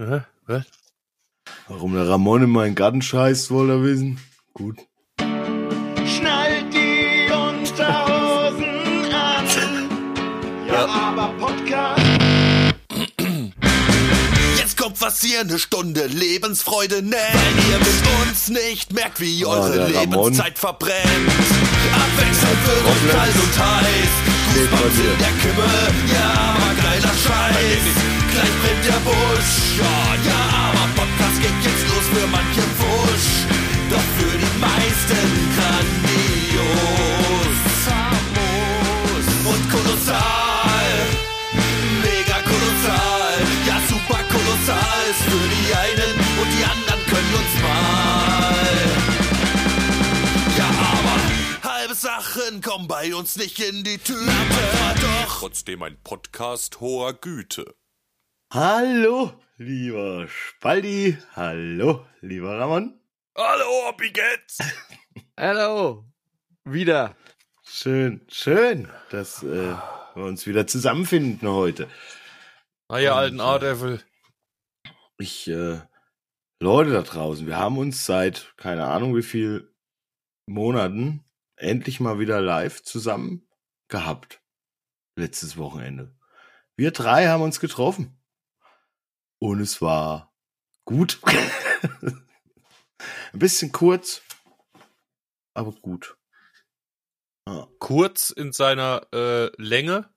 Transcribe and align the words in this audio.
Hä? 0.00 0.22
Was? 0.46 0.62
Warum 1.68 1.92
der 1.94 2.08
Ramon 2.08 2.42
in 2.44 2.48
meinen 2.50 2.74
Garten 2.74 3.02
scheißt, 3.02 3.50
wollt 3.50 3.68
ihr 3.68 3.82
wissen? 3.82 4.18
Gut. 4.54 4.78
Schnallt 6.06 6.72
die 6.72 7.30
Unterhosen 7.30 9.12
an. 9.12 9.44
Ja, 10.66 10.86
aber 10.86 11.34
Podcast. 11.38 12.02
Jetzt 14.56 14.78
kommt 14.78 14.98
was 15.02 15.20
hier 15.20 15.40
eine 15.40 15.58
Stunde 15.58 16.06
Lebensfreude 16.06 17.02
nennt. 17.02 17.34
Weil 17.34 17.58
ihr 17.70 17.78
mit 17.78 18.28
uns 18.30 18.48
nicht 18.48 18.94
merkt, 18.94 19.20
wie 19.20 19.44
Oh, 19.44 19.50
eure. 19.50 19.86
Lebenszeit 19.86 20.58
verbrennt. 20.58 21.30
Abwechselnd 21.92 22.66
wird 22.66 22.86
euch 22.86 23.12
kalt 23.12 23.34
und 23.34 23.58
heiß. 23.58 24.12
In 24.50 24.66
der 25.18 25.34
Kimme, 25.40 25.68
ja, 26.12 26.30
aber 26.56 26.74
geiler 26.82 26.89
Scheiß. 27.24 27.84
Gleich 28.32 28.54
brennt 28.60 28.84
der 28.86 29.00
Busch, 29.04 29.54
ja, 29.76 29.98
ja, 30.28 30.40
aber 30.68 30.86
Podcast 30.96 31.36
geht 31.42 31.60
jetzt 31.62 31.84
los 31.90 32.06
für 32.12 32.26
manche 32.26 32.64
Wusch. 32.80 33.30
Doch 33.90 34.08
für 34.16 34.34
die 34.38 34.52
meisten 34.58 35.28
grandios, 35.54 35.99
Sachen 52.50 52.62
kommen 52.62 52.88
bei 52.88 53.14
uns 53.14 53.36
nicht 53.36 53.60
in 53.60 53.84
die. 53.84 54.00
Aber 54.08 55.00
doch 55.00 55.38
trotzdem 55.38 55.82
ein 55.84 55.96
Podcast 56.02 56.80
hoher 56.80 57.12
Güte. 57.14 57.76
Hallo, 58.52 59.32
lieber 59.56 60.26
Spaldi. 60.26 61.16
Hallo, 61.36 62.04
lieber 62.20 62.58
Ramon. 62.58 63.00
Hallo, 63.36 63.94
wie 63.98 64.12
geht's? 64.12 64.58
Hallo. 65.38 66.04
Wieder. 66.64 67.14
Schön, 67.62 68.26
schön, 68.28 68.88
dass 69.10 69.44
äh, 69.44 69.76
wir 70.14 70.24
uns 70.24 70.46
wieder 70.48 70.66
zusammenfinden 70.66 71.48
heute. 71.48 71.88
Ah, 72.88 72.98
ihr 72.98 73.14
alten 73.14 73.40
A-Devil. 73.40 74.02
Ich, 75.18 75.46
äh, 75.46 75.80
Leute 76.58 76.90
da 76.90 77.02
draußen, 77.02 77.46
wir 77.46 77.58
haben 77.58 77.78
uns 77.78 78.06
seit 78.06 78.54
keine 78.56 78.86
Ahnung 78.86 79.14
wie 79.14 79.22
viel 79.22 79.72
Monaten 80.46 81.24
endlich 81.60 82.00
mal 82.00 82.18
wieder 82.18 82.40
live 82.40 82.82
zusammen 82.82 83.46
gehabt. 83.88 84.42
Letztes 85.16 85.56
Wochenende. 85.56 86.16
Wir 86.76 86.90
drei 86.92 87.28
haben 87.28 87.42
uns 87.42 87.60
getroffen. 87.60 88.18
Und 89.38 89.60
es 89.60 89.80
war 89.80 90.34
gut. 90.84 91.20
Ein 93.32 93.38
bisschen 93.38 93.72
kurz, 93.72 94.22
aber 95.54 95.72
gut. 95.72 96.16
Ja. 97.46 97.68
Kurz 97.78 98.30
in 98.30 98.52
seiner 98.52 99.06
äh, 99.12 99.50
Länge, 99.56 100.12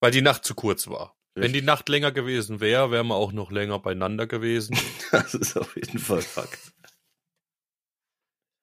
weil 0.00 0.10
die 0.10 0.22
Nacht 0.22 0.44
zu 0.44 0.54
kurz 0.54 0.88
war. 0.88 1.16
Wenn 1.34 1.52
die 1.52 1.62
Nacht 1.62 1.90
länger 1.90 2.12
gewesen 2.12 2.60
wäre, 2.60 2.90
wären 2.90 3.08
wir 3.08 3.16
auch 3.16 3.32
noch 3.32 3.50
länger 3.50 3.78
beieinander 3.78 4.26
gewesen. 4.26 4.78
Das 5.12 5.34
ist 5.34 5.56
auf 5.56 5.76
jeden 5.76 6.00
Fall 6.00 6.20
Fakt. 6.20 6.72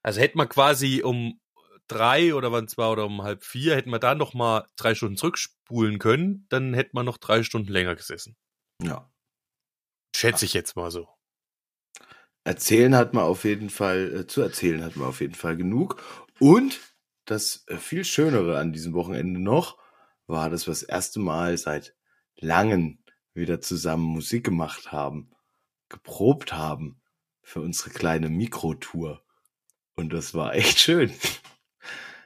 Also 0.03 0.19
hätten 0.19 0.37
wir 0.37 0.47
quasi 0.47 1.01
um 1.03 1.39
drei 1.87 2.35
oder 2.35 2.51
wann 2.51 2.65
es 2.65 2.77
war 2.77 2.91
oder 2.91 3.05
um 3.05 3.23
halb 3.23 3.43
vier, 3.43 3.75
hätten 3.75 3.89
wir 3.89 3.99
da 3.99 4.15
noch 4.15 4.33
mal 4.33 4.67
drei 4.75 4.95
Stunden 4.95 5.17
zurückspulen 5.17 5.99
können, 5.99 6.45
dann 6.49 6.73
hätten 6.73 6.95
wir 6.95 7.03
noch 7.03 7.17
drei 7.17 7.43
Stunden 7.43 7.71
länger 7.71 7.95
gesessen. 7.95 8.35
Ja. 8.81 9.11
Schätze 10.15 10.45
ich 10.45 10.53
jetzt 10.53 10.75
mal 10.75 10.91
so. 10.91 11.07
Erzählen 12.43 12.95
hat 12.95 13.13
man 13.13 13.23
auf 13.23 13.45
jeden 13.45 13.69
Fall, 13.69 14.13
äh, 14.13 14.27
zu 14.27 14.41
erzählen 14.41 14.83
hat 14.83 14.95
man 14.97 15.07
auf 15.07 15.21
jeden 15.21 15.35
Fall 15.35 15.55
genug. 15.55 16.01
Und 16.39 16.79
das 17.25 17.63
äh, 17.67 17.77
viel 17.77 18.03
Schönere 18.03 18.59
an 18.59 18.73
diesem 18.73 18.93
Wochenende 18.93 19.39
noch 19.39 19.77
war, 20.27 20.49
dass 20.49 20.67
wir 20.67 20.71
das 20.71 20.83
erste 20.83 21.19
Mal 21.19 21.57
seit 21.57 21.95
langen 22.35 23.03
wieder 23.33 23.61
zusammen 23.61 24.03
Musik 24.03 24.43
gemacht 24.43 24.91
haben, 24.91 25.31
geprobt 25.89 26.53
haben 26.53 27.01
für 27.41 27.61
unsere 27.61 27.91
kleine 27.91 28.29
Mikrotour. 28.29 29.22
Und 29.95 30.11
das 30.13 30.33
war 30.33 30.55
echt 30.55 30.79
schön. 30.79 31.13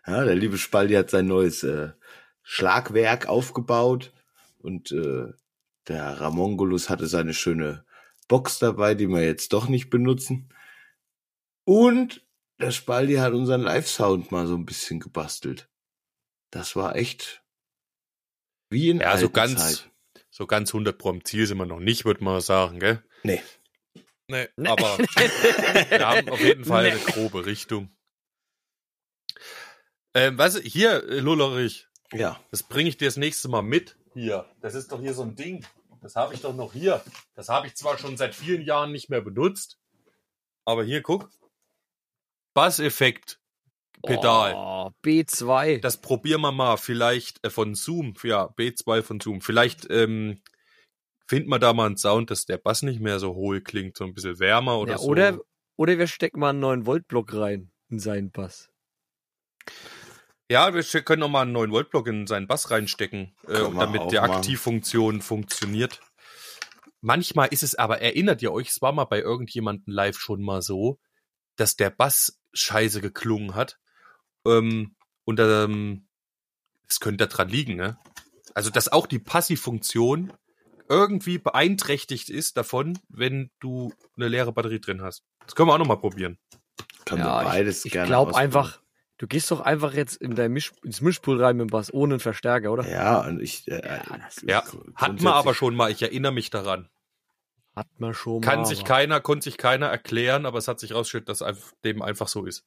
Ja, 0.06 0.24
der 0.24 0.36
liebe 0.36 0.58
Spaldi 0.58 0.94
hat 0.94 1.10
sein 1.10 1.28
neues 1.28 1.64
äh, 1.64 1.92
Schlagwerk 2.42 3.28
aufgebaut 3.28 4.14
und 4.60 4.92
äh, 4.92 5.34
der 5.88 6.22
Ramongolus 6.22 6.90
hatte 6.90 7.08
seine 7.08 7.34
schöne 7.34 7.86
Box 8.28 8.60
dabei, 8.60 8.96
die 8.96 9.08
wir 9.08 9.24
jetzt 9.24 9.52
doch 9.54 9.68
nicht 9.68 9.90
benutzen. 9.90 10.54
Und 11.66 12.26
der 12.60 12.72
Spaldi 12.72 13.16
hat 13.16 13.34
unseren 13.34 13.62
Live-Sound 13.62 14.32
mal 14.32 14.48
so 14.48 14.56
ein 14.56 14.66
bisschen 14.66 15.00
gebastelt. 15.00 15.70
Das 16.52 16.76
war 16.76 16.96
echt 16.96 17.44
wie 18.70 18.90
in 18.90 19.00
Ja, 19.00 19.18
so 19.18 19.30
ganz, 19.30 19.78
Zeiten. 19.78 19.92
so 20.30 20.48
ganz 20.48 20.70
100 20.70 20.98
pro 20.98 21.10
am 21.10 21.24
Ziel 21.24 21.46
sind 21.46 21.58
wir 21.58 21.66
noch 21.66 21.80
nicht, 21.80 22.06
würde 22.06 22.24
man 22.24 22.40
sagen, 22.42 22.80
gell? 22.80 23.04
Nee. 23.24 23.42
Nee, 24.30 24.50
aber 24.68 24.98
wir 24.98 26.08
haben 26.08 26.30
auf 26.30 26.42
jeden 26.42 26.66
Fall 26.66 26.86
eine 26.88 27.00
grobe 27.00 27.46
Richtung. 27.46 27.90
Ähm, 30.14 30.38
was, 30.38 30.58
hier, 30.60 31.04
äh, 31.08 31.20
Lullerich, 31.20 31.88
Ja. 32.12 32.38
das 32.52 32.64
bringe 32.64 32.90
ich 32.90 32.98
dir 32.98 33.08
das 33.08 33.16
nächste 33.18 33.48
Mal 33.48 33.62
mit. 33.62 33.96
Hier, 34.14 34.46
das 34.62 34.76
ist 34.76 34.92
doch 34.92 35.00
hier 35.00 35.14
so 35.14 35.22
ein 35.22 35.36
Ding. 35.36 35.66
Das 36.02 36.16
habe 36.16 36.34
ich 36.34 36.42
doch 36.42 36.54
noch 36.54 36.74
hier. 36.74 37.02
Das 37.36 37.50
habe 37.50 37.68
ich 37.68 37.76
zwar 37.76 37.98
schon 37.98 38.18
seit 38.18 38.36
vielen 38.36 38.64
Jahren 38.64 38.92
nicht 38.92 39.10
mehr 39.10 39.22
benutzt, 39.22 39.80
aber 40.66 40.84
hier, 40.84 41.02
guck. 41.02 41.30
Basseffekt. 42.54 43.40
Pedal. 44.04 44.54
Oh, 44.56 44.92
B2. 45.06 45.80
Das 45.80 46.02
probieren 46.02 46.42
wir 46.42 46.52
mal. 46.52 46.78
Vielleicht 46.78 47.44
äh, 47.46 47.50
von 47.50 47.76
Zoom. 47.76 48.14
Ja, 48.24 48.46
B2 48.46 49.02
von 49.02 49.20
Zoom. 49.20 49.42
Vielleicht 49.42 49.90
ähm, 49.90 50.42
finden 51.28 51.50
wir 51.50 51.60
da 51.60 51.74
mal 51.74 51.86
einen 51.86 51.98
Sound, 51.98 52.32
dass 52.32 52.46
der 52.46 52.58
Bass 52.58 52.82
nicht 52.82 53.00
mehr 53.00 53.20
so 53.20 53.36
hohl 53.36 53.62
klingt, 53.62 53.98
so 53.98 54.06
ein 54.06 54.14
bisschen 54.14 54.40
wärmer 54.40 54.80
oder 54.80 54.94
ja, 54.94 54.98
so. 54.98 55.08
oder, 55.08 55.40
oder 55.76 55.98
wir 55.98 56.08
stecken 56.08 56.40
mal 56.40 56.50
einen 56.50 56.64
9-Volt-Block 56.64 57.34
rein 57.34 57.72
in 57.90 58.00
seinen 58.00 58.32
Bass. 58.32 58.70
Ja, 60.50 60.74
wir 60.74 60.84
können 60.84 61.20
noch 61.20 61.30
mal 61.30 61.42
einen 61.42 61.52
neuen 61.52 61.72
Voltblock 61.72 62.08
in 62.08 62.26
seinen 62.26 62.48
Bass 62.48 62.72
reinstecken, 62.72 63.36
äh, 63.48 63.60
man 63.64 63.80
damit 63.80 64.12
die 64.12 64.16
machen. 64.16 64.32
Aktivfunktion 64.32 65.22
funktioniert. 65.22 66.00
Manchmal 67.02 67.50
ist 67.50 67.64
es 67.64 67.76
aber, 67.76 68.02
erinnert 68.02 68.42
ihr 68.42 68.54
euch, 68.54 68.70
es 68.70 68.82
war 68.82 68.94
mal 68.94 69.06
bei 69.06 69.20
irgendjemandem 69.20 69.94
live 69.94 70.18
schon 70.18 70.42
mal 70.42 70.62
so, 70.62 71.00
dass 71.58 71.76
der 71.76 71.90
Bass 71.90 72.40
scheiße 72.54 73.02
geklungen 73.02 73.56
hat. 73.56 73.78
Ähm, 74.46 74.96
und 75.26 75.40
ähm, 75.42 76.08
es 76.90 77.02
könnte 77.02 77.28
daran 77.28 77.50
liegen, 77.50 77.76
ne? 77.76 77.98
Also, 78.54 78.70
dass 78.70 78.90
auch 78.90 79.06
die 79.06 79.20
Passivfunktion 79.20 80.32
irgendwie 80.90 81.38
beeinträchtigt 81.38 82.30
ist 82.30 82.58
davon, 82.58 82.98
wenn 83.10 83.50
du 83.60 83.94
eine 84.16 84.28
leere 84.28 84.52
Batterie 84.52 84.80
drin 84.80 85.02
hast. 85.02 85.24
Das 85.46 85.56
können 85.56 85.70
wir 85.70 85.74
auch 85.74 85.78
noch 85.80 85.88
mal 85.88 85.96
probieren. 85.98 86.38
Kann 87.06 87.20
Ja, 87.20 87.26
man 87.26 87.46
beides 87.46 87.86
ich 87.86 87.96
ich 87.96 88.04
glaube 88.04 88.36
einfach, 88.36 88.82
du 89.18 89.28
gehst 89.28 89.50
doch 89.52 89.62
einfach 89.62 89.94
jetzt 89.94 90.18
in 90.18 90.36
dein 90.36 90.52
Misch, 90.52 90.72
ins 90.84 91.02
Mischpult 91.02 91.40
rein 91.42 91.58
mit 91.58 91.70
dem 91.70 91.72
Bass, 91.72 91.94
ohne 91.94 92.16
einen 92.16 92.20
Verstärker, 92.20 92.72
oder? 92.72 92.88
Ja, 92.90 93.22
und 93.26 93.42
ich. 93.42 93.68
Äh, 93.68 93.82
das- 93.82 94.44
Ja, 94.48 94.64
hatten 94.96 95.22
wir 95.22 95.34
aber 95.34 95.54
schon 95.54 95.76
mal, 95.76 95.90
ich 95.92 96.02
erinnere 96.02 96.32
mich 96.34 96.50
daran. 96.50 96.90
Hat 97.76 97.88
man 98.00 98.14
schon 98.14 98.42
Kann 98.42 98.60
mal. 98.62 98.66
sich 98.66 98.80
aber- 98.80 98.88
keiner, 98.88 99.20
konnte 99.22 99.44
sich 99.46 99.58
keiner 99.58 99.86
erklären, 99.88 100.46
aber 100.46 100.58
es 100.58 100.68
hat 100.68 100.80
sich 100.80 100.94
rausgestellt, 100.94 101.30
dass 101.30 101.44
dem 101.84 102.02
einfach 102.02 102.28
so 102.28 102.46
ist. 102.46 102.66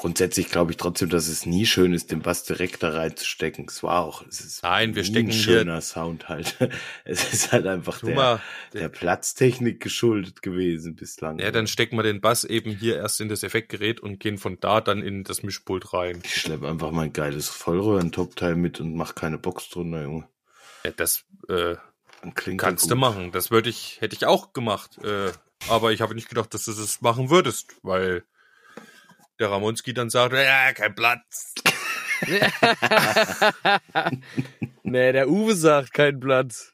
Grundsätzlich 0.00 0.48
glaube 0.48 0.70
ich 0.70 0.76
trotzdem, 0.76 1.08
dass 1.08 1.26
es 1.26 1.44
nie 1.44 1.66
schön 1.66 1.92
ist, 1.92 2.12
den 2.12 2.22
Bass 2.22 2.44
direkt 2.44 2.84
da 2.84 2.90
reinzustecken. 2.90 3.64
Es 3.68 3.82
war 3.82 4.04
auch, 4.04 4.24
es 4.28 4.38
ist 4.40 4.62
Nein, 4.62 4.94
wir 4.94 5.02
stecken 5.02 5.30
ein 5.30 5.32
hier- 5.32 5.42
schöner 5.42 5.80
Sound 5.80 6.28
halt. 6.28 6.56
Es 7.04 7.32
ist 7.32 7.50
halt 7.50 7.66
einfach 7.66 7.98
der, 8.00 8.14
mal, 8.14 8.40
der 8.74 8.88
Platztechnik 8.90 9.80
geschuldet 9.80 10.40
gewesen 10.40 10.94
bislang. 10.94 11.40
ja, 11.40 11.50
dann 11.50 11.66
stecken 11.66 11.96
wir 11.96 12.04
den 12.04 12.20
Bass 12.20 12.44
eben 12.44 12.70
hier 12.70 12.94
erst 12.96 13.20
in 13.20 13.28
das 13.28 13.42
Effektgerät 13.42 13.98
und 13.98 14.20
gehen 14.20 14.38
von 14.38 14.60
da 14.60 14.80
dann 14.80 15.02
in 15.02 15.24
das 15.24 15.42
Mischpult 15.42 15.92
rein. 15.92 16.20
Ich 16.24 16.42
schleppe 16.42 16.68
einfach 16.68 16.92
mein 16.92 17.12
geiles 17.12 17.48
Vollröhren-Topteil 17.48 18.54
mit 18.54 18.78
und 18.78 18.94
mach 18.94 19.16
keine 19.16 19.38
Box 19.38 19.68
drunter, 19.68 20.02
Junge. 20.02 20.28
Ja, 20.84 20.92
das 20.92 21.24
äh, 21.48 21.74
kannst 22.56 22.84
er 22.86 22.88
du 22.90 22.94
gut. 22.94 22.98
machen. 23.00 23.32
Das 23.32 23.50
würde 23.50 23.68
ich, 23.68 23.96
hätte 24.00 24.14
ich 24.14 24.26
auch 24.26 24.52
gemacht. 24.52 24.96
Äh, 25.02 25.32
aber 25.68 25.90
ich 25.90 26.02
habe 26.02 26.14
nicht 26.14 26.28
gedacht, 26.28 26.54
dass 26.54 26.66
du 26.66 26.72
das 26.72 27.00
machen 27.00 27.30
würdest, 27.30 27.74
weil 27.82 28.22
der 29.38 29.50
Ramonski 29.50 29.94
dann 29.94 30.10
sagt, 30.10 30.34
ja, 30.34 30.72
kein 30.72 30.94
Platz. 30.94 31.54
Nee, 34.90 35.12
der 35.12 35.28
Uwe 35.28 35.54
sagt 35.54 35.92
kein 35.92 36.18
Platz. 36.18 36.72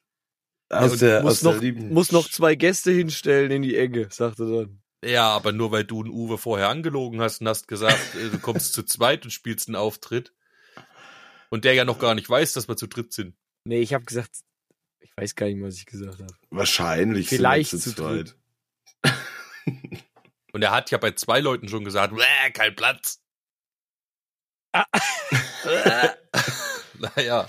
Aus 0.71 0.99
der, 0.99 1.19
aus 1.19 1.25
muss, 1.25 1.41
der 1.41 1.53
noch, 1.53 1.61
lieben 1.61 1.93
muss 1.93 2.13
noch 2.13 2.29
zwei 2.29 2.55
Gäste 2.55 2.91
hinstellen 2.91 3.51
in 3.51 3.63
die 3.63 3.77
Ecke, 3.77 4.09
sagt 4.11 4.41
er 4.41 4.47
dann. 4.47 4.83
Ja, 5.05 5.29
aber 5.29 5.53
nur 5.53 5.73
weil 5.73 5.85
du 5.85 6.03
einen 6.03 6.11
Uwe 6.11 6.39
vorher 6.39 6.69
angelogen 6.69 7.21
hast 7.21 7.41
und 7.41 7.49
hast 7.49 7.69
gesagt, 7.69 8.15
äh, 8.15 8.31
du 8.31 8.39
kommst 8.39 8.73
zu 8.73 8.83
zweit 8.85 9.25
und 9.25 9.31
spielst 9.31 9.69
einen 9.69 9.77
Auftritt. 9.77 10.33
Und 11.51 11.65
der 11.65 11.75
ja 11.75 11.85
noch 11.85 11.99
gar 11.99 12.15
nicht 12.15 12.29
weiß, 12.29 12.55
dass 12.55 12.69
wir 12.69 12.77
zu 12.77 12.87
dritt 12.87 13.13
sind. 13.13 13.37
Nee, 13.65 13.81
ich 13.81 13.95
habe 13.95 14.05
gesagt, 14.05 14.31
Ich 15.01 15.17
weiß 15.17 15.35
gar 15.35 15.47
nicht, 15.47 15.61
was 15.61 15.77
ich 15.77 15.87
gesagt 15.87 16.21
habe. 16.21 16.35
Wahrscheinlich 16.51 17.29
Vielleicht 17.29 17.71
sind 17.71 17.85
wir 17.85 17.95
zu 17.95 18.03
dritt. 18.03 18.37
Und 20.55 20.63
er 20.63 20.71
hat 20.71 20.93
ja 20.93 20.99
bei 20.99 21.11
zwei 21.11 21.41
Leuten 21.41 21.69
schon 21.69 21.85
gesagt, 21.85 22.15
"Bäh, 22.15 22.51
kein 22.53 22.77
Platz. 22.77 23.21
naja. 26.99 27.47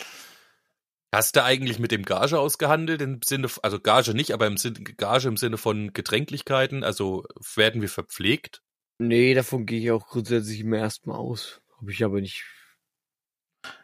Hast 1.14 1.36
du 1.36 1.44
eigentlich 1.44 1.78
mit 1.80 1.92
dem 1.92 2.04
Gage 2.04 2.40
ausgehandelt 2.40 3.02
im 3.02 3.22
Sinne, 3.24 3.48
also 3.62 3.80
Gage 3.80 4.16
nicht, 4.16 4.32
aber 4.32 4.48
im 4.48 4.58
Sinne, 4.58 4.80
Gage 4.82 5.28
im 5.28 5.38
Sinne 5.38 5.58
von 5.58 5.94
Getränklichkeiten, 5.94 6.84
also 6.84 7.26
werden 7.56 7.82
wir 7.82 7.90
verpflegt? 7.90 8.64
Nee, 8.98 9.34
davon 9.36 9.66
gehe 9.68 9.80
ich 9.82 9.92
auch 9.92 10.08
grundsätzlich 10.08 10.60
immer 10.62 10.78
erstmal 10.78 11.18
aus. 11.18 11.62
Habe 11.80 11.92
ich 11.92 12.04
aber 12.04 12.22
nicht. 12.22 12.44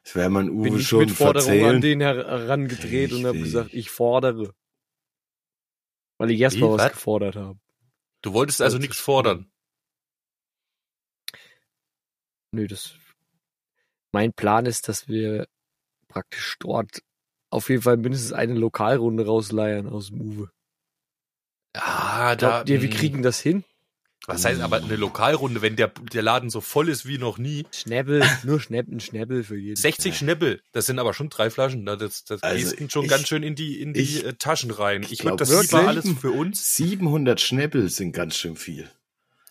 Das 0.03 0.15
wäre 0.15 0.29
man 0.29 0.47
Bin 0.47 0.55
Uwe 0.55 0.69
nicht 0.71 0.87
schon 0.87 0.99
mit 1.01 1.11
Forderungen 1.11 1.75
an 1.75 1.81
den 1.81 2.01
her- 2.01 2.15
herangedreht 2.27 3.11
und 3.13 3.19
habe 3.19 3.33
Richtig. 3.37 3.43
gesagt, 3.43 3.73
ich 3.73 3.91
fordere. 3.91 4.53
Weil 6.17 6.31
ich 6.31 6.39
erstmal 6.41 6.71
was 6.71 6.81
Was? 6.85 6.91
gefordert 6.93 7.35
habe. 7.35 7.59
Du 8.21 8.33
wolltest 8.33 8.61
also 8.61 8.75
Wollte 8.75 8.81
nichts 8.83 8.97
ich- 8.97 9.03
fordern. 9.03 9.51
Nö, 12.53 12.67
das. 12.67 12.93
Mein 14.11 14.33
Plan 14.33 14.65
ist, 14.65 14.89
dass 14.89 15.07
wir 15.07 15.47
praktisch 16.09 16.57
dort 16.59 17.01
auf 17.49 17.69
jeden 17.69 17.81
Fall 17.81 17.97
mindestens 17.97 18.33
eine 18.33 18.53
Lokalrunde 18.53 19.25
rausleiern 19.25 19.87
aus 19.87 20.07
dem 20.07 20.21
Uwe. 20.21 20.51
Ah, 21.73 22.35
da. 22.35 22.49
Glaubt 22.63 22.69
ihr, 22.69 22.81
wir 22.81 22.89
mh. 22.89 22.95
kriegen 22.95 23.21
das 23.23 23.39
hin? 23.39 23.63
Was 24.27 24.45
heißt 24.45 24.61
aber 24.61 24.77
eine 24.77 24.95
Lokalrunde, 24.97 25.61
wenn 25.63 25.75
der, 25.75 25.87
der 25.87 26.21
Laden 26.21 26.49
so 26.51 26.61
voll 26.61 26.89
ist 26.89 27.07
wie 27.07 27.17
noch 27.17 27.37
nie? 27.39 27.65
Schnäppel, 27.71 28.23
nur 28.43 28.59
Schnäppel, 28.59 28.99
Schnäppel 29.01 29.43
für 29.43 29.57
jeden. 29.57 29.75
60 29.75 30.15
Schnäppel, 30.15 30.61
das 30.73 30.85
sind 30.85 30.99
aber 30.99 31.13
schon 31.15 31.29
drei 31.29 31.49
Flaschen. 31.49 31.83
ne? 31.83 31.97
Das, 31.97 32.23
das 32.25 32.43
Also 32.43 32.75
gießt 32.75 32.91
schon 32.91 33.05
ich- 33.05 33.09
ganz 33.09 33.27
schön 33.27 33.41
in 33.43 33.55
die, 33.55 33.81
in 33.81 33.93
die 33.93 34.01
ich- 34.01 34.23
äh, 34.25 34.33
Taschen 34.33 34.69
rein. 34.71 35.01
ich 35.03 35.11
Ich 35.13 35.19
würde 35.23 35.37
glaub 35.37 35.37
das 35.39 35.49
lieber 35.49 35.61
wirklich. 35.85 35.87
alles 36.05 36.19
für 36.19 36.31
uns. 36.31 36.75
700 36.75 37.41
Schnäppel 37.41 37.89
sind 37.89 38.11
ganz 38.11 38.35
schön 38.35 38.55
viel. 38.55 38.89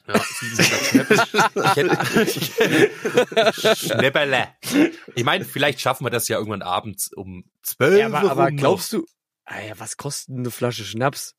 Ja, 0.07 0.21
700 0.23 1.29
Schnäppel. 1.29 1.91
Ich 2.37 2.57
hätte, 2.57 3.53
Schnäpperle. 3.77 4.49
Ich 5.15 5.25
meine, 5.25 5.45
vielleicht 5.45 5.81
schaffen 5.81 6.05
wir 6.07 6.11
das 6.11 6.29
ja 6.29 6.39
irgendwann 6.39 6.63
abends 6.63 7.13
um 7.13 7.45
12 7.63 7.99
Ja, 7.99 8.07
aber, 8.07 8.31
aber 8.31 8.51
glaubst 8.53 8.93
du, 8.93 9.05
ah 9.47 9.55
was 9.79 9.97
kostet 9.97 10.37
eine 10.37 10.51
Flasche 10.51 10.85
Schnaps? 10.85 11.35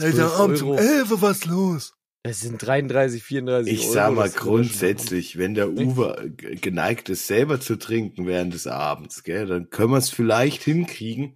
Alter, 0.00 0.32
abends 0.34 0.62
um 0.62 0.70
Euro. 0.70 0.80
11 0.80 1.10
was 1.22 1.44
los? 1.44 1.94
Das 2.24 2.40
sind 2.40 2.58
33, 2.64 3.22
34 3.22 3.72
Ich 3.72 3.82
Euro. 3.84 3.92
sag 3.92 4.14
mal 4.14 4.22
das 4.24 4.36
grundsätzlich, 4.36 5.38
wenn 5.38 5.54
der 5.54 5.70
Uwe 5.70 6.32
geneigt 6.36 7.08
ist, 7.08 7.26
selber 7.26 7.60
zu 7.60 7.76
trinken 7.76 8.26
während 8.26 8.54
des 8.54 8.68
Abends, 8.68 9.24
gell, 9.24 9.46
dann 9.46 9.70
können 9.70 9.90
wir 9.90 9.98
es 9.98 10.10
vielleicht 10.10 10.62
hinkriegen, 10.62 11.34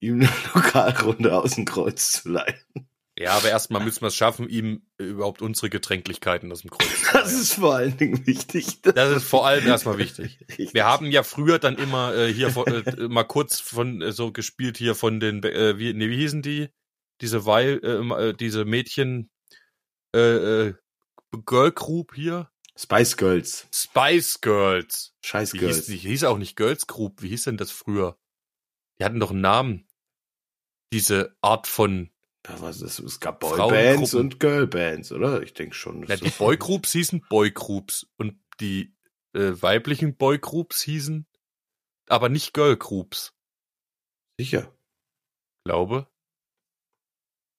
ihm 0.00 0.20
eine 0.20 0.28
Lokalrunde 0.54 1.34
aus 1.34 1.54
dem 1.54 1.64
Kreuz 1.64 2.12
zu 2.12 2.28
leihen. 2.30 2.60
Ja, 3.18 3.32
aber 3.32 3.48
erstmal 3.48 3.82
müssen 3.82 4.02
wir 4.02 4.08
es 4.08 4.14
schaffen, 4.16 4.48
ihm 4.48 4.86
überhaupt 4.98 5.42
unsere 5.42 5.70
Getränklichkeiten 5.70 6.52
aus 6.52 6.60
dem 6.60 6.70
Kreuz 6.70 6.88
zu 6.88 7.12
Das 7.14 7.32
leihen. 7.32 7.40
ist 7.40 7.54
vor 7.54 7.74
allen 7.74 7.96
Dingen 7.96 8.26
wichtig. 8.26 8.82
Das 8.82 9.10
ist 9.10 9.24
vor 9.24 9.46
allem 9.46 9.66
erstmal 9.66 9.98
wichtig. 9.98 10.38
Richtig. 10.48 10.74
Wir 10.74 10.84
haben 10.84 11.06
ja 11.06 11.22
früher 11.24 11.58
dann 11.58 11.76
immer 11.76 12.14
äh, 12.14 12.32
hier 12.32 12.50
von, 12.50 12.66
äh, 12.66 13.08
mal 13.08 13.24
kurz 13.24 13.58
von 13.60 14.02
äh, 14.02 14.12
so 14.12 14.30
gespielt 14.30 14.76
hier 14.76 14.94
von 14.94 15.18
den 15.20 15.42
äh, 15.42 15.78
wie 15.78 15.94
nee, 15.94 16.10
wie 16.10 16.18
hießen 16.18 16.42
die 16.42 16.68
diese 17.20 17.44
Weil 17.44 17.80
äh, 17.82 18.28
äh, 18.28 18.34
diese 18.34 18.64
Mädchen 18.64 19.30
äh, 20.14 20.68
äh, 20.68 20.74
Girl 21.44 21.72
Group 21.72 22.14
hier 22.14 22.50
Spice 22.76 23.16
Girls. 23.16 23.66
Spice 23.72 24.40
Girls. 24.40 25.14
Scheiß 25.24 25.52
Wie 25.54 25.58
Girls. 25.58 25.76
hieß, 25.76 25.86
die 25.86 25.96
hieß 25.96 26.24
auch 26.24 26.38
nicht 26.38 26.56
Girls 26.56 26.86
Group. 26.86 27.22
Wie 27.22 27.28
hieß 27.28 27.44
denn 27.44 27.56
das 27.56 27.70
früher? 27.72 28.16
Die 28.98 29.04
hatten 29.04 29.18
doch 29.20 29.30
einen 29.32 29.40
Namen. 29.40 29.88
Diese 30.92 31.36
Art 31.40 31.66
von 31.66 32.10
Da 32.44 32.60
war 32.60 32.70
es, 32.70 32.80
es 32.80 33.20
gab. 33.20 33.40
Boybands 33.40 34.14
und 34.14 34.38
Girlbands, 34.40 35.12
oder? 35.12 35.42
Ich 35.42 35.54
denke 35.54 35.74
schon. 35.74 36.04
na, 36.08 36.16
die 36.16 36.30
Boygroups 36.30 36.92
hießen 36.92 37.26
Boygroups 37.28 38.06
und 38.16 38.40
die 38.60 38.96
äh, 39.34 39.52
weiblichen 39.60 40.16
Boygroups 40.16 40.80
hießen 40.82 41.26
aber 42.08 42.28
nicht 42.28 42.54
Girlgroups, 42.54 43.34
Sicher. 44.38 44.72
glaube. 45.64 46.08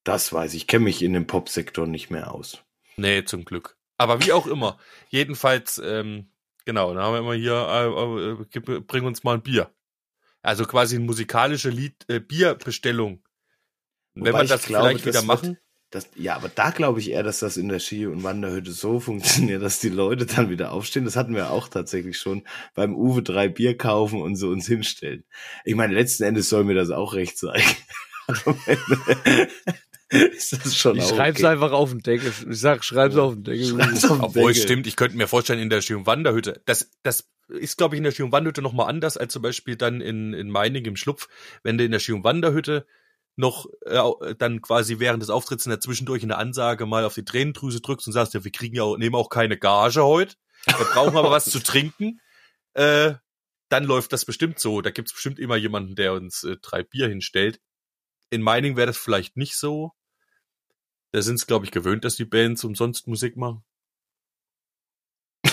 Das 0.10 0.34
weiß 0.34 0.56
ich. 0.56 0.62
Ich 0.62 0.68
kenne 0.68 0.86
mich 0.86 1.04
in 1.04 1.14
dem 1.14 1.28
Popsektor 1.28 1.86
nicht 1.86 2.10
mehr 2.10 2.34
aus. 2.34 2.64
Nee, 2.98 3.26
zum 3.26 3.46
Glück. 3.46 3.78
Aber 3.96 4.26
wie 4.26 4.34
auch 4.34 4.48
immer. 4.48 4.80
Jedenfalls, 5.10 5.80
ähm, 5.86 6.32
genau, 6.66 6.96
dann 6.96 7.04
haben 7.04 7.14
wir 7.14 7.20
immer 7.20 7.36
hier, 7.36 8.48
äh, 8.52 8.58
äh, 8.58 8.80
bring 8.80 9.06
uns 9.06 9.24
mal 9.24 9.36
ein 9.36 9.44
Bier. 9.44 9.70
Also 10.42 10.66
quasi 10.66 10.96
eine 10.96 11.06
musikalische 11.06 11.70
Lied, 11.70 12.06
äh, 12.08 12.20
Bierbestellung. 12.20 13.24
Wenn 14.16 14.34
Wobei 14.34 14.40
wir 14.40 14.44
ich 14.46 14.50
das 14.50 14.64
glaube, 14.64 14.88
vielleicht 14.88 15.06
wieder 15.06 15.14
das 15.14 15.26
machen, 15.26 15.50
Wird, 15.50 15.60
das, 15.92 16.10
ja, 16.16 16.36
aber 16.36 16.50
da 16.50 16.72
glaube 16.72 17.02
ich 17.02 17.12
eher, 17.12 17.22
dass 17.22 17.38
das 17.38 17.56
in 17.56 17.70
der 17.70 17.78
Ski- 17.78 18.08
und 18.08 18.24
Wanderhütte 18.24 18.72
so 18.72 19.00
funktioniert, 19.00 19.62
dass 19.62 19.80
die 19.80 19.90
Leute 19.90 20.26
dann 20.26 20.50
wieder 20.50 20.72
aufstehen. 20.72 21.06
Das 21.06 21.18
hatten 21.18 21.36
wir 21.36 21.52
auch 21.52 21.68
tatsächlich 21.68 22.18
schon 22.18 22.48
beim 22.74 22.96
Uwe 22.96 23.22
drei 23.22 23.48
Bier 23.48 23.78
kaufen 23.78 24.24
und 24.24 24.38
so 24.38 24.50
uns 24.50 24.66
hinstellen. 24.66 25.24
Ich 25.66 25.76
meine, 25.76 25.94
letzten 25.94 26.24
Endes 26.24 26.50
soll 26.50 26.64
mir 26.64 26.74
das 26.74 26.90
auch 26.90 27.14
recht 27.14 27.38
sein. 27.38 27.62
Ist 30.32 30.54
das 30.54 30.76
schon 30.76 30.98
Ich 30.98 31.08
schreib's 31.08 31.40
okay. 31.40 31.48
einfach 31.48 31.72
auf 31.72 31.92
den 31.92 32.00
Deckel. 32.00 32.34
Ich 32.50 32.60
sag, 32.60 32.84
schreib's 32.84 33.16
auf 33.16 33.36
den 33.36 33.44
Deckel. 33.44 33.68
Schreib's 33.68 34.06
auf 34.06 34.18
den 34.18 34.22
obwohl 34.22 34.54
Deckel. 34.54 34.64
stimmt, 34.64 34.88
ich 34.88 34.96
könnte 34.96 35.18
mir 35.18 35.28
vorstellen, 35.28 35.60
in 35.60 35.70
der 35.70 35.82
Ski- 35.82 35.94
und 35.94 36.08
Wanderhütte, 36.08 36.62
das, 36.66 36.90
das 37.04 37.30
ist, 37.48 37.78
glaube 37.78 37.96
ich, 37.96 37.98
in 37.98 38.04
der 38.04 38.12
Ski- 38.12 38.24
und 38.24 38.32
Wanderhütte 38.32 38.62
nochmal 38.62 38.90
anders 38.90 39.18
als 39.18 39.34
zum 39.34 39.44
Beispiel 39.44 39.76
dann 39.76 40.02
in, 40.02 40.34
in 40.34 40.50
Meining 40.50 40.86
im 40.86 40.96
Schlupf, 40.96 41.28
wenn 41.64 41.78
du 41.78 41.84
in 41.84 41.92
der 41.92 42.00
Ski- 42.00 42.14
und 42.14 42.24
Wanderhütte 42.24 42.88
noch 43.36 43.68
äh, 43.86 44.36
dann 44.38 44.62
quasi 44.62 45.00
während 45.00 45.22
des 45.22 45.30
Auftritts 45.30 45.66
in 45.66 45.70
der 45.70 45.80
Zwischendurch 45.80 46.24
in 46.24 46.30
der 46.30 46.40
Ansage 46.40 46.86
mal 46.86 47.06
auf 47.06 47.14
die 47.14 47.24
Tränendrüse 47.24 47.80
drückst 47.80 48.08
und 48.08 48.14
sagst, 48.14 48.34
ja, 48.34 48.44
wir 48.44 48.52
kriegen 48.52 48.76
ja 48.76 48.84
auch, 48.84 48.98
nehmen 48.98 49.16
auch 49.16 49.30
keine 49.30 49.58
Gage 49.58 50.04
heute, 50.04 50.36
wir 50.66 50.86
brauchen 50.94 51.18
aber 51.18 51.32
was 51.32 51.46
zu 51.46 51.60
trinken, 51.60 52.20
äh, 52.74 53.14
dann 53.70 53.84
läuft 53.84 54.12
das 54.12 54.26
bestimmt 54.26 54.60
so. 54.60 54.82
Da 54.82 54.90
gibt's 54.90 55.14
bestimmt 55.14 55.40
immer 55.40 55.56
jemanden, 55.56 55.96
der 55.96 56.14
uns 56.14 56.44
äh, 56.44 56.58
drei 56.62 56.84
Bier 56.84 57.08
hinstellt. 57.08 57.62
In 58.30 58.42
Meining 58.42 58.76
wäre 58.76 58.88
das 58.88 58.98
vielleicht 58.98 59.38
nicht 59.38 59.56
so. 59.56 59.94
Da 61.12 61.22
sind 61.22 61.36
es, 61.36 61.48
glaube 61.48 61.66
ich, 61.66 61.72
gewöhnt, 61.72 62.04
dass 62.06 62.16
die 62.16 62.26
Bands 62.26 62.64
umsonst 62.64 63.08
Musik 63.08 63.36
machen. 63.38 63.64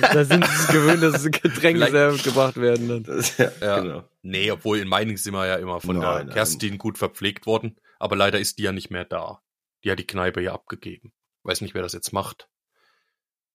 Da 0.00 0.24
sind 0.24 0.44
sie 0.46 0.52
es 0.52 0.68
gewöhnt, 0.68 1.02
dass 1.02 1.24
Getränke 1.24 1.60
Vielleicht- 1.86 1.90
selber 1.92 2.16
gebracht 2.18 2.56
werden. 2.56 2.88
Dann. 2.88 3.02
Das, 3.02 3.36
ja, 3.38 3.50
Ja. 3.60 3.80
genau. 3.80 4.08
Nee, 4.22 4.50
obwohl 4.50 4.78
in 4.78 4.88
Meining 4.88 5.16
sind 5.16 5.32
wir 5.34 5.46
ja 5.46 5.56
immer 5.56 5.80
von 5.80 5.96
Nein, 5.96 6.02
der 6.02 6.24
nein. 6.26 6.34
Kerstin 6.34 6.78
gut 6.78 6.98
verpflegt 6.98 7.46
worden. 7.46 7.76
Aber 7.98 8.14
leider 8.16 8.38
ist 8.38 8.58
die 8.58 8.62
ja 8.62 8.72
nicht 8.72 8.90
mehr 8.90 9.04
da. 9.04 9.42
Die 9.84 9.90
hat 9.90 9.98
die 9.98 10.06
Kneipe 10.06 10.40
ja 10.40 10.52
abgegeben. 10.54 11.12
Weiß 11.42 11.60
nicht, 11.60 11.74
wer 11.74 11.82
das 11.82 11.92
jetzt 11.92 12.12
macht. 12.12 12.48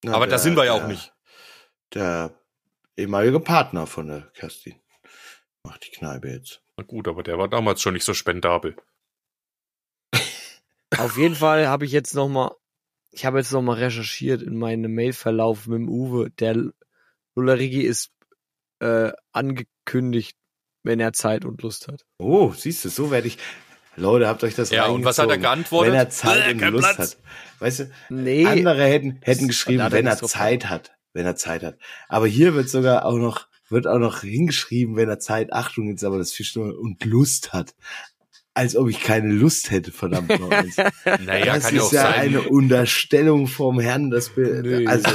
Na, 0.03 0.13
Aber 0.13 0.25
da 0.25 0.31
der- 0.31 0.39
sind 0.39 0.55
wir 0.57 0.65
ja 0.65 0.73
auch 0.73 0.79
der- 0.79 0.87
nicht. 0.89 1.13
Der 1.93 2.37
ehemalige 2.97 3.39
Partner 3.39 3.87
von 3.87 4.07
der 4.07 4.21
Kerstin 4.33 4.81
macht 5.63 5.85
die 5.87 5.91
Kneipe 5.91 6.27
jetzt. 6.29 6.61
Na 6.77 6.83
gut, 6.83 7.07
aber 7.07 7.23
der 7.23 7.37
war 7.37 7.47
damals 7.47 7.81
schon 7.81 7.93
nicht 7.93 8.03
so 8.03 8.13
spendabel. 8.13 8.75
Auf 10.97 11.17
jeden 11.17 11.35
Fall 11.35 11.67
habe 11.67 11.85
ich 11.85 11.91
jetzt 11.91 12.13
noch 12.15 12.27
mal, 12.29 12.51
ich 13.11 13.25
habe 13.25 13.37
jetzt 13.39 13.51
noch 13.51 13.61
mal 13.61 13.73
recherchiert 13.77 14.41
in 14.41 14.57
meinem 14.57 14.93
Mailverlauf 14.93 15.67
mit 15.67 15.77
dem 15.79 15.89
Uwe. 15.89 16.29
Der 16.39 16.55
Lullerigi 17.35 17.81
ist 17.81 18.11
äh, 18.79 19.11
angekündigt, 19.31 20.35
wenn 20.83 20.99
er 20.99 21.13
Zeit 21.13 21.45
und 21.45 21.61
Lust 21.61 21.87
hat. 21.87 22.03
Oh, 22.17 22.51
siehst 22.55 22.85
du, 22.85 22.89
so 22.89 23.11
werde 23.11 23.27
ich. 23.27 23.37
Leute, 23.95 24.27
habt 24.27 24.43
euch 24.43 24.55
das 24.55 24.71
Ja, 24.71 24.87
und 24.87 25.05
was 25.05 25.19
hat 25.19 25.29
er 25.29 25.37
geantwortet? 25.37 25.93
Wenn 25.93 25.99
er 25.99 26.09
Zeit 26.09 26.47
Äh, 26.47 26.53
und 26.53 26.71
Lust 26.71 26.95
Platz. 26.95 26.97
hat. 26.97 27.17
Weißt 27.59 27.79
du, 27.81 27.91
Nee, 28.09 28.45
andere 28.47 28.83
hätten, 28.85 29.19
hätten 29.21 29.47
geschrieben, 29.47 29.85
wenn 29.91 30.07
er 30.07 30.17
Zeit 30.17 30.67
hat. 30.69 30.93
Wenn 31.13 31.27
er 31.27 31.35
Zeit 31.35 31.61
hat. 31.61 31.77
Aber 32.09 32.25
hier 32.25 32.55
wird 32.55 32.69
sogar 32.69 33.05
auch 33.05 33.17
noch, 33.17 33.47
wird 33.69 33.85
auch 33.85 33.99
noch 33.99 34.21
hingeschrieben, 34.21 34.95
wenn 34.95 35.09
er 35.09 35.19
Zeit, 35.19 35.53
Achtung, 35.53 35.89
jetzt 35.89 36.03
aber 36.03 36.17
das 36.17 36.31
Fischnummer 36.33 36.75
und 36.75 37.05
Lust 37.05 37.53
hat. 37.53 37.75
Als 38.55 38.75
ob 38.75 38.87
ich 38.87 39.01
keine 39.01 39.33
Lust 39.33 39.71
hätte, 39.71 39.91
verdammt 39.91 40.29
noch. 40.39 40.51
eins. 40.51 40.75
Naja, 41.25 41.55
das 41.55 41.63
kann 41.65 41.75
ja 41.75 41.81
ist 41.81 41.87
auch 41.87 41.91
ja 41.93 42.01
sein. 42.03 42.13
eine 42.13 42.41
Unterstellung 42.43 43.47
vom 43.47 43.79
Herrn, 43.79 44.11
das 44.11 44.29
Be 44.29 44.61
Nee, 44.63 44.85
also, 44.85 45.09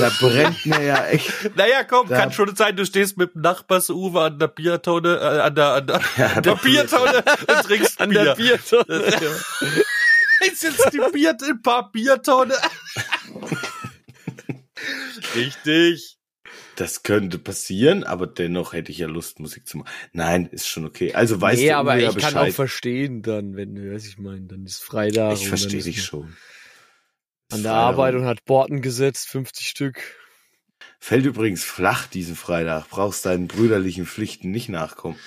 da 0.00 0.10
brennt 0.18 0.66
mir 0.66 0.82
ja 0.82 1.06
echt. 1.06 1.56
Naja, 1.56 1.84
komm, 1.84 2.08
Da- 2.08 2.18
kann 2.18 2.32
schon 2.32 2.54
sein, 2.56 2.74
du 2.74 2.84
stehst 2.84 3.16
mit 3.16 3.32
dem 3.34 3.42
Nachbars-Uwe 3.42 4.20
an 4.22 4.38
der 4.40 4.48
Biertonne, 4.48 5.18
äh, 5.20 5.40
an 5.40 5.54
der, 5.54 5.66
an 5.74 5.86
der, 5.86 6.00
an 6.36 6.42
der 6.42 6.54
Biertonne 6.56 7.18
und 7.46 7.62
trinkst 7.64 8.00
an 8.00 8.08
Bier. 8.10 8.24
der 8.24 8.34
Biertonne. 8.34 8.84
Das- 8.88 9.20
ja. 9.20 10.48
Ist 10.48 10.62
jetzt 10.64 10.92
die 10.92 11.00
Bier, 11.12 11.36
ein 11.48 11.62
paar 11.62 11.92
Biertonne. 11.92 12.54
Richtig. 15.36 16.16
Das 16.80 17.02
könnte 17.02 17.38
passieren, 17.38 18.04
aber 18.04 18.26
dennoch 18.26 18.72
hätte 18.72 18.90
ich 18.90 18.96
ja 18.96 19.06
Lust, 19.06 19.38
Musik 19.38 19.68
zu 19.68 19.76
machen. 19.76 19.90
Nein, 20.14 20.46
ist 20.46 20.66
schon 20.66 20.86
okay. 20.86 21.12
Also 21.12 21.38
weißt 21.38 21.60
nee, 21.60 21.68
du 21.68 21.76
aber 21.76 21.92
Uwe, 21.92 22.00
ja 22.00 22.08
ich 22.08 22.16
kann 22.16 22.34
auch 22.38 22.48
verstehen 22.48 23.20
dann, 23.20 23.54
wenn 23.54 23.74
du, 23.74 23.92
weiß 23.92 24.06
ich 24.06 24.16
meine, 24.16 24.46
dann 24.46 24.64
ist 24.64 24.82
Freitag. 24.82 25.34
Ich 25.34 25.46
verstehe 25.46 25.82
dich 25.82 26.02
schon. 26.02 26.34
An 27.52 27.62
der 27.62 27.72
Freitag. 27.72 27.74
Arbeit 27.74 28.14
und 28.14 28.24
hat 28.24 28.46
Borten 28.46 28.80
gesetzt, 28.80 29.28
50 29.28 29.68
Stück. 29.68 30.00
Fällt 30.98 31.26
übrigens 31.26 31.64
flach 31.64 32.06
diesen 32.06 32.34
Freitag. 32.34 32.88
Brauchst 32.88 33.26
deinen 33.26 33.46
brüderlichen 33.46 34.06
Pflichten 34.06 34.50
nicht 34.50 34.70
nachkommen. 34.70 35.18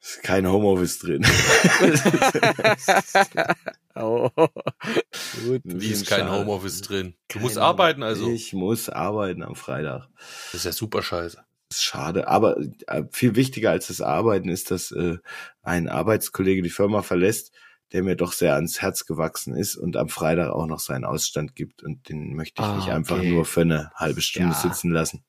Ist 0.00 0.22
kein 0.22 0.48
Homeoffice 0.48 1.00
drin. 1.00 1.26
oh. 4.02 4.30
Gut. 4.36 5.62
Wie 5.64 5.88
ist 5.90 6.06
kein 6.08 6.20
schade. 6.20 6.32
Homeoffice 6.32 6.82
drin? 6.82 7.14
Du 7.28 7.34
Kein 7.34 7.42
musst 7.42 7.58
arbeiten, 7.58 8.02
also. 8.02 8.30
Ich 8.30 8.52
muss 8.52 8.88
arbeiten 8.88 9.42
am 9.42 9.54
Freitag. 9.54 10.08
Das 10.52 10.54
ist 10.54 10.64
ja 10.64 10.72
super 10.72 11.02
scheiße. 11.02 11.36
Das 11.68 11.78
ist 11.78 11.84
schade. 11.84 12.26
Aber 12.28 12.56
äh, 12.86 13.04
viel 13.12 13.36
wichtiger 13.36 13.70
als 13.70 13.86
das 13.88 14.00
Arbeiten 14.00 14.48
ist, 14.48 14.70
dass 14.70 14.90
äh, 14.90 15.18
ein 15.62 15.88
Arbeitskollege 15.88 16.62
die 16.62 16.70
Firma 16.70 17.02
verlässt, 17.02 17.52
der 17.92 18.02
mir 18.02 18.16
doch 18.16 18.32
sehr 18.32 18.54
ans 18.54 18.82
Herz 18.82 19.06
gewachsen 19.06 19.54
ist 19.56 19.76
und 19.76 19.96
am 19.96 20.08
Freitag 20.08 20.50
auch 20.50 20.66
noch 20.66 20.80
seinen 20.80 21.04
Ausstand 21.04 21.54
gibt. 21.56 21.82
Und 21.82 22.08
den 22.08 22.34
möchte 22.34 22.62
ich 22.62 22.68
Ah, 22.68 22.76
nicht 22.76 22.88
einfach 22.90 23.18
okay. 23.18 23.30
nur 23.30 23.44
für 23.44 23.62
eine 23.62 23.90
halbe 23.94 24.20
Stunde 24.20 24.50
Ja. 24.50 24.54
sitzen 24.54 24.90
lassen. 24.90 25.24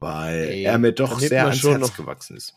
Weil 0.00 0.48
Ey, 0.48 0.62
er 0.64 0.78
mir 0.78 0.92
doch 0.92 1.18
sehr 1.18 1.44
ans 1.46 1.58
schon 1.58 1.78
Herz 1.78 1.80
noch- 1.90 1.96
gewachsen 1.96 2.36
ist. 2.36 2.54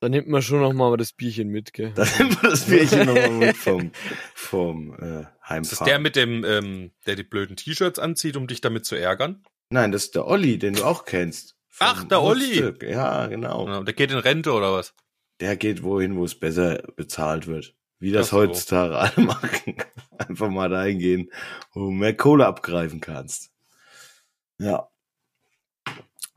Dann 0.00 0.12
nimmt 0.12 0.28
man 0.28 0.40
schon 0.42 0.60
noch 0.60 0.72
mal 0.72 0.96
das 0.96 1.12
Bierchen 1.12 1.48
mit, 1.48 1.72
gell? 1.74 1.92
Dann 1.94 2.08
nehmen 2.18 2.36
wir 2.42 2.50
das 2.50 2.64
Bierchen 2.64 3.06
nochmal 3.06 3.30
mit 3.30 3.56
vom, 3.56 3.92
vom 4.34 4.94
äh, 4.94 5.20
Ist 5.20 5.28
das 5.30 5.48
Heimfahren. 5.48 5.86
der 5.86 5.98
mit 5.98 6.16
dem, 6.16 6.44
ähm, 6.44 6.90
der 7.06 7.16
die 7.16 7.22
blöden 7.22 7.56
T-Shirts 7.56 7.98
anzieht, 7.98 8.36
um 8.36 8.46
dich 8.46 8.60
damit 8.62 8.86
zu 8.86 8.96
ärgern? 8.96 9.44
Nein, 9.68 9.92
das 9.92 10.04
ist 10.04 10.14
der 10.14 10.26
Olli, 10.26 10.58
den 10.58 10.74
du 10.74 10.84
auch 10.84 11.04
kennst. 11.04 11.54
Ach, 11.78 12.02
der 12.04 12.22
Olli. 12.22 12.44
Hauptstück. 12.56 12.82
Ja, 12.82 13.26
genau. 13.26 13.66
Ja, 13.68 13.82
Der 13.82 13.94
geht 13.94 14.10
in 14.10 14.18
Rente 14.18 14.52
oder 14.52 14.72
was? 14.72 14.94
Der 15.38 15.56
geht 15.56 15.82
wohin, 15.82 16.16
wo 16.16 16.24
es 16.24 16.34
besser 16.38 16.82
bezahlt 16.96 17.46
wird. 17.46 17.74
Wie 17.98 18.10
das 18.12 18.30
so. 18.30 18.38
heutzutage 18.38 18.96
alle 18.96 19.12
machen. 19.26 19.76
Einfach 20.18 20.48
mal 20.48 20.68
dahin 20.70 20.98
gehen, 20.98 21.30
wo 21.72 21.80
du 21.80 21.90
mehr 21.90 22.16
Kohle 22.16 22.46
abgreifen 22.46 23.00
kannst. 23.00 23.50
Ja. 24.58 24.88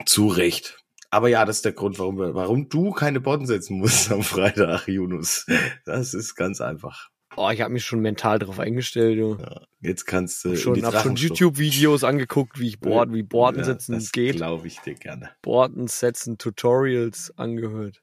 Zu 0.05 0.27
Recht. 0.27 0.82
Aber 1.13 1.27
ja, 1.27 1.45
das 1.45 1.57
ist 1.57 1.65
der 1.65 1.73
Grund, 1.73 1.99
warum, 1.99 2.17
wir, 2.17 2.33
warum 2.33 2.69
du 2.69 2.89
keine 2.89 3.19
Botten 3.21 3.45
setzen 3.45 3.77
musst 3.77 4.11
am 4.11 4.23
Freitag, 4.23 4.87
Yunus. 4.87 5.45
Das 5.85 6.15
ist 6.15 6.33
ganz 6.33 6.59
einfach. 6.59 7.09
Oh, 7.35 7.51
ich 7.51 7.61
habe 7.61 7.71
mich 7.71 7.85
schon 7.85 7.99
mental 7.99 8.39
drauf 8.39 8.59
eingestellt. 8.59 9.19
Du. 9.19 9.37
Jetzt 9.79 10.05
kannst 10.05 10.43
du 10.43 10.55
schon, 10.55 10.83
hab 10.83 11.03
schon. 11.03 11.15
YouTube-Videos 11.15 12.03
angeguckt, 12.03 12.59
wie 12.59 12.67
ich 12.67 12.79
Board, 12.79 13.13
wie 13.13 13.21
Borden 13.21 13.59
Ja, 13.59 13.63
setzen 13.63 13.93
das 13.93 14.11
geht. 14.11 14.37
glaube 14.37 14.65
ich 14.65 14.79
dir 14.79 14.95
gerne. 14.95 15.29
Borden 15.43 15.85
setzen, 15.85 16.39
Tutorials 16.39 17.31
angehört. 17.37 18.01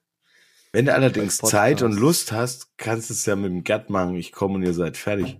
Wenn 0.71 0.85
du 0.85 0.93
allerdings. 0.93 1.37
Zeit 1.37 1.81
und 1.81 1.99
Lust 1.99 2.31
hast, 2.31 2.77
kannst 2.77 3.09
du 3.09 3.13
es 3.13 3.25
ja 3.25 3.35
mit 3.35 3.51
dem 3.51 3.65
Gerd 3.65 3.89
machen. 3.89 4.15
Ich 4.15 4.31
komme 4.31 4.53
und 4.55 4.63
ihr 4.63 4.73
seid 4.73 4.95
fertig. 4.95 5.37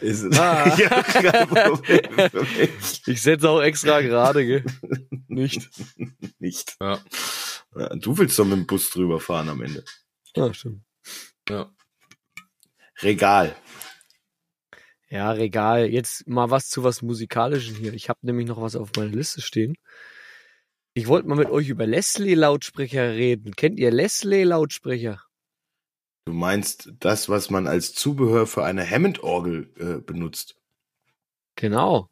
Ist 0.00 0.24
Ah. 0.38 0.76
ja, 0.78 1.02
kein 1.02 1.48
Problem. 1.48 2.46
Ich 3.06 3.22
setze 3.22 3.48
auch 3.48 3.60
extra 3.60 4.00
gerade, 4.00 4.44
gell? 4.46 4.64
Nicht. 5.28 5.68
Nicht. 6.38 6.76
Ja. 6.80 7.00
Ja, 7.76 7.88
Du 7.96 8.16
willst 8.18 8.38
doch 8.38 8.44
mit 8.44 8.56
dem 8.58 8.66
Bus 8.66 8.90
drüber 8.90 9.20
fahren 9.20 9.48
am 9.48 9.62
Ende. 9.62 9.84
Ja, 10.36 10.52
stimmt. 10.54 10.82
Ja. 11.48 11.70
Regal. 13.02 13.54
Ja, 15.10 15.30
Regal. 15.32 15.86
Jetzt 15.86 16.26
mal 16.28 16.50
was 16.50 16.68
zu 16.68 16.84
was 16.84 17.02
Musikalischem 17.02 17.76
hier. 17.76 17.94
Ich 17.94 18.08
habe 18.08 18.18
nämlich 18.22 18.46
noch 18.46 18.60
was 18.60 18.76
auf 18.76 18.90
meiner 18.96 19.10
Liste 19.10 19.40
stehen. 19.40 19.76
Ich 20.94 21.06
wollte 21.06 21.28
mal 21.28 21.36
mit 21.36 21.48
euch 21.50 21.68
über 21.68 21.86
Leslie-Lautsprecher 21.86 23.12
reden. 23.12 23.54
Kennt 23.54 23.78
ihr 23.78 23.90
Leslie-Lautsprecher? 23.90 25.22
Du 26.28 26.34
meinst 26.34 26.92
das, 27.00 27.30
was 27.30 27.48
man 27.48 27.66
als 27.66 27.94
Zubehör 27.94 28.46
für 28.46 28.62
eine 28.62 28.86
Hammond-Orgel 28.86 29.72
äh, 29.78 30.02
benutzt. 30.02 30.60
Genau. 31.56 32.10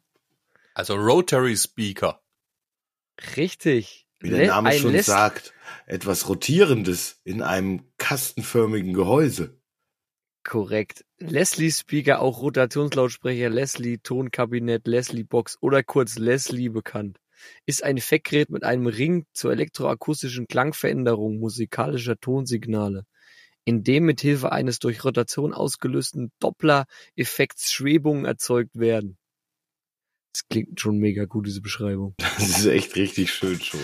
Also 0.73 0.95
Rotary 0.95 1.55
Speaker. 1.55 2.23
Richtig. 3.35 4.07
Wie 4.19 4.31
der 4.31 4.47
Name 4.47 4.69
ein 4.69 4.79
schon 4.79 4.93
Les- 4.93 5.05
sagt, 5.05 5.53
etwas 5.85 6.27
Rotierendes 6.27 7.21
in 7.25 7.43
einem 7.43 7.83
kastenförmigen 7.99 8.95
Gehäuse. 8.95 9.61
Korrekt. 10.43 11.05
Leslie 11.19 11.69
Speaker, 11.69 12.19
auch 12.19 12.41
Rotationslautsprecher, 12.41 13.51
Leslie 13.51 13.99
Tonkabinett, 13.99 14.87
Leslie 14.87 15.25
Box 15.25 15.59
oder 15.61 15.83
kurz 15.83 16.17
Leslie 16.17 16.69
bekannt. 16.69 17.19
Ist 17.67 17.83
ein 17.83 17.97
Effektgerät 17.97 18.49
mit 18.49 18.63
einem 18.63 18.87
Ring 18.87 19.27
zur 19.31 19.51
elektroakustischen 19.51 20.47
Klangveränderung 20.47 21.37
musikalischer 21.37 22.19
Tonsignale, 22.19 23.05
in 23.67 23.83
dem 23.83 24.05
mit 24.05 24.21
Hilfe 24.21 24.53
eines 24.53 24.79
durch 24.79 25.03
Rotation 25.03 25.53
ausgelösten 25.53 26.31
Doppler-Effekts 26.39 27.73
Schwebungen 27.73 28.23
erzeugt 28.23 28.79
werden. 28.79 29.17
Das 30.33 30.47
klingt 30.47 30.79
schon 30.79 30.99
mega 30.99 31.25
gut, 31.25 31.47
diese 31.47 31.59
Beschreibung. 31.59 32.15
Das 32.37 32.59
ist 32.59 32.65
echt 32.65 32.95
richtig 32.95 33.33
schön 33.33 33.59
schon. 33.59 33.81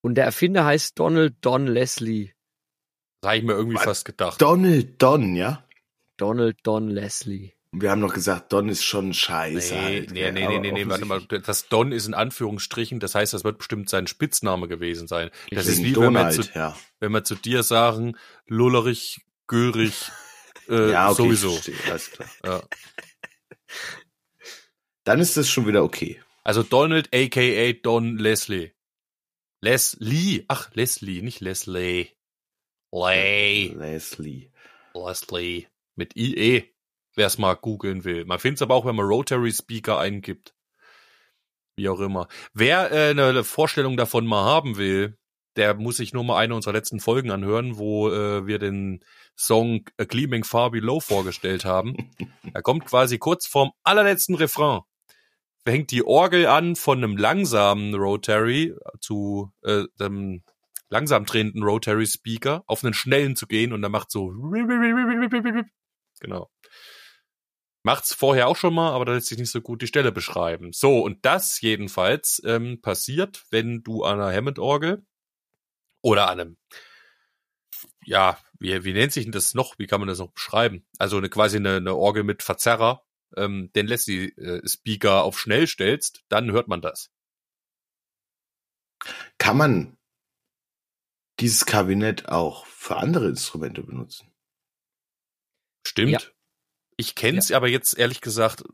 Und 0.00 0.16
der 0.16 0.24
Erfinder 0.24 0.64
heißt 0.64 0.98
Donald 0.98 1.36
Don 1.42 1.68
Leslie. 1.68 2.32
Das 3.20 3.28
habe 3.28 3.38
ich 3.38 3.44
mir 3.44 3.52
irgendwie 3.52 3.76
Was? 3.76 3.84
fast 3.84 4.04
gedacht. 4.04 4.42
Donald 4.42 5.00
Don, 5.00 5.36
ja? 5.36 5.64
Donald 6.16 6.58
Don 6.64 6.88
Leslie. 6.88 7.52
Wir 7.78 7.90
haben 7.90 8.00
noch 8.00 8.14
gesagt, 8.14 8.54
Don 8.54 8.70
ist 8.70 8.84
schon 8.84 9.12
scheiße. 9.12 9.74
Nee, 9.74 9.80
halt, 9.80 10.10
nee, 10.10 10.32
nee, 10.32 10.48
nee, 10.48 10.58
nee, 10.60 10.72
nee, 10.72 10.88
warte 10.88 11.04
mal. 11.04 11.20
Das 11.20 11.68
Don 11.68 11.92
ist 11.92 12.06
in 12.06 12.14
Anführungsstrichen, 12.14 13.00
das 13.00 13.14
heißt, 13.14 13.34
das 13.34 13.44
wird 13.44 13.58
bestimmt 13.58 13.90
sein 13.90 14.06
Spitzname 14.06 14.66
gewesen 14.66 15.06
sein. 15.06 15.30
Das 15.50 15.66
ist 15.66 15.80
wie 15.80 15.94
wenn 15.94 16.14
wir, 16.14 16.20
Donald, 16.20 16.32
zu, 16.32 16.42
ja. 16.54 16.74
wenn 17.00 17.12
wir 17.12 17.24
zu 17.24 17.34
dir 17.34 17.62
sagen, 17.62 18.16
Lullerich, 18.46 19.20
Görig, 19.46 20.10
äh, 20.70 20.92
ja, 20.92 21.10
okay, 21.10 21.22
sowieso. 21.22 21.52
Verstehe, 21.52 21.90
alles 21.90 22.10
klar. 22.10 22.28
Ja. 22.44 22.62
Dann 25.04 25.20
ist 25.20 25.36
das 25.36 25.48
schon 25.48 25.66
wieder 25.66 25.84
okay. 25.84 26.20
Also 26.44 26.62
Donald, 26.62 27.10
aka 27.14 27.72
Don 27.82 28.16
Leslie. 28.16 28.72
Leslie, 29.60 30.44
ach 30.48 30.70
Leslie, 30.74 31.20
nicht 31.20 31.40
Leslie. 31.40 32.08
Lay. 32.90 33.74
Leslie. 33.76 34.50
Leslie. 34.94 35.66
Mit 35.94 36.16
IE, 36.16 36.64
wer 37.16 37.26
es 37.26 37.38
mal 37.38 37.54
googeln 37.54 38.04
will. 38.04 38.24
Man 38.24 38.38
findet 38.38 38.58
es 38.58 38.62
aber 38.62 38.74
auch, 38.74 38.86
wenn 38.86 38.94
man 38.94 39.06
Rotary 39.06 39.52
Speaker 39.52 39.98
eingibt. 39.98 40.54
Wie 41.76 41.88
auch 41.88 42.00
immer. 42.00 42.28
Wer 42.54 42.92
äh, 42.92 43.10
eine 43.10 43.44
Vorstellung 43.44 43.96
davon 43.96 44.26
mal 44.26 44.44
haben 44.44 44.76
will, 44.78 45.18
der 45.56 45.74
muss 45.74 45.96
sich 45.96 46.12
nur 46.12 46.24
mal 46.24 46.38
eine 46.38 46.54
unserer 46.54 46.74
letzten 46.74 47.00
Folgen 47.00 47.30
anhören, 47.30 47.78
wo 47.78 48.10
äh, 48.10 48.46
wir 48.46 48.58
den 48.58 49.02
Song 49.36 49.84
A 49.98 50.04
Gleaming 50.04 50.44
Far 50.44 50.70
Below 50.70 51.00
vorgestellt 51.00 51.64
haben. 51.64 52.10
er 52.54 52.62
kommt 52.62 52.86
quasi 52.86 53.18
kurz 53.18 53.46
vorm 53.46 53.72
allerletzten 53.82 54.36
Refrain. 54.36 54.82
Fängt 55.64 55.90
die 55.90 56.04
Orgel 56.04 56.46
an 56.46 56.76
von 56.76 56.98
einem 56.98 57.16
langsamen 57.16 57.94
Rotary 57.94 58.74
zu 59.00 59.50
äh, 59.62 59.84
dem 59.98 60.44
langsam 60.88 61.24
drehenden 61.24 61.64
Rotary 61.64 62.06
Speaker 62.06 62.62
auf 62.66 62.84
einen 62.84 62.94
schnellen 62.94 63.34
zu 63.34 63.46
gehen 63.46 63.72
und 63.72 63.82
dann 63.82 63.90
macht 63.90 64.10
so 64.10 64.28
genau. 66.20 66.48
Macht's 67.86 68.12
vorher 68.12 68.48
auch 68.48 68.56
schon 68.56 68.74
mal, 68.74 68.90
aber 68.90 69.04
da 69.04 69.12
lässt 69.12 69.28
sich 69.28 69.38
nicht 69.38 69.52
so 69.52 69.60
gut 69.60 69.80
die 69.80 69.86
Stelle 69.86 70.10
beschreiben. 70.10 70.72
So, 70.72 70.98
und 71.04 71.24
das 71.24 71.60
jedenfalls 71.60 72.42
ähm, 72.44 72.80
passiert, 72.80 73.44
wenn 73.50 73.84
du 73.84 74.02
an 74.02 74.20
einer 74.20 74.36
Hammond-Orgel 74.36 75.06
oder 76.02 76.28
an 76.28 76.40
einem, 76.40 76.56
ja, 78.04 78.40
wie, 78.58 78.82
wie 78.82 78.92
nennt 78.92 79.12
sich 79.12 79.22
denn 79.22 79.30
das 79.30 79.54
noch? 79.54 79.78
Wie 79.78 79.86
kann 79.86 80.00
man 80.00 80.08
das 80.08 80.18
noch 80.18 80.32
beschreiben? 80.32 80.84
Also 80.98 81.16
eine, 81.16 81.28
quasi 81.28 81.58
eine, 81.58 81.76
eine 81.76 81.94
Orgel 81.94 82.24
mit 82.24 82.42
Verzerrer, 82.42 83.04
ähm, 83.36 83.70
den 83.76 83.86
lässt 83.86 84.08
die 84.08 84.36
äh, 84.36 84.66
Speaker 84.66 85.22
auf 85.22 85.38
schnell 85.38 85.68
stellst, 85.68 86.24
dann 86.28 86.50
hört 86.50 86.66
man 86.66 86.80
das. 86.80 87.12
Kann 89.38 89.56
man 89.56 89.96
dieses 91.38 91.66
Kabinett 91.66 92.30
auch 92.30 92.66
für 92.66 92.96
andere 92.96 93.28
Instrumente 93.28 93.84
benutzen? 93.84 94.34
Stimmt. 95.86 96.10
Ja. 96.10 96.35
Ich 96.96 97.14
kenne 97.14 97.38
es 97.38 97.52
aber 97.52 97.68
jetzt 97.68 97.98
ehrlich 97.98 98.20
gesagt 98.20 98.64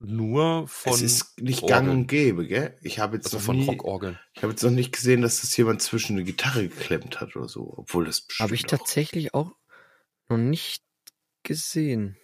nur 0.00 0.68
von, 0.68 0.92
es 0.94 1.02
ist 1.02 1.40
nicht 1.40 1.62
Orgeln. 1.64 1.86
gang 1.86 1.90
und 1.98 2.06
gäbe, 2.06 2.46
gell? 2.46 2.76
Ich 2.82 2.98
habe 3.00 3.16
jetzt, 3.16 3.26
also 3.26 3.38
noch 3.38 3.44
von 3.44 3.56
nie, 3.56 3.66
Rockorgeln. 3.66 4.18
ich 4.34 4.42
habe 4.42 4.52
jetzt 4.52 4.62
noch 4.62 4.70
nicht 4.70 4.92
gesehen, 4.92 5.22
dass 5.22 5.40
das 5.40 5.56
jemand 5.56 5.82
zwischen 5.82 6.12
eine 6.16 6.24
Gitarre 6.24 6.68
geklemmt 6.68 7.20
hat 7.20 7.34
oder 7.34 7.48
so, 7.48 7.74
obwohl 7.76 8.04
das 8.04 8.20
bestimmt 8.22 8.44
Habe 8.48 8.54
ich 8.54 8.64
auch- 8.66 8.68
tatsächlich 8.78 9.34
auch 9.34 9.52
noch 10.28 10.38
nicht 10.38 10.82
gesehen. 11.42 12.16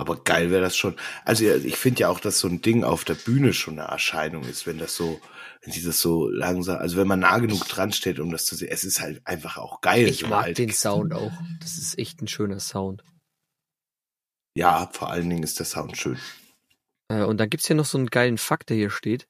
Aber 0.00 0.22
geil 0.22 0.50
wäre 0.52 0.62
das 0.62 0.76
schon. 0.76 0.94
Also 1.24 1.44
ja, 1.44 1.56
ich 1.56 1.76
finde 1.76 2.02
ja 2.02 2.08
auch, 2.08 2.20
dass 2.20 2.38
so 2.38 2.46
ein 2.46 2.62
Ding 2.62 2.84
auf 2.84 3.04
der 3.04 3.14
Bühne 3.14 3.52
schon 3.52 3.80
eine 3.80 3.88
Erscheinung 3.88 4.44
ist, 4.44 4.64
wenn 4.64 4.78
das 4.78 4.94
so, 4.94 5.20
wenn 5.62 5.72
sie 5.72 5.82
das 5.82 6.00
so 6.00 6.28
langsam, 6.28 6.78
also 6.78 6.96
wenn 6.96 7.08
man 7.08 7.18
nah 7.18 7.38
genug 7.40 7.66
dran 7.66 7.92
steht, 7.92 8.20
um 8.20 8.30
das 8.30 8.44
zu 8.46 8.54
sehen. 8.54 8.68
Es 8.70 8.84
ist 8.84 9.00
halt 9.00 9.26
einfach 9.26 9.58
auch 9.58 9.80
geil. 9.80 10.06
Ich 10.06 10.20
so 10.20 10.28
mag 10.28 10.44
halt. 10.44 10.58
den 10.58 10.70
Sound 10.72 11.12
auch. 11.14 11.32
Das 11.60 11.78
ist 11.78 11.98
echt 11.98 12.22
ein 12.22 12.28
schöner 12.28 12.60
Sound. 12.60 13.02
Ja, 14.58 14.88
vor 14.90 15.08
allen 15.08 15.30
Dingen 15.30 15.44
ist 15.44 15.60
der 15.60 15.66
Sound 15.66 15.96
schön. 15.96 16.18
Äh, 17.06 17.22
Und 17.22 17.38
dann 17.38 17.48
gibt's 17.48 17.68
hier 17.68 17.76
noch 17.76 17.84
so 17.84 17.96
einen 17.96 18.08
geilen 18.08 18.38
Fakt, 18.38 18.70
der 18.70 18.76
hier 18.76 18.90
steht. 18.90 19.28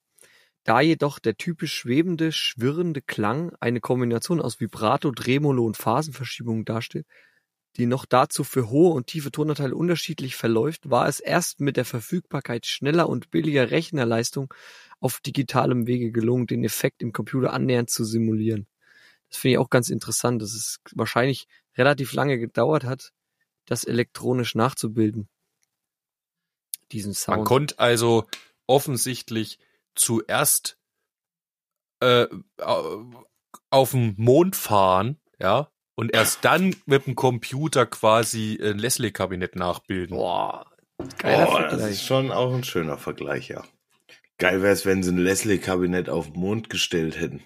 Da 0.65 0.81
jedoch 0.81 1.19
der 1.19 1.37
typisch 1.37 1.75
schwebende, 1.75 2.33
schwirrende 2.33 3.03
Klang 3.03 3.53
eine 3.61 3.81
Kombination 3.81 4.41
aus 4.41 4.59
Vibrato, 4.59 5.13
Tremolo 5.13 5.67
und 5.67 5.77
Phasenverschiebung 5.77 6.65
darstellt, 6.65 7.07
die 7.77 7.85
noch 7.85 8.07
dazu 8.07 8.43
für 8.43 8.71
hohe 8.71 8.95
und 8.95 9.07
tiefe 9.07 9.31
Tonanteile 9.31 9.77
unterschiedlich 9.77 10.35
verläuft, 10.35 10.89
war 10.89 11.07
es 11.07 11.21
erst 11.21 11.61
mit 11.61 11.77
der 11.77 11.85
Verfügbarkeit 11.85 12.65
schneller 12.65 13.07
und 13.07 13.31
billiger 13.31 13.71
Rechnerleistung 13.71 14.55
auf 14.99 15.21
digitalem 15.21 15.87
Wege 15.87 16.11
gelungen, 16.11 16.47
den 16.47 16.65
Effekt 16.65 17.03
im 17.03 17.13
Computer 17.13 17.53
annähernd 17.53 17.91
zu 17.91 18.03
simulieren. 18.03 18.67
Das 19.29 19.41
finde 19.41 19.53
ich 19.53 19.59
auch 19.59 19.69
ganz 19.69 19.91
interessant, 19.91 20.41
dass 20.41 20.55
es 20.55 20.79
wahrscheinlich 20.93 21.49
relativ 21.77 22.15
lange 22.15 22.39
gedauert 22.39 22.85
hat, 22.85 23.13
das 23.69 23.85
elektronisch 23.85 24.55
nachzubilden. 24.55 25.29
Diesen 26.91 27.15
Sound. 27.15 27.39
Man 27.39 27.45
konnte 27.45 27.79
also 27.79 28.27
offensichtlich 28.67 29.59
zuerst 29.95 30.79
äh, 32.01 32.27
au- 32.59 33.27
auf 33.71 33.91
den 33.91 34.15
Mond 34.17 34.57
fahren, 34.57 35.21
ja, 35.39 35.71
und 35.97 36.15
erst 36.15 36.45
dann 36.45 36.77
mit 36.87 37.07
dem 37.07 37.15
Computer 37.15 37.85
quasi 37.85 38.59
ein 38.63 38.79
Leslie-Kabinett 38.79 39.57
nachbilden. 39.57 40.17
Boah, 40.17 40.71
geiler 41.19 41.49
oh, 41.49 41.59
das 41.59 41.71
Vergleich. 41.71 41.91
ist 41.91 42.05
schon 42.05 42.31
auch 42.31 42.55
ein 42.55 42.65
schöner 42.65 42.97
Vergleich, 42.97 43.49
ja. 43.49 43.65
Geil 44.39 44.63
wäre 44.63 44.73
es, 44.73 44.87
wenn 44.87 45.03
sie 45.03 45.11
ein 45.11 45.19
Leslie-Kabinett 45.19 46.09
auf 46.09 46.31
den 46.31 46.41
Mond 46.41 46.71
gestellt 46.71 47.19
hätten. 47.19 47.43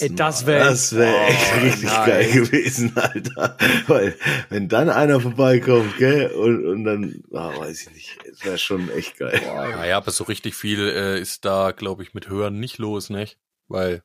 Ey, 0.00 0.14
das 0.14 0.42
Mal. 0.42 0.46
wär- 0.48 0.64
das 0.64 0.96
wäre 0.96 1.16
echt 1.26 1.52
Oh, 1.56 1.60
richtig 1.64 1.84
nein. 1.84 2.08
geil 2.08 2.32
gewesen, 2.32 2.92
Alter. 2.96 3.56
Weil, 3.86 4.16
wenn 4.50 4.68
dann 4.68 4.88
einer 4.90 5.20
vorbeikommt, 5.20 5.96
gell, 5.98 6.26
und, 6.32 6.66
und 6.66 6.84
dann, 6.84 7.22
ah, 7.32 7.56
weiß 7.58 7.82
ich 7.82 7.90
nicht, 7.92 8.18
es 8.30 8.44
wäre 8.44 8.58
schon 8.58 8.90
echt 8.90 9.16
geil. 9.18 9.40
Naja, 9.44 9.96
aber 9.96 10.10
so 10.10 10.24
richtig 10.24 10.54
viel 10.54 10.80
äh, 10.88 11.20
ist 11.20 11.44
da, 11.44 11.72
glaube 11.72 12.02
ich, 12.02 12.14
mit 12.14 12.28
Hören 12.28 12.58
nicht 12.60 12.78
los, 12.78 13.10
nicht? 13.10 13.38
Weil 13.68 14.02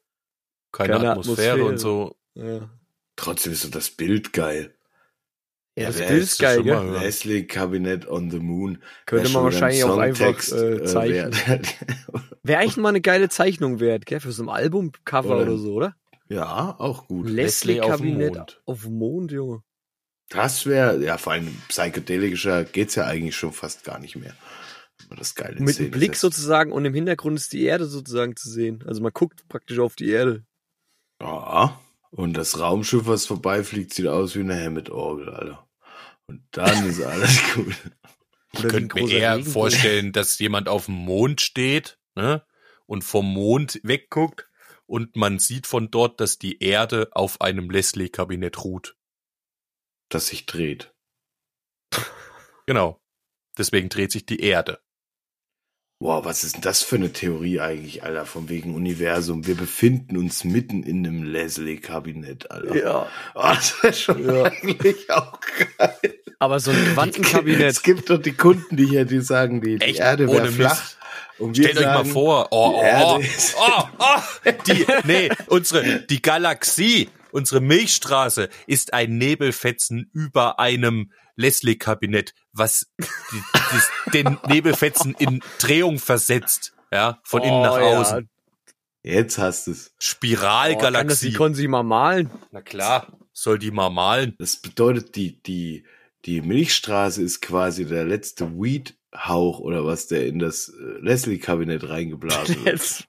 keine, 0.71 0.93
Keine 0.93 1.11
Atmosphäre, 1.11 1.51
Atmosphäre. 1.53 1.65
und 1.65 1.77
so. 1.77 2.15
Ja, 2.35 2.69
Trotzdem 3.15 3.51
ist 3.53 3.61
so 3.63 3.69
das 3.69 3.89
Bild 3.89 4.31
geil. 4.33 4.73
Ja 5.79 5.87
das 5.87 5.99
wer 5.99 6.07
Bild 6.09 6.23
ist 6.23 6.39
geil, 6.39 6.55
schon 6.57 6.65
gell? 6.65 6.75
mal- 6.75 6.93
Ja. 6.95 7.01
Leslie 7.01 7.43
Kabinett 7.47 8.07
on 8.07 8.29
the 8.31 8.39
Moon. 8.39 8.81
Könnte 9.05 9.29
man 9.29 9.43
wahrscheinlich 9.43 9.83
auch 9.83 9.97
einfach 9.97 10.39
Songtext, 10.41 10.53
äh, 10.53 10.83
zeichnen. 10.85 11.33
wert. 11.47 11.75
Wäre 12.43 12.59
eigentlich 12.61 12.77
mal 12.77 12.89
eine 12.89 13.01
geile 13.01 13.29
Zeichnung 13.29 13.79
wert, 13.79 14.05
gell? 14.05 14.19
Für 14.19 14.31
so 14.31 14.43
ein 14.43 14.49
Albumcover 14.49 15.35
Oder- 15.37 15.41
oder 15.43 15.57
so, 15.57 15.73
oder? 15.73 15.95
ja, 16.27 16.75
auch 16.79 17.07
gut. 17.07 17.27
Leslie 17.29 17.81
auf 17.81 17.97
dem 17.97 18.05
Leslie-Kabinett 18.17 18.35
Mond. 18.35 18.61
auf 18.65 18.81
dem 18.83 18.97
Mond, 18.97 19.31
Junge. 19.31 19.63
Das 20.29 20.65
wäre, 20.67 21.03
ja, 21.03 21.17
vor 21.17 21.33
allem 21.33 21.47
psychedelischer 21.69 22.63
geht's 22.63 22.93
ja 22.95 23.05
eigentlich 23.05 23.35
schon 23.35 23.51
fast 23.51 23.83
gar 23.83 23.97
nicht 23.97 24.15
mehr. 24.15 24.35
Wenn 24.99 25.09
man 25.09 25.17
das 25.17 25.33
geil 25.33 25.55
in 25.57 25.63
Mit 25.63 25.79
dem 25.79 25.89
Blick 25.89 26.15
sozusagen 26.15 26.71
und 26.71 26.85
im 26.85 26.93
Hintergrund 26.93 27.39
ist 27.39 27.51
die 27.53 27.63
Erde 27.63 27.85
sozusagen 27.85 28.35
zu 28.35 28.47
sehen. 28.49 28.83
Also 28.85 29.01
man 29.01 29.11
guckt 29.11 29.47
praktisch 29.49 29.79
auf 29.79 29.95
die 29.95 30.09
Erde. 30.09 30.43
Ja. 31.21 31.79
Und 32.11 32.37
das 32.37 32.59
Raumschiff, 32.59 33.05
was 33.07 33.25
vorbeifliegt, 33.25 33.93
sieht 33.93 34.07
aus 34.07 34.35
wie 34.35 34.39
eine 34.41 34.59
Hammett-Orgel, 34.63 35.29
Alter. 35.29 35.67
Und 36.29 36.43
dann 36.51 36.87
ist 36.87 37.01
alles 37.01 37.41
gut. 37.55 37.75
Ich 38.53 38.59
Oder 38.59 38.69
könnte 38.69 38.95
mir 39.01 39.11
eher 39.11 39.31
Regenbogen. 39.31 39.51
vorstellen, 39.51 40.11
dass 40.11 40.37
jemand 40.37 40.69
auf 40.69 40.85
dem 40.85 40.93
Mond 40.93 41.41
steht 41.41 41.97
ne, 42.13 42.45
und 42.85 43.03
vom 43.03 43.33
Mond 43.33 43.79
wegguckt 43.81 44.47
und 44.85 45.15
man 45.15 45.39
sieht 45.39 45.65
von 45.65 45.89
dort, 45.89 46.21
dass 46.21 46.37
die 46.37 46.61
Erde 46.63 47.09
auf 47.13 47.41
einem 47.41 47.71
Leslie-Kabinett 47.71 48.63
ruht. 48.63 48.95
Das 50.09 50.27
sich 50.27 50.45
dreht. 50.45 50.93
Genau. 52.67 53.01
Deswegen 53.57 53.89
dreht 53.89 54.11
sich 54.11 54.27
die 54.27 54.41
Erde. 54.41 54.83
Boah, 56.01 56.23
was 56.23 56.45
ist 56.45 56.55
denn 56.55 56.61
das 56.61 56.81
für 56.81 56.95
eine 56.95 57.11
Theorie 57.11 57.59
eigentlich, 57.59 58.03
Alter, 58.03 58.25
von 58.25 58.47
wegen 58.47 58.73
Universum? 58.73 59.45
Wir 59.45 59.55
befinden 59.55 60.15
uns 60.15 60.45
mitten 60.45 60.81
in 60.81 61.05
einem 61.05 61.23
Leslie-Kabinett, 61.23 62.49
Alter. 62.51 62.73
Ja. 62.77 63.07
Oh, 63.35 63.41
das 63.43 63.83
wäre 63.83 63.93
schon 63.93 64.25
Ja. 64.25 64.43
eigentlich 64.43 65.09
auch 65.11 65.37
geil. 65.77 66.13
Aber 66.39 66.61
so 66.61 66.71
ein 66.71 66.77
Es 66.77 66.93
Quantenkabinett. 66.93 67.83
gibt 67.83 68.09
doch 68.09 68.17
die 68.17 68.31
Kunden, 68.31 68.77
die 68.77 68.85
hier, 68.85 69.03
die 69.03 69.19
sagen, 69.19 69.59
die, 69.59 69.77
die? 69.77 69.95
Erde 69.95 70.29
wäre 70.31 70.47
flach. 70.47 70.79
Mist. 70.79 70.97
Und 71.37 71.57
wir 71.57 71.65
Stellt 71.65 71.79
euch 71.79 71.85
mal 71.85 71.93
sagen, 71.97 72.09
vor, 72.11 72.47
oh, 72.51 72.81
oh, 72.81 73.19
oh, 73.19 73.23
oh, 73.59 73.83
oh, 73.99 74.51
die, 74.67 74.85
nee, 75.03 75.29
unsere, 75.47 75.99
die 76.03 76.21
Galaxie, 76.21 77.09
unsere 77.31 77.61
Milchstraße 77.61 78.49
ist 78.67 78.93
ein 78.93 79.17
Nebelfetzen 79.17 80.09
über 80.13 80.59
einem 80.59 81.11
Leslie-Kabinett, 81.35 82.33
was 82.51 82.87
die, 82.99 83.41
die, 84.11 84.11
den 84.23 84.37
Nebelfetzen 84.47 85.15
in 85.17 85.41
Drehung 85.59 85.97
versetzt, 85.99 86.73
ja, 86.91 87.19
von 87.23 87.41
innen 87.43 87.61
nach 87.61 87.73
Oh, 87.75 87.79
ja. 87.79 87.99
außen. 87.99 88.29
Jetzt 89.03 89.37
hast 89.37 89.67
du 89.67 89.71
es. 89.71 89.77
Oh, 89.77 89.89
kann 89.89 89.95
das, 89.97 90.05
Spiralgalaxie. 90.05 91.29
die 91.29 91.35
konnten 91.35 91.55
sich 91.55 91.67
mal 91.69 91.83
malen. 91.83 92.29
Na 92.51 92.61
klar, 92.61 93.07
soll 93.31 93.57
die 93.57 93.71
mal 93.71 93.89
malen. 93.89 94.35
Das 94.37 94.57
bedeutet, 94.57 95.15
die, 95.15 95.41
die, 95.41 95.85
die 96.25 96.41
Milchstraße 96.41 97.21
ist 97.23 97.41
quasi 97.41 97.85
der 97.85 98.03
letzte 98.03 98.51
Weed-Hauch 98.59 99.59
oder 99.59 99.85
was, 99.85 100.07
der 100.07 100.27
in 100.27 100.39
das 100.39 100.67
äh, 100.67 100.99
Leslie-Kabinett 100.99 101.87
reingeblasen 101.87 102.55
wird. 102.65 102.65
Jetzt. 102.65 103.07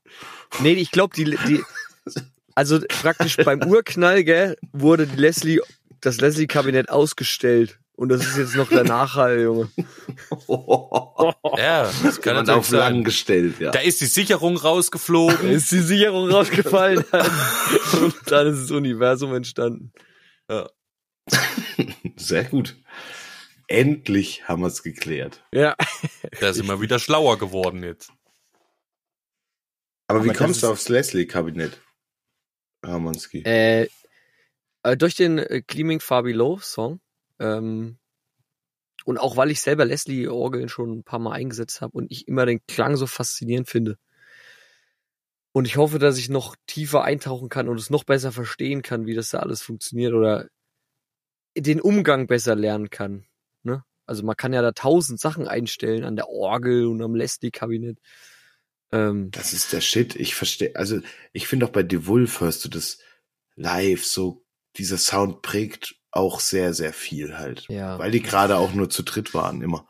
Nee, 0.61 0.75
ich 0.75 0.93
glaube, 0.93 1.15
die, 1.17 1.25
die, 1.25 1.63
also 2.61 2.79
praktisch 2.89 3.39
beim 3.39 3.63
Urknall, 3.67 4.23
gell, 4.23 4.59
wurde 4.73 5.07
die 5.07 5.17
Leslie, 5.17 5.61
das 6.03 6.21
Leslie-Kabinett 6.21 6.91
ausgestellt. 6.91 7.79
Und 7.95 8.11
das 8.11 8.27
ist 8.27 8.37
jetzt 8.37 8.55
noch 8.55 8.69
der 8.69 8.85
Nachhall, 8.85 9.41
Junge. 9.41 9.71
Ja, 11.57 11.91
das 12.03 12.21
kann 12.21 12.35
natürlich 12.35 12.59
auf 12.59 12.71
lang 12.71 12.95
sein. 12.97 13.05
gestellt, 13.05 13.61
ja. 13.61 13.71
Da 13.71 13.81
ist 13.81 14.03
die 14.03 14.07
Sicherung 14.07 14.57
Da 14.57 14.63
rausgeflogen. 14.63 15.49
ist 15.49 15.73
die 15.73 15.81
Sicherung 15.81 16.31
rausgefallen. 16.31 17.03
und 17.93 18.15
dann 18.27 18.47
ist 18.49 18.63
das 18.65 18.71
Universum 18.71 19.35
entstanden. 19.35 19.93
Sehr 22.17 22.45
gut. 22.45 22.77
Endlich 23.69 24.49
haben 24.49 24.63
wir 24.63 24.69
es 24.69 24.83
geklärt. 24.83 25.43
Ja. 25.53 25.77
Da 26.41 26.53
sind 26.53 26.67
wir 26.67 26.81
wieder 26.83 26.99
schlauer 26.99 27.39
geworden 27.39 27.83
jetzt. 27.83 28.11
Aber 30.09 30.25
wie 30.25 30.29
Aber 30.29 30.33
das 30.35 30.39
kommst 30.39 30.63
du 30.63 30.69
aufs 30.69 30.89
Leslie-Kabinett, 30.89 31.81
Ramonski? 32.83 33.43
Äh, 33.45 33.89
äh, 34.83 34.97
durch 34.97 35.15
den 35.15 35.39
äh, 35.39 35.63
Gleaming 35.67 36.01
Far 36.01 36.23
Below 36.23 36.59
Song. 36.59 37.01
Ähm, 37.39 37.99
und 39.05 39.19
auch 39.19 39.37
weil 39.37 39.51
ich 39.51 39.61
selber 39.61 39.85
Leslie-Orgeln 39.85 40.69
schon 40.69 40.99
ein 40.99 41.05
paar 41.05 41.19
Mal 41.19 41.33
eingesetzt 41.33 41.81
habe 41.81 41.97
und 41.97 42.11
ich 42.11 42.29
immer 42.29 42.47
den 42.47 42.61
Klang 42.67 42.97
so 42.97 43.07
faszinierend 43.07 43.69
finde. 43.69 43.97
Und 45.53 45.67
ich 45.67 45.77
hoffe, 45.77 45.99
dass 45.99 46.19
ich 46.19 46.29
noch 46.29 46.55
tiefer 46.67 47.03
eintauchen 47.03 47.49
kann 47.49 47.69
und 47.69 47.79
es 47.79 47.91
noch 47.91 48.05
besser 48.05 48.31
verstehen 48.31 48.83
kann, 48.83 49.07
wie 49.07 49.15
das 49.15 49.31
da 49.31 49.41
alles 49.41 49.63
funktioniert 49.63 50.13
oder 50.13 50.47
den 51.57 51.81
Umgang 51.81 52.27
besser 52.27 52.55
lernen 52.55 52.91
kann. 52.91 53.25
Ne? 53.63 53.83
Also 54.07 54.23
man 54.23 54.37
kann 54.37 54.53
ja 54.53 54.63
da 54.63 54.73
tausend 54.73 55.19
Sachen 55.19 55.49
einstellen 55.49 56.05
an 56.05 56.15
der 56.15 56.29
Orgel 56.29 56.87
und 56.87 57.03
am 57.03 57.15
Leslie-Kabinett. 57.15 57.99
Ähm, 58.93 59.31
Das 59.31 59.53
ist 59.53 59.73
der 59.73 59.81
Shit. 59.81 60.17
Ich 60.17 60.35
verstehe, 60.35 60.75
also 60.75 61.01
ich 61.33 61.47
finde 61.47 61.67
auch 61.67 61.71
bei 61.71 61.87
The 61.89 62.07
Wolf 62.07 62.41
hörst 62.41 62.65
du 62.65 62.69
das 62.69 62.99
live 63.57 64.05
so, 64.05 64.45
dieser 64.77 64.99
Sound 64.99 65.43
prägt 65.43 65.95
auch 66.13 66.41
sehr, 66.41 66.75
sehr 66.75 66.93
viel 66.93 67.39
halt. 67.39 67.67
ja. 67.69 67.99
Weil 67.99 68.11
die 68.11 68.23
gerade 68.23 68.57
auch 68.57 68.73
nur 68.73 68.91
zu 68.91 69.03
dritt 69.03 69.33
waren, 69.35 69.63
immer. 69.63 69.87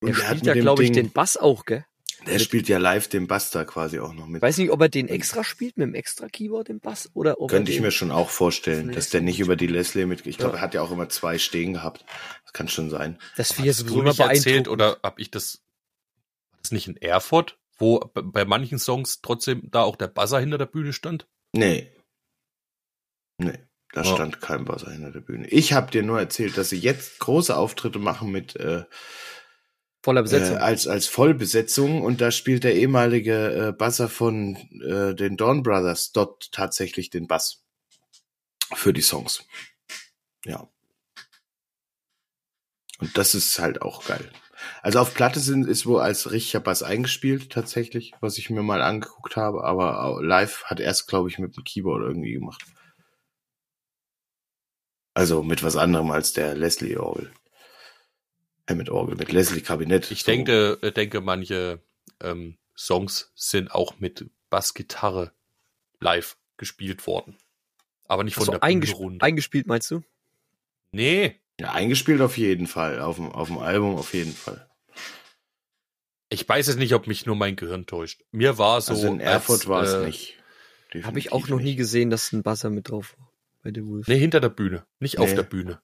Und 0.00 0.08
er 0.10 0.14
der 0.16 0.22
hat 0.28 0.36
spielt 0.38 0.44
mit 0.46 0.56
ja, 0.56 0.62
glaube 0.62 0.82
ich, 0.84 0.90
Ding- 0.92 1.04
den 1.04 1.12
Bass 1.12 1.36
auch, 1.36 1.64
gell? 1.64 1.84
Der 2.26 2.38
spielt 2.38 2.68
ja 2.68 2.78
live 2.78 3.06
den 3.08 3.26
Bass 3.26 3.50
da 3.50 3.64
quasi 3.64 3.98
auch 3.98 4.14
noch 4.14 4.26
mit. 4.26 4.40
Weiß 4.40 4.56
nicht, 4.56 4.70
ob 4.70 4.80
er 4.80 4.88
den 4.88 5.08
extra 5.08 5.44
spielt 5.44 5.76
mit 5.76 5.86
dem 5.88 5.94
extra 5.94 6.26
Keyboard, 6.28 6.68
den 6.68 6.80
Bass, 6.80 7.10
oder 7.12 7.38
ob 7.38 7.50
Könnte 7.50 7.70
ich 7.70 7.80
mir 7.82 7.90
schon 7.90 8.10
auch 8.10 8.30
vorstellen, 8.30 8.92
dass 8.92 9.10
der 9.10 9.20
nicht 9.20 9.38
mit- 9.40 9.46
über 9.46 9.56
die 9.56 9.66
Leslie 9.66 10.06
mit. 10.06 10.26
Ich 10.26 10.38
glaube, 10.38 10.54
Ja. 10.54 10.60
er 10.60 10.62
hat 10.62 10.74
ja 10.74 10.80
auch 10.82 10.90
immer 10.90 11.08
zwei 11.10 11.36
stehen 11.38 11.74
gehabt. 11.74 12.04
Das 12.44 12.52
kann 12.54 12.68
schon 12.68 12.88
sein. 12.88 13.18
Das 13.36 13.50
Hast 13.50 13.58
sowieso 13.58 13.84
du 13.84 14.00
immer 14.00 14.18
erzählt 14.18 14.44
beeindruckend. 14.64 14.68
oder 14.68 14.98
hab 15.02 15.18
ich 15.18 15.30
das, 15.30 15.60
das 16.64 16.72
nicht 16.72 16.88
in 16.88 16.96
Erfurt, 16.96 17.58
wo 17.78 18.00
bei 18.14 18.44
manchen 18.44 18.78
Songs 18.78 19.20
trotzdem 19.20 19.70
da 19.70 19.82
auch 19.82 19.96
der 19.96 20.08
Buzzer 20.08 20.40
hinter 20.40 20.58
der 20.58 20.66
Bühne 20.66 20.92
stand? 20.92 21.26
Nee. 21.52 21.90
Nee, 23.38 23.58
da 23.92 24.02
Ja. 24.02 24.14
stand 24.14 24.40
kein 24.40 24.64
Buzzer 24.64 24.90
hinter 24.92 25.10
der 25.10 25.20
Bühne. 25.20 25.46
Ich 25.48 25.72
habe 25.72 25.90
dir 25.90 26.02
nur 26.02 26.18
erzählt, 26.20 26.56
dass 26.56 26.68
sie 26.70 26.78
jetzt 26.78 27.18
große 27.18 27.56
Auftritte 27.56 27.98
machen 27.98 28.30
mit 28.30 28.56
äh, 28.56 28.84
Voller 30.04 30.20
äh, 30.20 30.24
Besetzung. 30.24 30.58
als 30.58 30.86
als 30.86 31.06
Vollbesetzung 31.08 32.02
und 32.02 32.20
da 32.20 32.30
spielt 32.30 32.62
der 32.64 32.74
ehemalige 32.76 33.68
äh, 33.68 33.72
Buzzer 33.72 34.08
von 34.08 34.56
äh, 34.82 35.14
den 35.14 35.36
Dawn 35.36 35.62
Brothers 35.62 36.12
dort 36.12 36.52
tatsächlich 36.52 37.10
den 37.10 37.26
Bass 37.26 37.64
für 38.74 38.92
die 38.92 39.02
Songs. 39.02 39.44
Ja. 40.44 40.68
Und 43.00 43.16
das 43.18 43.34
ist 43.34 43.58
halt 43.58 43.82
auch 43.82 44.04
geil. 44.06 44.30
Also 44.82 44.98
auf 45.00 45.14
Platte 45.14 45.40
sind, 45.40 45.66
ist 45.66 45.86
wohl 45.86 46.00
als 46.00 46.30
richtiger 46.30 46.60
Bass 46.60 46.82
eingespielt 46.82 47.50
tatsächlich, 47.50 48.12
was 48.20 48.38
ich 48.38 48.50
mir 48.50 48.62
mal 48.62 48.82
angeguckt 48.82 49.36
habe, 49.36 49.64
aber 49.64 50.20
live 50.22 50.64
hat 50.64 50.80
er 50.80 50.90
es, 50.90 51.06
glaube 51.06 51.28
ich, 51.28 51.38
mit 51.38 51.56
dem 51.56 51.64
Keyboard 51.64 52.02
irgendwie 52.02 52.32
gemacht. 52.32 52.64
Also 55.14 55.42
mit 55.42 55.62
was 55.62 55.76
anderem 55.76 56.10
als 56.10 56.32
der 56.32 56.54
Leslie 56.54 56.96
Orgel. 56.98 57.32
Hammett 58.68 58.90
Orgel, 58.90 59.16
mit 59.16 59.30
Leslie 59.30 59.60
Kabinett. 59.60 60.10
Ich 60.10 60.20
So. 60.20 60.32
denke, 60.32 60.78
äh, 60.82 60.90
denke, 60.90 61.20
manche 61.20 61.82
ähm, 62.20 62.58
Songs 62.76 63.32
sind 63.34 63.70
auch 63.70 64.00
mit 64.00 64.28
Bassgitarre 64.50 65.32
live 66.00 66.36
gespielt 66.56 67.06
worden. 67.06 67.36
Aber 68.06 68.24
nicht 68.24 68.34
von 68.34 68.42
Achso, 68.42 68.52
der 68.52 68.62
eingesp 68.62 68.96
runter. 68.96 69.24
eingespielt, 69.24 69.66
meinst 69.66 69.90
du? 69.90 70.02
Nee, 70.92 71.40
Ja, 71.60 71.72
eingespielt 71.72 72.20
auf 72.20 72.36
jeden 72.36 72.66
Fall. 72.66 73.00
Auf 73.00 73.16
dem, 73.16 73.30
auf 73.30 73.48
dem 73.48 73.58
Album 73.58 73.94
auf 73.96 74.12
jeden 74.14 74.32
Fall. 74.32 74.68
ich 76.28 76.48
weiß 76.48 76.68
es 76.68 76.76
nicht, 76.76 76.94
ob 76.94 77.06
mich 77.06 77.26
nur 77.26 77.36
mein 77.36 77.54
Gehirn 77.56 77.86
täuscht. 77.86 78.22
Mir 78.32 78.58
war 78.58 78.80
so. 78.80 78.92
also 78.92 79.06
in 79.06 79.20
Erfurt 79.20 79.60
als, 79.60 79.68
war 79.68 79.82
es 79.82 79.92
äh, 79.94 80.06
nicht. 80.06 80.36
Habe 81.04 81.18
ich 81.18 81.32
auch 81.32 81.48
noch 81.48 81.60
nie 81.60 81.76
gesehen, 81.76 82.10
dass 82.10 82.32
ein 82.32 82.42
Buzzer 82.42 82.70
mit 82.70 82.88
drauf 82.90 83.14
war 83.18 83.30
bei 83.62 83.70
The 83.74 83.86
Wolf. 83.86 84.06
Nee, 84.08 84.18
hinter 84.18 84.40
der 84.40 84.48
Bühne, 84.48 84.84
nicht 85.00 85.18
auf 85.18 85.30
Nee. 85.30 85.36
der 85.36 85.42
Bühne. 85.44 85.80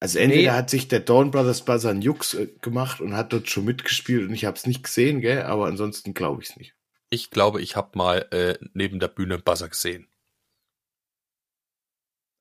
Also 0.00 0.18
entweder 0.18 0.52
Nee. 0.52 0.58
hat 0.58 0.70
sich 0.70 0.86
der 0.88 1.00
Dawn 1.00 1.30
Brothers 1.30 1.64
Buzzer 1.64 1.90
einen 1.90 2.02
Jux 2.02 2.34
äh, 2.34 2.48
gemacht 2.60 3.00
und 3.00 3.14
hat 3.16 3.32
dort 3.32 3.48
schon 3.48 3.64
mitgespielt 3.64 4.28
und 4.28 4.34
ich 4.34 4.44
habe 4.44 4.56
es 4.56 4.66
nicht 4.66 4.82
gesehen, 4.84 5.20
gell? 5.20 5.42
Aber 5.44 5.66
ansonsten 5.66 6.14
glaube 6.14 6.42
ich 6.42 6.50
es 6.50 6.56
nicht. 6.56 6.74
Ich 7.10 7.30
glaube, 7.30 7.62
ich 7.62 7.74
habe 7.76 7.96
mal 7.96 8.26
äh, 8.32 8.58
neben 8.74 8.98
der 8.98 9.08
Bühne 9.08 9.34
einen 9.34 9.42
Buzzer 9.44 9.68
gesehen. 9.68 10.08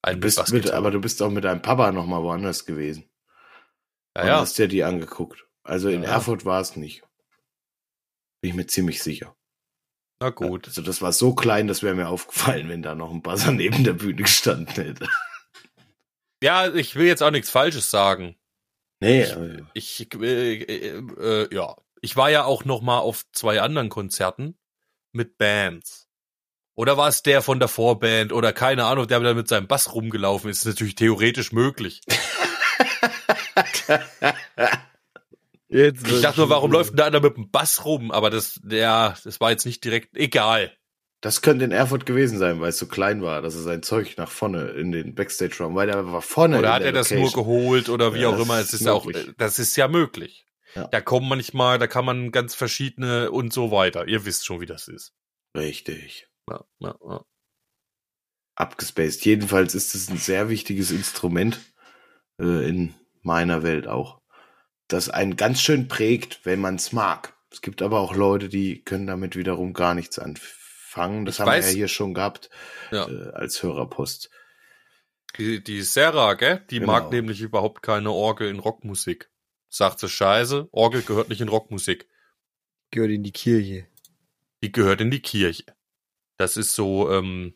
Ein 0.04 0.16
Du 0.16 0.22
bist 0.22 0.52
mit, 0.52 0.70
aber 0.70 0.92
du 0.92 1.00
bist 1.02 1.22
auch 1.22 1.32
mit 1.32 1.44
deinem 1.46 1.62
Papa 1.62 1.92
noch 1.92 2.06
mal 2.06 2.22
woanders 2.22 2.66
gewesen. 2.66 3.10
ja, 4.16 4.26
ja. 4.28 4.40
hast 4.42 4.58
dir 4.60 4.68
die 4.68 4.84
angeguckt. 4.84 5.46
Also 5.64 5.90
in 5.90 6.04
Ja. 6.04 6.10
Erfurt 6.10 6.46
war 6.46 6.62
es 6.62 6.76
nicht. 6.76 7.02
Bin 8.42 8.50
ich 8.52 8.56
mir 8.56 8.68
ziemlich 8.68 9.02
sicher. 9.02 9.36
Na 10.20 10.30
gut. 10.30 10.68
Also 10.68 10.82
das 10.82 11.02
war 11.02 11.12
so 11.14 11.34
klein, 11.34 11.68
das 11.68 11.82
wäre 11.84 11.96
mir 11.96 12.10
aufgefallen, 12.10 12.70
wenn 12.70 12.82
da 12.84 12.96
noch 12.96 13.12
ein 13.12 13.22
Buzzer 13.22 13.52
neben 13.54 13.84
der 13.84 13.94
Bühne 13.94 14.22
gestanden 14.24 14.74
hätte. 14.76 15.08
Ja, 16.44 16.74
ich 16.74 16.96
will 16.96 17.08
jetzt 17.08 17.24
auch 17.24 17.32
nichts 17.32 17.50
Falsches 17.50 17.90
sagen. 17.90 18.36
Nee, 19.00 19.26
Ich- 19.74 20.02
Ich, 20.02 20.14
äh, 20.16 20.54
äh, 20.64 20.98
äh, 21.20 21.56
ja. 21.56 21.76
Ich 22.02 22.18
war 22.18 22.30
ja 22.30 22.44
auch 22.44 22.66
noch 22.66 22.82
mal 22.82 23.00
auf 23.00 23.24
zwei 23.32 23.62
anderen 23.62 23.88
Konzerten 23.88 24.58
mit 25.14 25.38
Bands. 25.38 26.03
Oder 26.76 26.98
war 26.98 27.08
es 27.08 27.22
der 27.22 27.42
von 27.44 27.60
der 27.60 27.68
Vorband 27.68 28.34
oder 28.34 28.52
keine 28.52 28.86
Ahnung, 28.86 29.08
der 29.08 29.20
da 29.20 29.34
mit 29.36 29.48
seinem 29.48 29.68
Bass 29.68 29.94
rumgelaufen 29.94 30.50
ist? 30.50 30.60
Ist 30.60 30.66
natürlich 30.66 30.96
theoretisch 30.96 31.52
möglich. 31.52 32.02
Jetzt 35.70 36.08
Ich 36.08 36.22
dachte 36.22 36.40
nur, 36.42 36.50
warum 36.50 36.72
läuft 36.72 36.92
denn 36.92 36.98
da 36.98 37.06
einer 37.06 37.20
mit 37.20 37.36
dem 37.36 37.50
Bass 37.50 37.84
rum? 37.86 38.12
Aber 38.12 38.30
das, 38.30 38.60
ja, 38.70 39.16
das 39.24 39.40
war 39.40 39.52
jetzt 39.52 39.66
nicht 39.66 39.84
direkt, 39.84 40.16
egal. 40.16 40.72
das 41.22 41.42
könnte 41.42 41.66
in 41.66 41.72
Erfurt 41.72 42.06
gewesen 42.06 42.38
sein, 42.38 42.62
weil 42.62 42.70
es 42.70 42.78
so 42.78 42.86
klein 42.86 43.24
war, 43.24 43.42
dass 43.42 43.56
er 43.56 43.62
sein 43.62 43.82
Zeug 43.82 44.16
nach 44.18 44.30
vorne 44.30 44.66
in 44.72 44.92
den 44.92 45.16
Backstage-Raum, 45.16 45.74
weil 45.76 45.88
der 45.88 46.06
war 46.12 46.22
vorne. 46.22 46.60
Oder 46.60 46.68
in 46.70 46.74
hat 46.76 46.82
der 46.82 46.88
er 46.90 46.94
das 46.94 47.10
nur 47.10 47.22
Location. 47.22 47.44
geholt 47.46 47.90
oder 47.90 48.14
wie 48.14 48.20
Ja, 48.22 48.30
auch 48.30 48.34
das 48.38 48.42
immer. 48.46 48.60
ist 48.60 48.68
Es 48.68 48.74
ist 48.82 48.86
ja 48.86 48.94
auch, 48.94 49.08
das 49.38 49.58
ist 49.60 49.76
ja 49.76 49.88
möglich. 49.88 50.46
Ja. 50.76 50.88
Da 50.88 51.02
kommen 51.02 51.28
manchmal, 51.28 51.80
da 51.80 51.88
kann 51.88 52.06
man 52.06 52.32
ganz 52.32 52.54
verschiedene 52.56 53.32
und 53.32 53.52
so 53.54 53.72
weiter. 53.72 54.08
Ihr 54.08 54.26
wisst 54.26 54.46
schon, 54.46 54.60
wie 54.62 54.66
das 54.68 54.88
ist. 54.88 55.14
Richtig. 55.58 56.28
Ja, 56.50 56.64
ja, 56.80 56.96
ja. 57.08 57.26
Abgespaced. 58.56 59.26
Jedenfalls 59.26 59.74
ist 59.76 59.96
es 59.96 60.10
ein 60.10 60.18
sehr 60.18 60.50
wichtiges 60.50 60.92
Instrument 60.92 61.60
äh, 62.40 62.68
in 62.68 62.94
meiner 63.22 63.64
Welt 63.64 63.88
auch, 63.88 64.22
das 64.88 65.10
einen 65.10 65.36
ganz 65.38 65.62
schön 65.62 65.88
prägt, 65.88 66.46
wenn 66.46 66.60
man 66.60 66.76
es 66.76 66.92
mag. 66.92 67.36
Es 67.52 67.62
gibt 67.62 67.82
aber 67.82 68.00
auch 68.00 68.16
Leute, 68.16 68.50
die 68.50 68.84
können 68.84 69.08
damit 69.08 69.36
wiederum 69.36 69.74
gar 69.74 69.94
nichts 69.96 70.20
anfangen. 70.20 71.26
Das 71.26 71.36
Ich 71.36 71.40
haben 71.42 71.50
weiß- 71.50 71.62
wir 71.64 71.70
ja 71.70 71.76
hier 71.76 71.88
schon 71.88 72.14
gehabt 72.14 72.50
Ja. 72.92 73.08
äh, 73.08 73.32
als 73.34 73.64
Hörerpost. 73.64 74.30
Die, 75.38 75.64
die 75.64 75.82
Sarah, 75.82 76.36
gell? 76.36 76.64
Die 76.70 76.80
Genau. 76.80 76.92
mag 76.92 77.12
nämlich 77.12 77.42
überhaupt 77.42 77.82
keine 77.82 78.12
Orgel 78.12 78.50
in 78.50 78.60
Rockmusik. 78.60 79.32
Sagt 79.70 80.00
sie 80.00 80.10
scheiße, 80.10 80.68
Orgel 80.72 81.02
gehört 81.02 81.30
nicht 81.30 81.42
in 81.42 81.48
Rockmusik. 81.50 82.08
Gehört 82.92 83.10
in 83.12 83.24
die 83.24 83.32
Kirche. 83.32 83.88
Die 84.62 84.72
gehört 84.72 85.02
in 85.02 85.10
die 85.10 85.22
Kirche. 85.22 85.64
Das 86.44 86.58
ist 86.58 86.76
so, 86.76 87.10
ähm, 87.10 87.54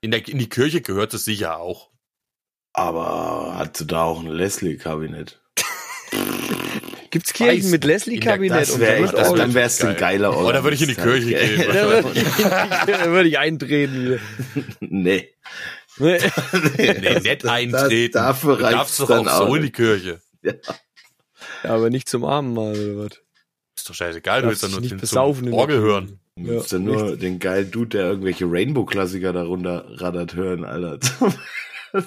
in, 0.00 0.12
der, 0.12 0.28
in 0.28 0.38
die 0.38 0.48
Kirche 0.48 0.80
gehört 0.80 1.12
es 1.12 1.24
sicher 1.24 1.58
auch. 1.58 1.90
Aber 2.72 3.56
hat 3.58 3.76
sie 3.76 3.84
da 3.84 4.04
auch 4.04 4.20
ein 4.20 4.28
Leslie-Kabinett? 4.28 5.42
Gibt's 7.10 7.32
Kirchen 7.32 7.64
Weiß 7.64 7.70
mit 7.72 7.82
Leslie-Kabinett 7.84 8.60
Das 8.60 8.70
und 8.70 8.80
wär 8.80 8.96
echt, 9.00 9.14
das, 9.14 9.34
dann 9.34 9.54
wär's 9.54 9.80
ein 9.80 9.88
Geil. 9.88 10.20
geiler 10.20 10.38
Oh, 10.38 10.52
da 10.52 10.62
würde 10.62 10.76
ich 10.76 10.82
in 10.82 10.88
die 10.90 10.94
Kirche 10.94 11.30
gehen. 11.30 11.64
Da 11.72 11.88
würde 11.88 12.20
ich, 12.20 12.44
da 12.44 13.10
würde 13.10 13.28
ich 13.28 13.38
eintreten 13.40 14.20
nee. 14.80 15.28
Nee, 15.98 16.18
nicht 17.18 17.44
eintreten. 17.44 17.72
Das, 17.72 18.22
dafür 18.22 18.56
du 18.56 18.62
darfst 18.62 19.00
doch 19.00 19.08
dann 19.08 19.26
auch 19.26 19.48
so 19.48 19.54
in 19.56 19.62
die. 19.62 19.72
Kirche. 19.72 20.22
Ja, 20.42 20.54
aber 21.64 21.90
nicht 21.90 22.08
zum 22.08 22.24
Abendmahl 22.24 22.78
oder 22.78 23.04
was? 23.04 23.20
Ist 23.76 23.90
doch 23.90 23.94
scheißegal, 23.94 24.42
du 24.42 24.48
willst 24.48 24.62
doch 24.62 24.70
nur 24.70 24.80
den 24.80 24.98
besaufen 24.98 25.46
zum 25.46 25.54
Orgel 25.54 25.78
Kirche. 25.78 25.92
hören. 25.92 26.21
Ja 26.38 26.62
Ja, 26.62 26.78
nur 26.78 27.02
richtig. 27.02 27.20
den 27.20 27.38
geilen 27.38 27.70
Dude, 27.70 27.98
der 27.98 28.06
irgendwelche 28.06 28.46
Rainbow-Klassiker 28.46 29.32
darunter 29.32 29.84
raddert, 30.00 30.34
hören, 30.34 30.64
Alter. 30.64 31.00
Zum, 31.92 32.04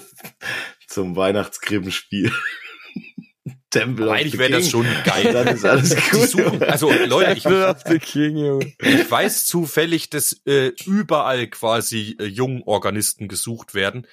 zum 0.88 1.16
Weihnachtskrippenspiel. 1.16 2.32
Tempel 3.70 4.08
of 4.08 4.14
Eigentlich 4.14 4.32
the 4.32 4.38
wäre 4.38 4.52
das 4.52 4.68
schon 4.70 4.86
geil. 5.04 5.32
Dann 5.32 5.48
ist 5.48 5.64
alles 5.64 5.94
gut. 6.10 6.28
suchen, 6.28 6.62
also 6.62 6.90
Leute, 6.90 7.32
ich, 7.36 7.44
ich 7.44 9.10
weiß 9.10 9.44
zufällig, 9.44 10.10
dass 10.10 10.40
äh, 10.46 10.72
überall 10.86 11.46
quasi 11.48 12.16
äh, 12.18 12.24
Jungorganisten 12.24 13.28
gesucht 13.28 13.74
werden. 13.74 14.06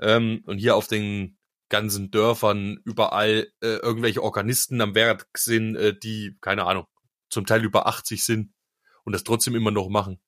Ähm, 0.00 0.42
und 0.46 0.58
hier 0.58 0.76
auf 0.76 0.86
den 0.86 1.36
ganzen 1.68 2.10
Dörfern 2.10 2.80
überall 2.84 3.48
äh, 3.60 3.76
irgendwelche 3.76 4.22
Organisten 4.22 4.80
am 4.80 4.94
Werk 4.94 5.26
sind, 5.36 5.76
äh, 5.76 5.94
die, 5.98 6.36
keine 6.40 6.64
Ahnung, 6.64 6.86
zum 7.28 7.44
Teil 7.44 7.64
über 7.64 7.86
80 7.86 8.24
sind 8.24 8.52
und 9.08 9.12
das 9.12 9.24
trotzdem 9.24 9.54
immer 9.54 9.70
noch 9.70 9.88
machen. 9.88 10.20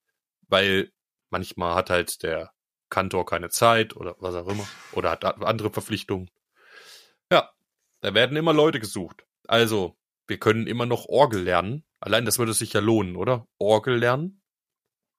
Weil 0.49 0.91
manchmal 1.29 1.75
hat 1.75 1.91
halt 1.91 2.23
der 2.23 2.51
Kantor 2.89 3.27
keine 3.27 3.51
Zeit 3.51 3.95
oder 3.95 4.17
was 4.21 4.35
auch 4.35 4.49
immer. 4.49 4.67
Oder 4.93 5.11
hat 5.11 5.23
andere 5.23 5.71
Verpflichtungen. 5.71 6.31
Ja, 7.31 7.51
da 8.01 8.15
werden 8.15 8.39
immer 8.39 8.55
Leute 8.55 8.81
gesucht. 8.81 9.27
Also, 9.47 9.99
wir 10.27 10.39
können 10.39 10.67
immer 10.67 10.87
noch 10.87 11.05
Orgel 11.05 11.43
lernen. 11.43 11.85
Allein 11.99 12.25
das 12.25 12.39
würde 12.39 12.55
sich 12.55 12.73
ja 12.73 12.81
lohnen, 12.81 13.17
oder? 13.17 13.47
Orgel 13.59 13.99
lernen. 13.99 14.41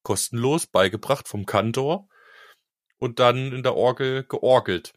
Kostenlos, 0.01 0.65
beigebracht 0.65 1.27
vom 1.27 1.45
Kantor. 1.45 2.09
Und 2.97 3.19
dann 3.19 3.51
in 3.51 3.61
der 3.61 3.75
Orgel 3.75 4.23
georgelt. 4.23 4.95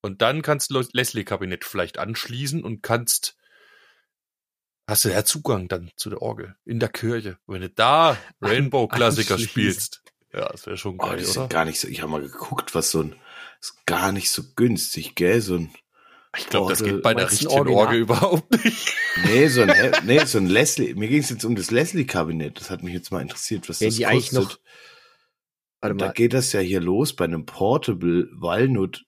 Und 0.00 0.22
dann 0.22 0.42
kannst 0.42 0.72
du 0.72 0.82
Leslie-Kabinett 0.92 1.64
vielleicht 1.64 1.98
anschließen 1.98 2.64
und 2.64 2.82
kannst, 2.82 3.36
hast 4.86 5.04
du 5.04 5.08
ja 5.10 5.24
Zugang 5.24 5.68
dann 5.68 5.90
zu 5.96 6.10
der 6.10 6.22
Orgel 6.22 6.56
in 6.64 6.80
der 6.80 6.88
Kirche. 6.88 7.38
Wenn 7.46 7.62
du 7.62 7.70
da 7.70 8.16
Rainbow-Klassiker 8.40 9.38
spielst. 9.38 10.02
Ja, 10.32 10.48
das 10.48 10.66
wäre 10.66 10.76
schon 10.78 10.94
Oh, 10.94 11.06
geil, 11.08 11.18
die 11.18 11.24
oder? 11.24 11.32
sind 11.32 11.50
gar 11.50 11.64
nicht 11.64 11.78
so, 11.80 11.88
ich 11.88 12.00
habe 12.00 12.10
mal 12.10 12.22
geguckt, 12.22 12.74
was 12.74 12.90
so 12.90 13.00
ein, 13.02 13.14
ist 13.60 13.84
gar 13.86 14.12
nicht 14.12 14.30
so 14.30 14.42
günstig, 14.56 15.14
gell, 15.14 15.40
so 15.42 15.56
ein, 15.56 15.70
Ich 16.38 16.46
glaube, 16.48 16.70
das 16.70 16.82
geht 16.82 17.02
bei 17.02 17.12
der 17.12 17.30
richtigen? 17.30 17.50
Orgel 17.68 17.98
überhaupt 17.98 18.50
nicht. 18.64 18.94
nee, 19.26 19.48
so 19.48 19.60
ein, 19.62 19.92
nee, 20.06 20.24
so 20.24 20.38
ein 20.38 20.46
Leslie, 20.46 20.94
mir 20.94 21.08
ging 21.08 21.20
es 21.20 21.28
jetzt 21.28 21.44
um 21.44 21.54
das 21.54 21.70
Leslie-Kabinett, 21.70 22.58
das 22.58 22.70
hat 22.70 22.82
mich 22.82 22.94
jetzt 22.94 23.10
mal 23.12 23.20
interessiert, 23.20 23.68
was 23.68 23.80
Werden 23.82 23.90
das 23.90 23.96
die 23.96 24.06
eigentlich 24.06 24.30
kostet. 24.30 24.42
noch- 24.44 24.58
Warte 25.82 25.92
Und 25.92 26.00
da 26.00 26.06
mal. 26.06 26.12
geht 26.12 26.32
das 26.32 26.52
ja 26.52 26.60
hier 26.60 26.80
los 26.80 27.14
bei 27.14 27.24
einem 27.24 27.44
Portable 27.44 28.28
Walnut, 28.32 29.04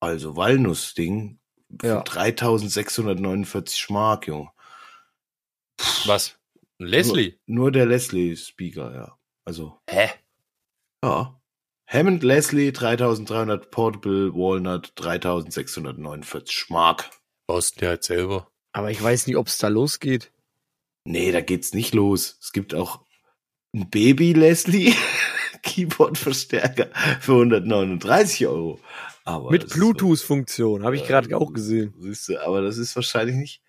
also 0.00 0.36
Walnuss-Ding, 0.36 1.38
für 1.78 1.86
Ja. 1.86 2.00
3649 2.02 3.90
Mark, 3.90 4.26
Junge. 4.26 4.48
Was? 6.06 6.38
Leslie? 6.78 7.38
Nur 7.46 7.72
der 7.72 7.86
Leslie-Speaker, 7.86 8.94
ja. 8.94 9.18
Also, 9.44 9.78
Hä? 9.88 10.08
ja. 11.04 11.36
Hammond 11.86 12.22
Leslie 12.22 12.72
3300 12.72 13.70
Portable 13.70 14.32
Walnut 14.32 14.92
3649 14.96 16.66
Mark. 16.70 17.10
Baust 17.48 17.76
du 17.76 17.80
dir 17.80 17.88
halt 17.88 18.04
selber. 18.04 18.50
Aber 18.72 18.90
ich 18.90 19.02
weiß 19.02 19.26
nicht, 19.26 19.36
ob 19.36 19.48
es 19.48 19.58
da 19.58 19.68
losgeht. 19.68 20.32
Nee, 21.04 21.32
da 21.32 21.40
geht's 21.40 21.74
nicht 21.74 21.92
los. 21.94 22.38
Es 22.40 22.52
gibt 22.52 22.74
auch 22.74 23.04
ein 23.74 23.90
Baby 23.90 24.32
Leslie 24.32 24.94
Keyboard-Verstärker 25.62 26.88
für 27.20 27.32
139 27.32 28.46
Euro. 28.46 28.80
Aber 29.24 29.50
Mit 29.50 29.68
Bluetooth-Funktion, 29.70 30.84
habe 30.84 30.96
ich 30.96 31.02
Äh, 31.02 31.06
gerade 31.08 31.36
auch 31.36 31.52
gesehen. 31.52 31.94
Siehst 31.98 32.28
du, 32.28 32.38
aber 32.38 32.62
das 32.62 32.78
ist 32.78 32.94
wahrscheinlich 32.96 33.36
nicht. 33.36 33.62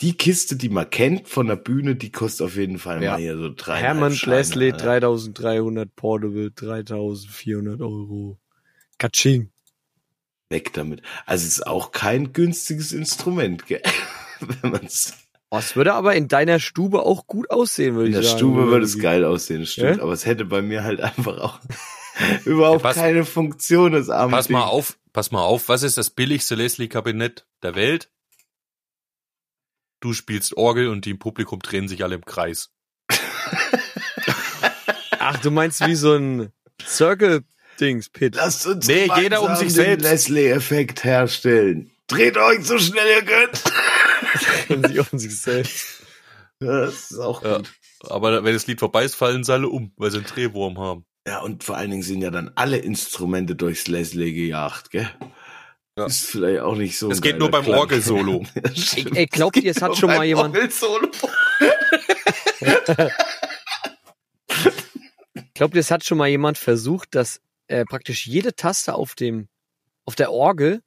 Die 0.00 0.14
Kiste, 0.16 0.56
die 0.56 0.68
man 0.70 0.88
kennt 0.88 1.28
von 1.28 1.46
der 1.46 1.56
Bühne, 1.56 1.94
die 1.94 2.10
kostet 2.10 2.46
auf 2.46 2.56
jeden 2.56 2.78
Fall 2.78 3.02
Ja. 3.02 3.12
mal 3.12 3.20
hier 3.20 3.36
so 3.36 3.50
drei. 3.54 3.82
Hammond 3.82 4.20
Leslie 4.24 4.72
3300 4.72 5.94
Portable 5.94 6.50
3400 6.52 7.80
Euro. 7.82 8.38
Katsching. 8.98 9.50
Weg 10.48 10.72
damit. 10.72 11.02
Also 11.26 11.46
es 11.46 11.58
ist 11.58 11.66
auch 11.66 11.92
kein 11.92 12.32
günstiges 12.32 12.92
Instrument, 12.92 13.66
gell? 13.66 13.82
wenn 14.40 14.70
man's 14.72 15.14
Oh, 15.52 15.58
es 15.58 15.74
würde 15.74 15.94
aber 15.94 16.14
in 16.14 16.28
deiner 16.28 16.60
Stube 16.60 17.02
auch 17.02 17.26
gut 17.26 17.50
aussehen, 17.50 17.94
würde 17.96 18.06
in 18.06 18.12
ich 18.12 18.20
der 18.20 18.22
sagen. 18.24 18.38
Stube 18.38 18.66
würde 18.68 18.84
es 18.86 18.98
geil 19.00 19.24
aussehen, 19.24 19.66
stimmt. 19.66 19.96
Ja? 19.96 20.02
Aber 20.04 20.12
es 20.12 20.24
hätte 20.24 20.44
bei 20.44 20.62
mir 20.62 20.84
halt 20.84 21.00
einfach 21.00 21.38
auch 21.38 21.60
überhaupt 22.44 22.82
Pass- 22.84 22.94
keine 22.96 23.24
Funktion, 23.24 23.90
das 23.92 24.08
arme 24.10 24.30
Pass 24.30 24.46
Ding. 24.46 24.54
mal 24.56 24.64
auf, 24.66 24.96
pass 25.12 25.32
mal 25.32 25.42
auf, 25.42 25.68
was 25.68 25.82
ist 25.82 25.98
das 25.98 26.10
billigste 26.10 26.54
Leslie-Kabinett 26.54 27.46
der 27.64 27.74
Welt? 27.74 28.10
Du 30.00 30.12
spielst 30.14 30.56
Orgel 30.56 30.88
und 30.88 31.04
die 31.04 31.10
im 31.10 31.18
Publikum 31.18 31.60
drehen 31.60 31.86
sich 31.88 32.02
alle 32.02 32.14
im 32.16 32.24
Kreis. 32.24 32.70
Ach, 35.18 35.36
du 35.40 35.50
meinst 35.50 35.86
wie 35.86 35.94
so 35.94 36.14
ein 36.14 36.50
Circle-Dings-Pit. 36.82 38.34
Lasst 38.36 38.66
uns 38.66 38.86
Nee, 38.86 39.10
jeder 39.18 39.42
um 39.42 39.54
sich 39.56 39.74
den. 39.74 40.00
Leslie-Effekt 40.00 41.04
herstellen. 41.04 41.90
Dreht 42.06 42.36
euch 42.38 42.64
so 42.64 42.78
schnell 42.78 43.06
ihr 43.16 43.24
könnt. 43.24 43.62
Können 44.66 44.84
sich 44.88 45.12
um 45.12 45.18
sich 45.18 45.38
selbst. 45.40 45.86
Das 46.58 47.10
ist 47.10 47.18
auch 47.18 47.42
Ja. 47.44 47.58
gut. 47.58 47.70
Aber 48.08 48.42
wenn 48.44 48.54
das 48.54 48.66
Lied 48.66 48.80
vorbei 48.80 49.04
ist, 49.04 49.14
fallen 49.14 49.44
sie 49.44 49.52
alle 49.52 49.68
um, 49.68 49.92
weil 49.96 50.10
sie 50.10 50.16
einen 50.18 50.26
Drehwurm 50.26 50.78
haben. 50.78 51.04
Ja, 51.26 51.40
und 51.42 51.62
vor 51.64 51.76
allen 51.76 51.90
Dingen 51.90 52.02
sind 52.02 52.22
ja 52.22 52.30
dann 52.30 52.50
alle 52.54 52.78
Instrumente 52.78 53.54
durchs 53.54 53.86
Leslie 53.88 54.32
gejagt, 54.32 54.90
gell? 54.90 55.08
Ja. 56.00 56.06
Ist 56.06 56.26
vielleicht 56.26 56.60
auch 56.60 56.76
nicht 56.76 56.96
so. 56.96 57.10
Das 57.10 57.18
ein 57.18 57.22
geht 57.22 57.38
nur 57.38 57.50
beim. 57.50 57.66
Orgelsolo. 57.68 58.42
Ey, 59.14 59.26
glaubt 59.26 59.58
ihr, 59.58 59.70
es 59.70 59.82
hat 59.82 59.98
schon 59.98 60.08
mal 60.08 60.24
jemand, 60.24 60.56
Orgelsolo. 60.56 61.08
glaubt 65.54 65.74
ihr, 65.74 65.80
es 65.80 65.90
hat 65.90 66.02
schon 66.04 66.16
mal 66.16 66.28
jemand 66.28 66.56
versucht, 66.56 67.14
dass 67.14 67.42
äh, 67.66 67.84
praktisch 67.84 68.26
jede 68.26 68.56
Taste 68.56 68.94
auf 68.94 69.14
dem, 69.14 69.48
auf 70.06 70.14
der 70.14 70.32
Orgel 70.32 70.80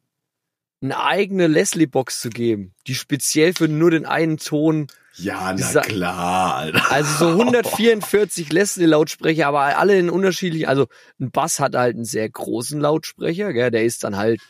eine 0.82 1.00
eigene 1.00 1.46
Leslie-Box 1.46 2.20
zu 2.20 2.30
geben, 2.32 2.74
die 2.88 2.96
speziell 2.96 3.54
für 3.54 3.68
nur 3.68 3.92
den 3.92 4.08
einen 4.08 4.38
Ton 4.38 4.88
Ja, 5.14 5.54
na 5.54 5.82
klar, 5.82 6.56
Alter. 6.56 6.92
Also 6.92 7.26
so 7.26 7.40
144 7.40 8.52
Leslie-Lautsprecher, 8.52 9.46
aber 9.48 9.78
alle 9.78 9.96
in 9.98 10.10
unterschiedlichen, 10.10 10.68
also 10.68 10.88
ein 11.22 11.30
Bass 11.30 11.60
hat 11.60 11.76
halt 11.76 11.96
einen 11.96 12.06
sehr 12.06 12.28
großen 12.28 12.82
Lautsprecher, 12.82 13.54
gell, 13.54 13.70
der 13.70 13.86
ist 13.86 14.04
dann 14.04 14.18
halt 14.18 14.42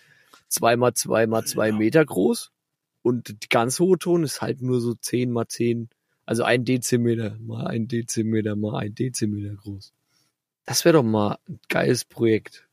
zweimal 0.53 0.93
zwei 0.93 1.27
mal 1.27 1.45
zwei 1.45 1.69
Ja. 1.69 1.75
Meter 1.75 2.05
groß 2.05 2.51
und 3.01 3.43
die 3.43 3.49
ganz 3.49 3.79
hohe 3.79 3.97
Ton 3.97 4.23
ist 4.23 4.41
halt 4.41 4.61
nur 4.61 4.79
so 4.79 4.93
10 4.93 5.31
mal 5.31 5.47
10, 5.47 5.89
also 6.25 6.43
ein 6.43 6.63
Dezimeter 6.63 7.37
mal 7.39 7.67
ein 7.67 7.87
Dezimeter 7.87 8.55
mal 8.55 8.79
ein 8.79 8.95
Dezimeter 8.95 9.55
groß. 9.55 9.93
Das 10.65 10.85
wäre 10.85 10.93
doch 10.93 11.03
mal 11.03 11.37
ein 11.49 11.59
geiles 11.67 12.05
Projekt. 12.05 12.67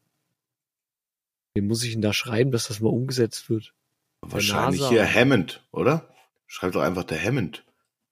Wie 1.55 1.63
muss 1.63 1.83
ich 1.83 1.93
denn 1.93 2.03
da 2.03 2.13
schreiben, 2.13 2.53
dass 2.53 2.69
das 2.69 2.81
mal 2.81 2.91
umgesetzt 2.91 3.51
wird? 3.51 3.75
Wahrscheinlich 4.21 4.87
hier 4.89 5.13
Hammond, 5.13 5.67
oder? 5.73 6.09
Schreib 6.47 6.73
doch 6.73 6.83
einfach 6.83 7.05
der 7.05 7.21
Hammond. 7.21 7.65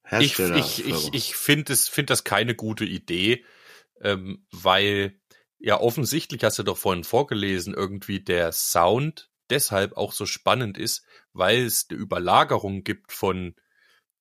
Ich, 0.05 0.39
Hersteller. 0.39 0.57
ich, 0.57 0.87
ich, 0.87 1.13
ich 1.13 1.37
finde 1.37 1.73
es 1.73 1.87
find 1.87 2.11
das 2.11 2.25
keine 2.25 2.55
gute 2.55 2.85
Idee, 2.85 3.45
ähm, 4.01 4.45
weil 4.51 5.21
ja 5.59 5.79
offensichtlich 5.79 6.43
hast 6.43 6.59
du 6.59 6.63
doch 6.63 6.79
vorhin 6.79 7.05
vorgelesen, 7.05 7.75
irgendwie 7.75 8.21
der 8.21 8.53
Sound 8.53 9.28
deshalb 9.51 9.97
auch 9.97 10.13
so 10.13 10.27
spannend 10.27 10.79
ist, 10.79 11.05
weil 11.33 11.65
es 11.65 11.87
eine 11.89 11.99
Überlagerung 11.99 12.85
gibt 12.85 13.13
von, 13.13 13.55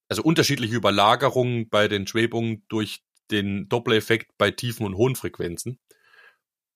also 0.09 0.23
unterschiedliche 0.23 0.75
Überlagerungen 0.75 1.69
bei 1.69 1.87
den 1.87 2.07
Schwebungen 2.07 2.63
durch 2.67 3.03
den 3.31 3.67
Doppler-Effekt 3.69 4.37
bei 4.37 4.51
tiefen 4.51 4.85
und 4.85 4.95
hohen 4.95 5.15
Frequenzen. 5.15 5.79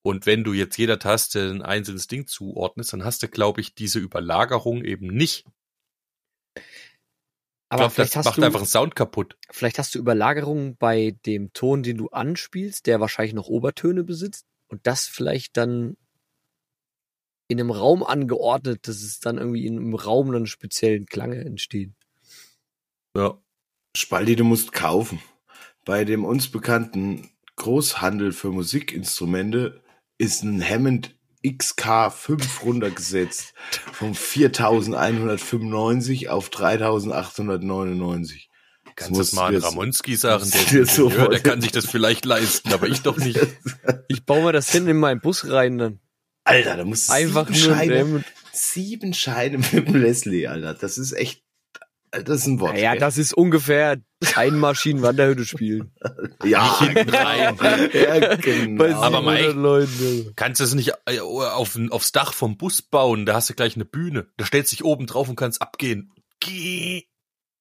Und 0.04 0.26
wenn 0.26 0.44
du 0.44 0.52
jetzt 0.52 0.76
jeder 0.76 0.98
Taste 0.98 1.48
ein 1.48 1.62
einzelnes 1.62 2.08
Ding 2.08 2.26
zuordnest, 2.26 2.92
dann 2.92 3.04
hast 3.04 3.22
du, 3.22 3.28
glaube 3.28 3.60
ich, 3.60 3.74
diese 3.74 4.00
Überlagerung 4.00 4.84
eben 4.84 5.06
nicht. 5.06 5.46
Ich 6.56 6.62
Aber 7.68 7.82
glaube, 7.82 7.94
vielleicht 7.94 8.12
das 8.12 8.16
hast 8.18 8.24
macht 8.26 8.38
du 8.38 8.42
einfach 8.42 8.60
einen 8.60 8.66
Sound 8.66 8.96
kaputt. 8.96 9.38
Vielleicht 9.50 9.78
hast 9.78 9.94
du 9.94 9.98
Überlagerungen 9.98 10.76
bei 10.76 11.16
dem 11.24 11.52
Ton, 11.52 11.82
den 11.82 11.96
du 11.96 12.08
anspielst, 12.08 12.86
der 12.86 13.00
wahrscheinlich 13.00 13.34
noch 13.34 13.46
Obertöne 13.46 14.02
besitzt 14.02 14.46
und 14.68 14.86
das 14.86 15.06
vielleicht 15.06 15.56
dann 15.56 15.96
in 17.52 17.60
einem 17.60 17.70
Raum 17.70 18.02
angeordnet, 18.02 18.88
dass 18.88 19.02
es 19.02 19.20
dann 19.20 19.38
irgendwie 19.38 19.66
in 19.66 19.78
einem 19.78 19.94
Raum 19.94 20.32
dann 20.32 20.46
speziellen 20.46 21.06
Klange 21.06 21.44
entstehen. 21.44 21.94
Ja. 23.16 23.38
Spaldi, 23.96 24.34
du 24.36 24.44
musst 24.44 24.72
kaufen. 24.72 25.20
Bei 25.84 26.04
dem 26.04 26.24
uns 26.24 26.48
bekannten 26.48 27.30
Großhandel 27.56 28.30
für 28.32 28.50
Musikinstrumente 28.50 29.82
ist 30.16 30.42
ein 30.42 30.66
Hammond 30.66 31.14
XK5 31.44 32.62
runtergesetzt 32.62 33.52
von 33.92 34.14
4.195 34.14 36.28
auf 36.28 36.48
3.899. 36.50 38.46
Kannst 38.94 39.18
Das 39.18 39.30
das 39.30 39.36
mal 39.36 39.46
an 39.46 39.54
du 39.54 39.60
Ramonski 39.60 40.16
sagen, 40.16 40.50
der, 40.72 40.84
du 40.84 40.86
so 40.86 41.08
der 41.08 41.40
kann 41.40 41.60
sich 41.60 41.72
das 41.72 41.86
vielleicht 41.86 42.24
leisten, 42.24 42.72
aber 42.72 42.86
ich 42.88 43.02
doch 43.02 43.16
nicht. 43.16 43.40
Ich 44.08 44.26
baue 44.26 44.42
mir 44.42 44.52
das 44.52 44.70
hin 44.70 44.88
in 44.88 44.98
meinen 44.98 45.20
Bus 45.20 45.48
rein 45.48 45.78
dann. 45.78 46.01
Alter, 46.44 46.76
da 46.76 46.84
musst 46.84 47.08
du 47.08 47.12
Einfach 47.12 47.48
sieben 47.48 47.66
nur 47.66 47.76
Scheine, 47.76 48.04
mit, 48.04 48.24
sieben 48.52 49.14
Scheine 49.14 49.58
mit 49.58 49.72
dem 49.72 49.94
Leslie, 49.96 50.46
Alter. 50.46 50.74
Das 50.74 50.98
ist 50.98 51.12
echt, 51.12 51.42
das 52.10 52.40
ist 52.40 52.46
ein 52.46 52.60
Wort. 52.60 52.76
Ja, 52.78 52.94
ey. 52.94 52.98
das 52.98 53.16
ist 53.16 53.32
ungefähr 53.32 53.98
ein 54.34 54.58
Maschinenwanderhütte 54.58 55.44
spielen. 55.44 55.92
ja, 56.44 56.62
rein. 56.62 57.58
ja, 57.92 58.36
genau. 58.36 58.78
Bei 58.78 58.94
Aber 58.94 59.22
mal 59.22 59.36
700 59.36 59.48
echt. 59.48 59.56
Leuten. 59.56 60.32
Kannst 60.36 60.60
du 60.60 60.64
es 60.64 60.74
nicht 60.74 60.92
äh, 61.06 61.20
auf, 61.20 61.78
aufs 61.90 62.12
Dach 62.12 62.32
vom 62.32 62.56
Bus 62.56 62.82
bauen, 62.82 63.24
da 63.24 63.34
hast 63.34 63.50
du 63.50 63.54
gleich 63.54 63.76
eine 63.76 63.84
Bühne. 63.84 64.26
Da 64.36 64.44
stellst 64.44 64.72
du 64.72 64.76
dich 64.76 64.84
oben 64.84 65.06
drauf 65.06 65.28
und 65.28 65.36
kannst 65.36 65.62
abgehen. 65.62 66.12
Geh. 66.40 67.04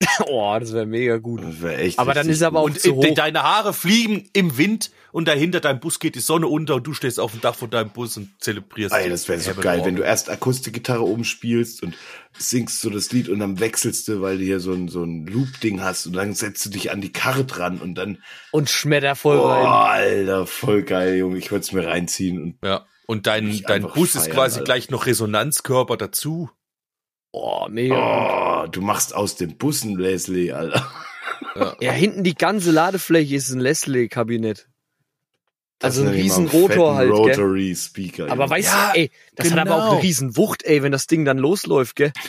Oh, 0.28 0.56
das 0.60 0.74
wäre 0.74 0.86
mega 0.86 1.18
gut. 1.18 1.44
Das 1.44 1.62
wär 1.62 1.80
echt 1.80 2.00
Aber 2.00 2.14
dann 2.14 2.30
ist 2.30 2.42
aber 2.42 2.60
auch 2.60 2.64
gut. 2.64 2.74
Und 2.74 2.82
zu 2.82 2.90
äh, 2.90 2.94
hoch. 2.94 3.16
deine 3.16 3.44
Haare 3.44 3.74
fliegen 3.74 4.30
im 4.34 4.58
Wind 4.58 4.92
und 5.12 5.28
dahinter 5.28 5.60
deinem 5.60 5.80
Bus 5.80 6.00
geht 6.00 6.16
die 6.16 6.20
Sonne 6.20 6.48
unter 6.48 6.76
und 6.76 6.88
du 6.88 6.94
stehst 6.94 7.20
auf 7.20 7.32
dem 7.32 7.42
Dach 7.42 7.56
von 7.56 7.70
deinem 7.70 7.90
Bus 7.90 8.18
und 8.18 8.30
zelebrierst. 8.40 8.96
Ey, 8.96 9.10
das 9.10 9.28
wäre 9.28 9.40
so 9.40 9.54
geil, 9.56 9.82
wenn 9.84 9.96
du 9.96 10.04
erst 10.04 10.30
Akustikgitarre 10.30 11.04
oben 11.04 11.24
spielst 11.24 11.84
und 11.84 11.96
singst 12.38 12.82
so 12.82 12.90
das 12.90 13.12
Lied 13.12 13.30
und 13.30 13.40
dann 13.40 13.60
wechselst 13.60 14.08
du, 14.08 14.22
weil 14.22 14.38
du 14.38 14.44
hier 14.44 14.60
so 14.60 14.74
ein, 14.74 14.88
so 14.88 15.04
ein 15.04 15.28
Loop-Ding 15.28 15.82
hast 15.82 16.06
und 16.08 16.14
dann 16.14 16.34
setzt 16.34 16.66
du 16.66 16.70
dich 16.70 16.92
an 16.92 17.02
die 17.02 17.12
Karre 17.12 17.44
dran 17.44 17.80
und 17.80 17.96
dann, 17.96 18.20
Und 18.52 18.70
schmetter 18.70 19.16
voll 19.16 19.38
oh, 19.38 19.48
rein. 19.48 19.66
Alter, 19.66 20.46
voll 20.48 20.84
geil, 20.84 21.18
Junge, 21.18 21.38
ich 21.38 21.52
würde 21.52 21.64
es 21.64 21.72
mir 21.72 21.86
reinziehen 21.86 22.42
und 22.42 22.58
Ja. 22.64 22.86
Und 23.08 23.28
dein, 23.28 23.62
dein 23.68 23.82
Bus 23.82 24.16
ist 24.16 24.28
feiern, 24.28 24.36
quasi 24.36 24.56
Alter. 24.60 24.64
gleich 24.64 24.90
noch 24.90 25.06
Resonanzkörper 25.06 25.98
dazu. 25.98 26.50
Oh, 27.34 27.67
mega 27.70 28.63
oh, 28.63 28.67
du 28.67 28.82
machst 28.82 29.15
aus 29.15 29.36
dem 29.36 29.58
Bus 29.58 29.84
ein 29.84 29.96
Leslie, 29.96 30.52
Alter. 30.52 30.86
Ja, 31.82 31.91
hinten 31.91 32.24
die 32.24 32.36
ganze 32.36 32.72
Ladefläche 32.72 33.36
ist 33.36 33.52
ein 33.52 33.60
Leslie-Kabinett. 33.60 34.70
Also 35.82 36.02
ein 36.04 36.10
riesen 36.10 36.48
Rotor 36.48 36.96
halt, 36.96 37.10
gell? 37.10 37.17
Rotary 37.17 37.76
Speaker. 37.76 38.32
Aber 38.32 38.50
weißt 38.50 38.67
Ja, 38.67 38.91
du, 38.94 39.00
ey, 39.00 39.12
das 39.36 39.52
hat 39.52 39.58
aber 39.60 39.76
auch 39.76 39.80
genau. 39.84 39.91
eine 39.96 40.04
riesen 40.04 40.38
Wucht, 40.38 40.63
ey, 40.63 40.84
wenn 40.84 40.91
das 40.91 41.08
Ding 41.08 41.26
dann 41.26 41.38
losläuft, 41.38 41.96
gell? 41.96 42.12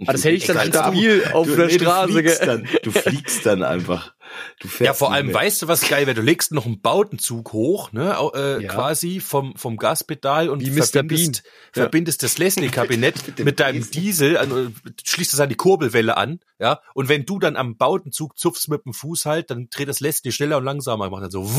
Aber 0.00 0.12
das 0.12 0.22
hätte 0.22 0.36
ich 0.36 0.46
dann 0.46 0.64
stabil 0.68 1.24
auf 1.32 1.48
du, 1.48 1.56
der 1.56 1.66
nee, 1.66 1.72
Straße, 1.72 2.06
Du 2.06 2.12
fliegst, 2.20 2.38
gell? 2.38 2.46
dann, 2.46 2.68
du 2.84 2.90
fliegst 2.92 3.46
dann 3.46 3.64
einfach. 3.64 4.14
Du 4.60 4.68
fährst 4.68 4.86
Ja, 4.86 4.94
vor 4.94 5.12
allem 5.12 5.26
mehr. 5.26 5.34
weißt 5.34 5.62
du, 5.62 5.66
was 5.66 5.88
geil 5.88 6.06
wäre? 6.06 6.14
Du 6.14 6.22
legst 6.22 6.52
noch 6.52 6.66
einen 6.66 6.80
Bautenzug 6.80 7.52
hoch, 7.52 7.90
ne, 7.90 8.16
äh, 8.32 8.62
Ja. 8.62 8.68
quasi 8.68 9.18
vom, 9.18 9.56
vom 9.56 9.76
Gaspedal 9.76 10.50
und 10.50 10.64
Wie 10.64 10.70
Mr. 10.70 10.84
verbindest, 10.84 11.42
Ja. 11.74 11.82
verbindest 11.82 12.22
das 12.22 12.38
Leslie-Kabinett 12.38 13.16
dem 13.38 13.44
mit 13.44 13.58
deinem 13.58 13.80
Diesel. 13.90 14.34
Diesel, 14.34 14.38
an, 14.38 14.74
schließt 15.04 15.34
es 15.34 15.40
an 15.40 15.48
die 15.48 15.56
Kurbelwelle 15.56 16.16
an, 16.16 16.38
ja, 16.60 16.80
und 16.94 17.08
wenn 17.08 17.26
du 17.26 17.40
dann 17.40 17.56
am 17.56 17.76
Bautenzug 17.76 18.38
zupfst 18.38 18.68
mit 18.68 18.84
dem 18.84 18.92
Fuß 18.94 19.26
halt, 19.26 19.50
dann 19.50 19.68
dreht 19.68 19.88
das 19.88 19.98
Leslie 19.98 20.30
schneller 20.30 20.58
und 20.58 20.64
langsamer, 20.64 21.10
macht 21.10 21.24
dann 21.24 21.30
so, 21.32 21.50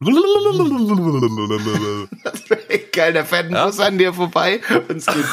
wuh. 0.00 2.06
Geil, 2.92 3.12
der 3.12 3.24
fährt 3.24 3.46
ein 3.46 3.54
Ja. 3.54 3.66
Bus 3.66 3.80
an 3.80 3.98
dir 3.98 4.12
vorbei 4.12 4.60
und 4.88 4.96
es 4.96 5.06
geht. 5.06 5.24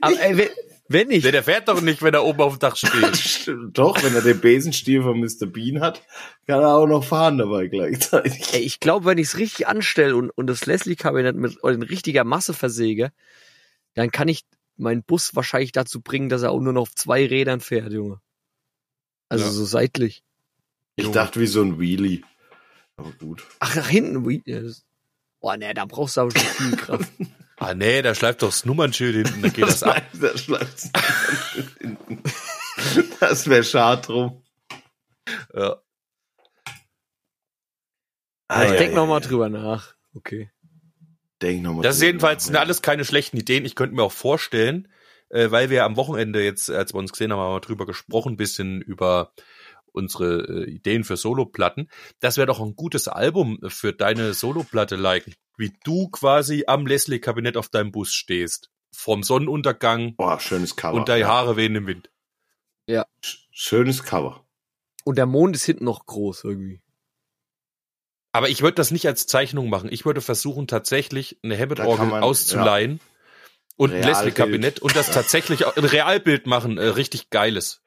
Aber 0.00 0.20
ey, 0.20 0.36
wenn, 0.36 0.48
wenn 0.88 1.10
ich, 1.10 1.22
Der, 1.22 1.32
der 1.32 1.42
fährt 1.42 1.68
doch 1.68 1.80
nicht, 1.80 2.02
wenn 2.02 2.14
er 2.14 2.24
oben 2.24 2.40
auf 2.40 2.54
dem 2.54 2.58
Dach 2.60 2.76
steht. 2.76 3.54
Doch, 3.72 4.02
wenn 4.02 4.14
er 4.14 4.22
den 4.22 4.40
Besenstiel 4.40 5.02
von 5.02 5.20
Mr. 5.20 5.46
Bean 5.46 5.80
hat, 5.80 6.02
kann 6.46 6.60
er 6.60 6.74
auch 6.74 6.86
noch 6.86 7.04
fahren 7.04 7.38
dabei 7.38 7.66
gleichzeitig. 7.68 8.54
ey, 8.54 8.60
ich 8.60 8.80
glaube, 8.80 9.06
wenn 9.06 9.18
ich 9.18 9.28
es 9.28 9.38
richtig 9.38 9.68
anstelle 9.68 10.16
und, 10.16 10.30
und 10.30 10.46
das 10.46 10.66
Leslie-Kabinett 10.66 11.36
mit 11.36 11.58
in 11.62 11.82
richtiger 11.82 12.24
Masse 12.24 12.54
versäge, 12.54 13.12
dann 13.94 14.10
kann 14.10 14.28
ich 14.28 14.44
meinen 14.76 15.02
Bus 15.02 15.34
wahrscheinlich 15.34 15.72
dazu 15.72 16.00
bringen, 16.00 16.28
dass 16.28 16.42
er 16.42 16.52
auch 16.52 16.60
nur 16.60 16.72
noch 16.72 16.82
auf 16.82 16.94
zwei 16.94 17.26
Rädern 17.26 17.60
fährt, 17.60 17.92
Junge. 17.92 18.20
Also 19.28 19.44
Ja. 19.44 19.50
so 19.50 19.64
seitlich. 19.64 20.22
Ich 20.96 21.04
Junge. 21.04 21.14
dachte 21.14 21.40
wie 21.40 21.46
so 21.46 21.62
ein 21.62 21.78
Wheelie. 21.78 22.22
Aber 22.96 23.12
gut. 23.12 23.44
Ach, 23.60 23.74
nach 23.76 23.88
hinten. 23.88 24.42
das- 24.44 24.84
Boah, 25.40 25.56
ne, 25.56 25.72
da 25.72 25.84
brauchst 25.84 26.16
du 26.16 26.22
aber 26.22 26.30
schon 26.32 26.40
viel 26.42 26.76
Kraft. 26.76 27.12
Ah 27.58 27.74
nee, 27.74 28.02
da 28.02 28.14
schleift 28.14 28.42
doch 28.42 28.48
das 28.48 28.64
Nummernschild 28.64 29.14
hinten, 29.26 29.42
dann 29.42 29.52
geht 29.52 29.64
das 29.68 29.82
ab. 29.82 30.02
Das 30.14 30.40
schleifst 30.42 30.90
du 31.54 31.62
hinten. 31.78 32.22
Das 33.20 33.48
wäre 33.48 33.64
schade 33.64 34.02
drum. 34.02 34.42
Ja. 35.54 35.80
Ah, 38.48 38.64
ich 38.64 38.70
ja, 38.72 38.76
denk 38.76 38.90
ja, 38.92 38.96
noch 38.96 39.06
mal 39.06 39.20
ja. 39.20 39.28
drüber 39.28 39.48
nach. 39.48 39.94
Okay. 40.14 40.50
Denk 41.42 41.62
noch 41.62 41.74
mal 41.74 41.82
Das 41.82 41.96
ist 41.96 42.00
drüber 42.00 42.06
jedenfalls 42.08 42.42
nach, 42.42 42.46
sind 42.46 42.54
ja. 42.54 42.60
alles 42.60 42.82
keine 42.82 43.04
schlechten 43.04 43.36
Ideen. 43.36 43.64
Ich 43.64 43.74
könnte 43.74 43.94
mir 43.94 44.02
auch 44.02 44.12
vorstellen, 44.12 44.88
äh, 45.30 45.50
weil 45.50 45.70
wir 45.70 45.84
am 45.84 45.96
Wochenende 45.96 46.42
jetzt, 46.42 46.70
als 46.70 46.94
wir 46.94 46.98
uns 46.98 47.12
gesehen 47.12 47.32
haben, 47.32 47.40
haben 47.40 47.54
wir 47.54 47.60
drüber 47.60 47.86
gesprochen, 47.86 48.36
bisschen 48.36 48.80
über 48.82 49.32
unsere 49.92 50.64
äh, 50.64 50.70
Ideen 50.70 51.04
für 51.04 51.16
Soloplatten. 51.16 51.90
Das 52.20 52.36
wäre 52.36 52.46
doch 52.46 52.60
ein 52.60 52.76
gutes 52.76 53.08
Album 53.08 53.58
für 53.68 53.92
deine 53.92 54.34
Soloplatte 54.34 54.96
liken. 54.96 55.34
Wie 55.56 55.72
du 55.84 56.08
quasi 56.08 56.64
am 56.66 56.86
Leslie-Kabinett 56.86 57.56
auf 57.56 57.68
deinem 57.68 57.90
Bus 57.90 58.12
stehst. 58.12 58.70
Vom 58.94 59.22
Sonnenuntergang 59.22 60.16
Boah, 60.16 60.40
schönes 60.40 60.76
Cover. 60.76 60.94
und 60.94 61.08
deine 61.08 61.20
ja. 61.22 61.28
Haare 61.28 61.56
wehen 61.56 61.74
im 61.74 61.86
Wind. 61.86 62.10
Sch- 62.88 63.38
Schönes 63.50 64.02
Cover. 64.02 64.46
Und 65.04 65.18
der 65.18 65.26
Mond 65.26 65.56
ist 65.56 65.64
hinten 65.64 65.84
noch 65.84 66.06
groß 66.06 66.44
irgendwie. 66.44 66.80
Aber 68.32 68.48
ich 68.48 68.62
würde 68.62 68.74
das 68.76 68.90
nicht 68.90 69.06
als 69.06 69.26
Zeichnung 69.26 69.68
machen. 69.68 69.88
Ich 69.90 70.04
würde 70.04 70.20
versuchen, 70.20 70.66
tatsächlich 70.66 71.38
eine 71.42 71.58
Hammond-Orgel 71.58 72.12
auszuleihen 72.22 73.00
Und 73.78 73.92
ein. 73.92 74.02
Leslie-Kabinett 74.02 74.80
und 74.80 74.96
das 74.96 75.10
tatsächlich 75.12 75.64
auch 75.64 75.76
ein 75.76 75.84
Realbild 75.84 76.48
machen, 76.48 76.78
äh, 76.78 76.84
richtig 76.84 77.30
geiles. 77.30 77.80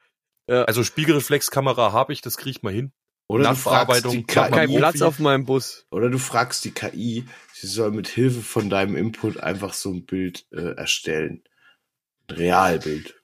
Ja. 0.48 0.64
Also 0.64 0.82
Spiegelreflexkamera 0.84 1.92
habe 1.92 2.14
ich, 2.14 2.22
das 2.22 2.38
kriege 2.38 2.50
ich 2.50 2.62
mal 2.62 2.72
hin. 2.72 2.92
Oder 3.28 3.50
du 3.50 3.54
fragst 3.54 3.66
Nachbearbeitung, 3.66 4.12
die 4.12 4.24
ich 4.26 4.36
hab 4.36 4.52
Kein 4.52 4.68
KI, 4.68 4.76
Platz 4.78 5.02
auf 5.02 5.18
meinem 5.18 5.44
Bus. 5.44 5.86
oder 5.90 6.08
du 6.08 6.18
fragst 6.18 6.64
die 6.64 6.70
KI, 6.72 7.26
sie 7.52 7.66
soll 7.66 7.90
mit 7.90 8.08
Hilfe 8.08 8.40
von 8.40 8.70
deinem 8.70 8.96
Input 8.96 9.38
einfach 9.38 9.74
so 9.74 9.90
ein 9.90 10.06
Bild 10.06 10.46
äh, 10.50 10.74
erstellen. 10.76 11.44
Ein 12.28 12.36
Realbild. 12.36 13.22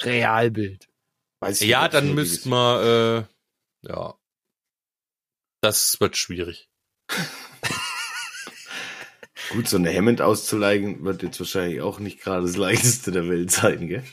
Realbild. 0.00 0.88
Weiß 1.40 1.60
ich 1.60 1.68
Ja, 1.68 1.88
dann 1.88 2.14
müsst 2.14 2.46
man, 2.46 2.84
äh, 2.84 3.24
ja. 3.88 4.14
Das 5.60 6.00
wird 6.00 6.16
schwierig. 6.16 6.70
Gut, 9.50 9.68
so 9.68 9.76
eine 9.76 9.90
Hemd 9.90 10.20
auszuleihen 10.22 11.04
wird 11.04 11.22
jetzt 11.22 11.38
wahrscheinlich 11.40 11.80
auch 11.80 11.98
nicht 11.98 12.20
gerade 12.20 12.46
das 12.46 12.56
leichteste 12.56 13.10
der 13.12 13.28
Welt 13.28 13.50
sein, 13.50 13.88
gell? 13.88 14.04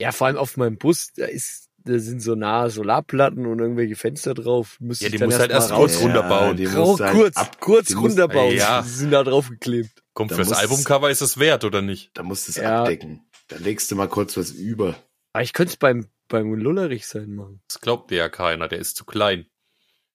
Ja, 0.00 0.12
vor 0.12 0.26
allem 0.26 0.36
auf 0.36 0.56
meinem 0.56 0.76
Bus, 0.78 1.12
da 1.16 1.26
ist, 1.26 1.68
da 1.84 1.98
sind 1.98 2.20
so 2.20 2.34
nahe 2.34 2.70
Solarplatten 2.70 3.46
und 3.46 3.60
irgendwelche 3.60 3.94
Fenster 3.96 4.34
drauf. 4.34 4.76
Müsste 4.80 5.04
Ja, 5.06 5.12
ich 5.12 5.20
die 5.20 5.24
muss 5.24 5.38
halt 5.38 5.50
erst 5.52 5.70
kurz 5.72 5.94
raus. 5.96 6.02
runterbauen. 6.02 6.56
die 6.56 6.64
Grau, 6.64 6.98
halt 6.98 7.12
kurz, 7.14 7.36
ab- 7.36 7.60
kurz 7.60 7.94
runterbauen. 7.94 8.54
Ja. 8.56 8.82
Die 8.82 8.88
sind 8.88 9.12
da 9.12 9.22
draufgeklebt. 9.22 10.02
Kommt 10.12 10.32
Da 10.32 10.36
fürs 10.36 10.52
Albumcover 10.52 11.10
ist 11.10 11.20
es 11.20 11.38
wert, 11.38 11.64
oder 11.64 11.82
nicht? 11.82 12.10
Da 12.14 12.22
musst 12.24 12.48
du 12.48 12.50
es 12.50 12.56
Ja. 12.56 12.80
abdecken. 12.82 13.24
Da 13.48 13.56
legst 13.56 13.90
du 13.90 13.96
mal 13.96 14.08
kurz 14.08 14.36
was 14.36 14.50
über. 14.50 14.96
Aber 15.32 15.42
ich 15.44 15.52
könnte 15.52 15.70
es 15.72 15.76
beim, 15.76 16.06
beim 16.28 16.52
Lullerich 16.54 17.06
sein 17.06 17.34
machen. 17.34 17.62
Das 17.68 17.80
glaubt 17.80 18.10
dir 18.10 18.16
ja 18.18 18.28
keiner, 18.28 18.68
der 18.68 18.78
ist 18.78 18.96
zu 18.96 19.04
klein. 19.04 19.46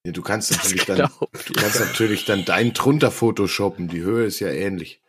Ja, 0.08 0.14
du 0.14 0.22
kannst 0.22 0.52
natürlich 0.52 0.86
dann, 0.86 0.98
du 0.98 1.54
kannst 1.54 1.82
natürlich 1.82 2.24
dann 2.24 2.46
dein 2.46 2.72
drunter 2.72 3.12
photoshoppen. 3.12 3.90
Die 3.90 4.00
Höhe 4.00 4.26
ist 4.26 4.40
ja 4.40 4.48
ähnlich. 4.48 5.02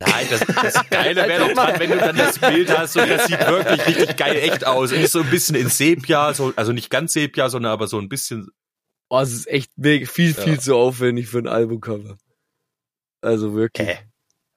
Nein, 0.00 0.26
das, 0.30 0.40
das 0.40 0.88
Geile 0.88 1.16
wäre 1.28 1.48
doch 1.48 1.52
dran, 1.52 1.78
wenn 1.78 1.90
du 1.90 1.98
dann 1.98 2.16
das 2.16 2.38
Bild 2.38 2.70
hast 2.74 2.96
und 2.96 3.10
das 3.10 3.26
sieht 3.26 3.38
wirklich 3.40 3.86
richtig 3.86 4.16
geil 4.16 4.36
echt 4.36 4.66
aus. 4.66 4.90
Und 4.90 5.00
ist 5.00 5.12
so 5.12 5.20
ein 5.20 5.28
bisschen 5.28 5.54
in 5.54 5.68
Sepia, 5.68 6.32
so, 6.32 6.54
also 6.56 6.72
nicht 6.72 6.88
ganz 6.88 7.12
Sepia, 7.12 7.50
sondern 7.50 7.72
aber 7.72 7.86
so 7.86 7.98
ein 7.98 8.08
bisschen. 8.08 8.48
Oh, 9.10 9.20
es 9.20 9.34
ist 9.34 9.48
echt 9.48 9.70
mega, 9.76 10.06
viel, 10.06 10.30
Ja. 10.34 10.42
viel 10.42 10.58
zu 10.58 10.76
aufwendig 10.76 11.28
für 11.28 11.40
ein 11.40 11.46
Albumcover. 11.46 12.16
Also 13.20 13.54
wirklich. 13.54 13.86
Hä? 13.86 13.98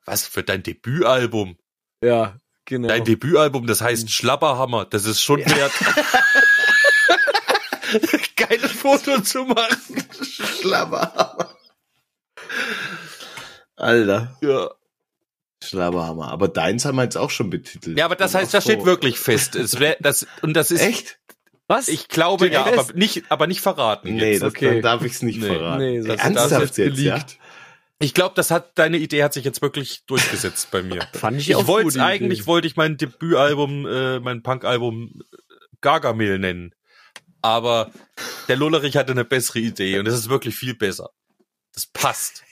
Was 0.06 0.26
für 0.26 0.44
dein 0.44 0.64
Debütalbum? 0.64 1.58
Ja, 2.02 2.38
genau. 2.64 2.88
Dein 2.88 3.04
Debütalbum, 3.04 3.68
das 3.68 3.82
heißt 3.82 4.10
Schlapperhammer, 4.10 4.86
das 4.86 5.04
ist 5.04 5.22
schon 5.22 5.42
wert. 5.42 5.74
Geiles 8.36 8.72
Foto 8.72 9.22
zu 9.22 9.44
machen. 9.46 10.04
Schlabberhammer. 10.62 11.56
Alter. 13.76 14.38
Ja. 14.42 14.72
Schlabberhammer. 15.64 16.30
Aber 16.32 16.48
deins 16.48 16.86
haben 16.86 16.96
wir 16.96 17.04
jetzt 17.04 17.18
auch 17.18 17.30
schon 17.30 17.50
betitelt. 17.50 17.98
ja, 17.98 18.06
aber 18.06 18.16
das 18.16 18.36
heißt, 18.36 18.54
das 18.54 18.64
steht 18.64 18.86
wirklich 18.86 19.20
fest. 19.20 19.56
Es 19.56 19.80
wär, 19.80 19.98
das, 20.00 20.26
und 20.42 20.54
das 20.54 20.72
ist, 20.72 20.82
Echt? 20.82 21.20
Was? 21.68 21.88
ich 21.90 22.08
glaube, 22.08 22.46
Steht 22.46 22.54
ja, 22.54 22.66
aber 22.66 22.94
nicht, 22.94 23.24
aber 23.30 23.46
nicht 23.48 23.60
verraten. 23.62 24.16
Nee, 24.16 24.32
jetzt. 24.34 24.42
das, 24.44 24.52
okay. 24.54 24.74
dann 24.76 24.82
darf 24.84 25.04
ich 25.04 25.14
es 25.14 25.22
nicht 25.22 25.42
Nee. 25.42 25.48
verraten. 25.48 25.80
Nee, 25.84 26.02
das- 26.02 26.20
Ernsthaft 26.22 26.62
jetzt, 26.62 26.78
jetzt 26.78 27.00
ja? 27.00 27.20
Ich 28.00 28.14
glaube, 28.14 28.36
das 28.36 28.52
hat, 28.52 28.78
deine 28.78 28.98
Idee 28.98 29.24
hat 29.24 29.34
sich 29.34 29.44
jetzt 29.44 29.62
wirklich 29.62 30.06
durchgesetzt 30.06 30.70
bei 30.72 30.84
mir. 30.84 31.02
Fand 31.14 31.38
ich, 31.42 31.50
Ich 31.50 31.56
auch 31.56 31.68
wollte 31.68 32.02
eigentlich, 32.04 32.40
Idee. 32.42 32.48
wollte 32.48 32.68
ich 32.68 32.76
mein 32.76 32.96
Debütalbum, 32.98 33.86
äh, 33.88 34.20
mein 34.20 34.44
Punkalbum 34.44 35.20
äh, 35.20 35.38
Gargamel 35.82 36.38
nennen. 36.40 36.74
Aber 37.42 37.92
der 38.48 38.56
Lullerich 38.56 38.98
hatte 38.98 39.12
eine 39.12 39.26
bessere 39.26 39.60
Idee 39.60 40.00
und 40.00 40.08
es 40.08 40.16
ist 40.16 40.30
wirklich 40.30 40.56
viel 40.56 40.76
besser. 40.76 41.10
Das 41.74 41.86
passt. 41.86 42.44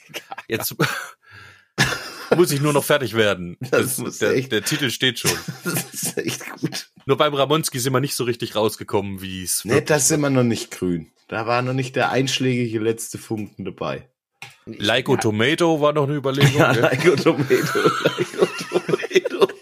Jetzt 0.48 0.76
muss 2.36 2.50
ich 2.52 2.60
nur 2.60 2.72
noch 2.72 2.84
fertig 2.84 3.14
werden. 3.14 3.56
Das 3.70 3.98
muss 3.98 4.18
der, 4.18 4.40
der 4.40 4.62
Titel 4.62 4.90
steht 4.90 5.18
schon. 5.18 5.32
Das 5.64 5.92
ist 5.92 6.18
echt 6.18 6.48
gut. 6.60 6.88
Nur 7.06 7.16
beim 7.16 7.34
Ramonski 7.34 7.78
sind 7.78 7.92
wir 7.92 8.00
nicht 8.00 8.14
so 8.14 8.24
richtig 8.24 8.54
rausgekommen, 8.54 9.20
wie 9.20 9.42
es 9.42 9.64
Nee, 9.64 9.80
das 9.80 10.08
sind 10.08 10.20
wir 10.20 10.30
noch 10.30 10.42
nicht 10.42 10.70
grün. 10.70 11.12
Da 11.28 11.46
war 11.46 11.62
noch 11.62 11.72
nicht 11.72 11.96
der 11.96 12.10
einschlägige 12.10 12.78
letzte 12.78 13.18
Funken 13.18 13.64
dabei. 13.64 14.08
Lyco 14.64 15.16
Tomato 15.16 15.80
war 15.80 15.92
noch 15.92 16.04
eine 16.04 16.14
Überlegung. 16.14 16.56
Ja, 16.56 16.72
gell? 16.72 16.90
Lyco 16.92 17.16
Tomato, 17.16 17.78
Lyco 18.18 18.46
Tomato. 18.46 19.52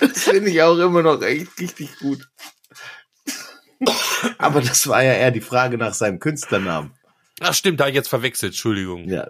Das 0.00 0.24
finde 0.24 0.50
ich 0.50 0.62
auch 0.62 0.78
immer 0.78 1.02
noch 1.02 1.22
echt 1.22 1.58
richtig 1.58 1.98
gut. 1.98 2.28
Aber 4.38 4.60
das 4.60 4.86
war 4.88 5.02
ja 5.02 5.12
eher 5.12 5.30
die 5.30 5.40
Frage 5.40 5.78
nach 5.78 5.94
seinem 5.94 6.18
Künstlernamen. 6.18 6.92
Ach 7.40 7.54
stimmt, 7.54 7.80
da 7.80 7.84
hab 7.84 7.88
ich 7.90 7.94
jetzt 7.96 8.08
verwechselt, 8.08 8.52
Entschuldigung. 8.52 9.08
Ja, 9.08 9.28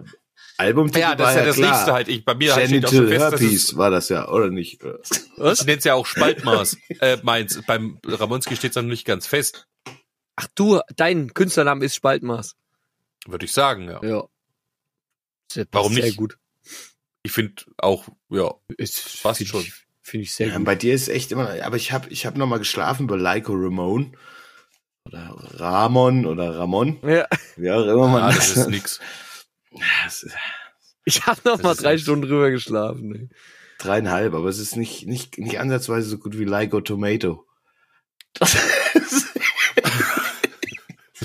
Albumtitel 0.57 0.99
Ja, 0.99 1.15
das 1.15 1.25
war 1.25 1.31
ist 1.33 1.37
ja 1.39 1.45
das 1.45 1.55
klar. 1.57 1.71
nächste 1.71 1.93
halt. 1.93 2.07
Ich, 2.07 2.23
bei 2.23 2.33
mir 2.35 2.55
halt 2.55 2.67
steht 2.67 2.85
auch 2.85 2.89
schon 2.89 3.07
Genital 3.07 3.19
fest, 3.19 3.33
dass 3.33 3.41
Herpes 3.41 3.63
es, 3.69 3.77
war 3.77 3.89
das 3.89 4.09
ja, 4.09 4.29
oder 4.29 4.49
nicht? 4.49 4.81
Was? 5.37 5.59
ich 5.61 5.65
nenne 5.65 5.79
es 5.79 5.83
ja 5.83 5.93
auch 5.95 6.05
Spaltmaß. 6.05 6.77
äh, 7.01 7.17
meins. 7.23 7.61
Beim 7.67 7.99
Ramonski 8.05 8.55
steht 8.55 8.71
es 8.71 8.75
noch 8.75 8.83
nicht 8.83 9.05
ganz 9.05 9.27
fest, 9.27 9.67
Ach 10.37 10.47
du, 10.55 10.81
dein 10.97 11.33
Künstlername 11.33 11.85
ist 11.85 11.95
Spaltmaß. 11.95 12.55
würde 13.25 13.45
ich 13.45 13.53
sagen, 13.53 13.89
ja. 13.89 14.03
Ja. 14.03 14.23
Sehr, 15.51 15.65
Warum 15.71 15.93
sehr 15.93 16.03
nicht? 16.05 16.17
gut. 16.17 16.37
Ich 17.23 17.31
finde 17.31 17.63
auch, 17.77 18.05
ja, 18.29 18.53
Ist, 18.77 19.23
Passt 19.23 19.37
find 19.39 19.49
schon. 19.49 19.65
Finde 20.01 20.23
ich 20.25 20.33
sehr 20.33 20.47
Ja, 20.49 20.57
gut. 20.57 20.65
bei 20.65 20.75
dir 20.75 20.93
ist 20.93 21.07
echt 21.07 21.31
immer, 21.31 21.49
aber 21.63 21.77
ich 21.77 21.91
habe 21.93 22.09
ich 22.09 22.25
hab 22.25 22.35
noch 22.37 22.47
mal 22.47 22.59
geschlafen 22.59 23.07
bei 23.07 23.15
Lyco 23.15 23.53
Ramon 23.53 24.15
oder 25.05 25.35
Ramon 25.59 26.25
oder 26.25 26.55
Ramon, 26.57 26.99
Ja. 27.03 27.27
wie 27.57 27.71
auch 27.71 27.83
immer 27.85 28.07
man 28.07 28.23
ah, 28.23 28.31
das 28.33 28.55
ist 28.57 28.67
nix. 28.69 28.99
Das 30.03 30.23
ist 30.23 30.35
Ich 31.05 31.25
habe 31.25 31.39
noch 31.45 31.57
Das 31.57 31.63
mal 31.63 31.75
drei 31.75 31.97
Stunden 31.97 32.27
drüber 32.27 32.49
geschlafen. 32.51 33.13
ey. 33.15 33.29
dreieinhalb, 33.77 34.33
aber 34.33 34.49
es 34.49 34.57
ist 34.59 34.75
nicht, 34.75 35.05
nicht, 35.07 35.37
nicht 35.37 35.59
ansatzweise 35.59 36.09
so 36.09 36.17
gut 36.17 36.37
wie 36.39 36.45
Lyco 36.45 36.81
Tomato. 36.81 37.45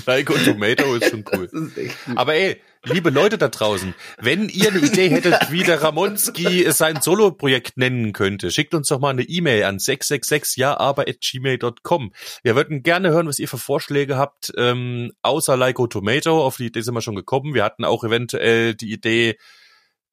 Lyco 0.05 0.33
Tomato 0.33 0.95
ist 0.95 1.09
schon 1.09 1.23
cool. 1.33 1.45
Ist. 1.45 1.95
Aber 2.15 2.35
ey, 2.35 2.61
liebe 2.83 3.09
Leute 3.09 3.37
da 3.37 3.47
draußen, 3.47 3.95
wenn 4.19 4.49
ihr 4.49 4.67
eine 4.69 4.79
Idee 4.79 5.07
hättet, 5.09 5.49
wie 5.51 5.63
der 5.63 5.81
Ramonski 5.81 6.69
sein 6.71 6.99
Solo-Projekt 7.01 7.77
nennen 7.77 8.11
könnte, 8.13 8.51
schickt 8.51 8.73
uns 8.73 8.87
doch 8.87 8.99
mal 8.99 9.09
eine 9.09 9.23
E-Mail 9.23 9.63
an 9.63 9.77
666jaaber.gmail.com. 9.77 12.11
Wir 12.43 12.55
würden 12.55 12.83
gerne 12.83 13.11
hören, 13.11 13.27
was 13.27 13.39
ihr 13.39 13.47
für 13.47 13.57
Vorschläge 13.57 14.17
habt, 14.17 14.51
ähm, 14.57 15.13
außer 15.21 15.55
Lyco 15.57 15.87
Tomato, 15.87 16.45
auf 16.45 16.57
die 16.57 16.65
Idee 16.67 16.81
sind 16.81 16.93
wir 16.93 17.01
schon 17.01 17.15
gekommen. 17.15 17.53
Wir 17.53 17.63
hatten 17.63 17.85
auch 17.85 18.03
eventuell 18.03 18.75
die 18.75 18.91
Idee 18.91 19.37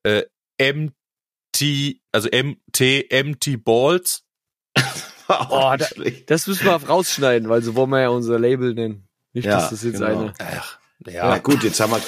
äh, 0.03 0.22
MT, 0.61 1.96
also 2.12 2.29
MT, 2.29 2.81
MT 3.12 3.64
Balls. 3.64 4.24
Oh, 5.29 5.74
da-. 5.79 5.87
Das 6.27 6.46
müssen 6.46 6.64
wir 6.64 6.72
rausschneiden, 6.72 7.51
weil 7.51 7.62
so 7.62 7.74
wollen 7.74 7.90
wir 7.90 8.01
ja 8.01 8.09
unser 8.09 8.38
Label 8.38 8.72
nennen. 8.72 9.08
Nicht, 9.32 9.46
Ja, 9.46 9.56
dass 9.56 9.70
das 9.70 9.82
jetzt 9.82 9.94
genau. 10.00 10.06
eine. 10.06 10.34
Ach, 10.38 10.78
Ja, 11.06 11.12
ja. 11.12 11.38
gut, 11.38 11.62
jetzt 11.62 11.80
haben 11.80 11.92
wir, 11.92 12.00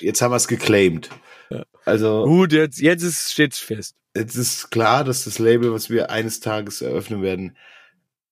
jetzt 0.00 0.22
haben 0.22 0.32
wir 0.32 0.36
es 0.36 0.48
geclaimed. 0.48 1.10
Ja. 1.50 1.64
Also, 1.84 2.24
Gut, 2.24 2.52
jetzt, 2.52 2.80
jetzt 2.80 3.02
ist, 3.02 3.32
steht's 3.32 3.58
fest. 3.58 3.96
jetzt 4.16 4.34
ist 4.36 4.70
klar, 4.70 5.04
dass 5.04 5.24
das 5.24 5.38
Label, 5.38 5.72
was 5.72 5.90
wir 5.90 6.10
eines 6.10 6.40
Tages 6.40 6.80
eröffnen 6.82 7.22
werden, 7.22 7.56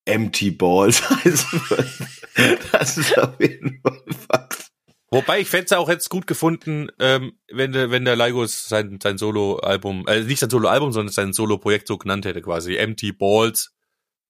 Empty 0.05 0.51
Balls 0.51 1.09
heißen 1.25 1.61
wird. 1.69 2.61
Das 2.73 2.99
ist 2.99 3.19
auf 3.19 3.41
jeden 3.41 3.81
Fall 3.81 4.03
Fakt. 4.29 4.71
Wobei 5.11 5.41
ich 5.41 5.49
fände 5.49 5.67
es 5.67 5.73
auch 5.73 5.89
jetzt 5.89 6.11
gut 6.11 6.27
gefunden, 6.27 6.89
ähm, 6.99 7.39
wenn 7.49 7.71
der, 7.71 7.93
wenn 7.93 8.05
der 8.05 8.17
Lygos 8.17 8.69
sein, 8.69 8.99
sein 9.01 9.17
Solo-Album, 9.17 10.09
äh, 10.09 10.23
nicht 10.23 10.41
sein 10.41 10.51
Solo-Album, 10.51 10.91
sondern 10.91 11.13
sein 11.13 11.33
Solo-Projekt 11.33 11.87
so 11.87 11.97
genannt 11.99 12.25
hätte, 12.25 12.43
quasi. 12.43 12.75
Empty 12.77 13.13
Balls 13.13 13.73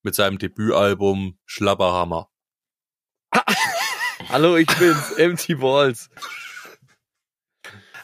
mit 0.02 0.14
seinem 0.14 0.36
Debütalbum 0.36 1.38
Schlabberhammer. 1.46 2.28
Hallo, 4.34 4.56
ich 4.56 4.66
bin's, 4.66 5.12
Empty 5.16 5.54
Balls. 5.54 6.10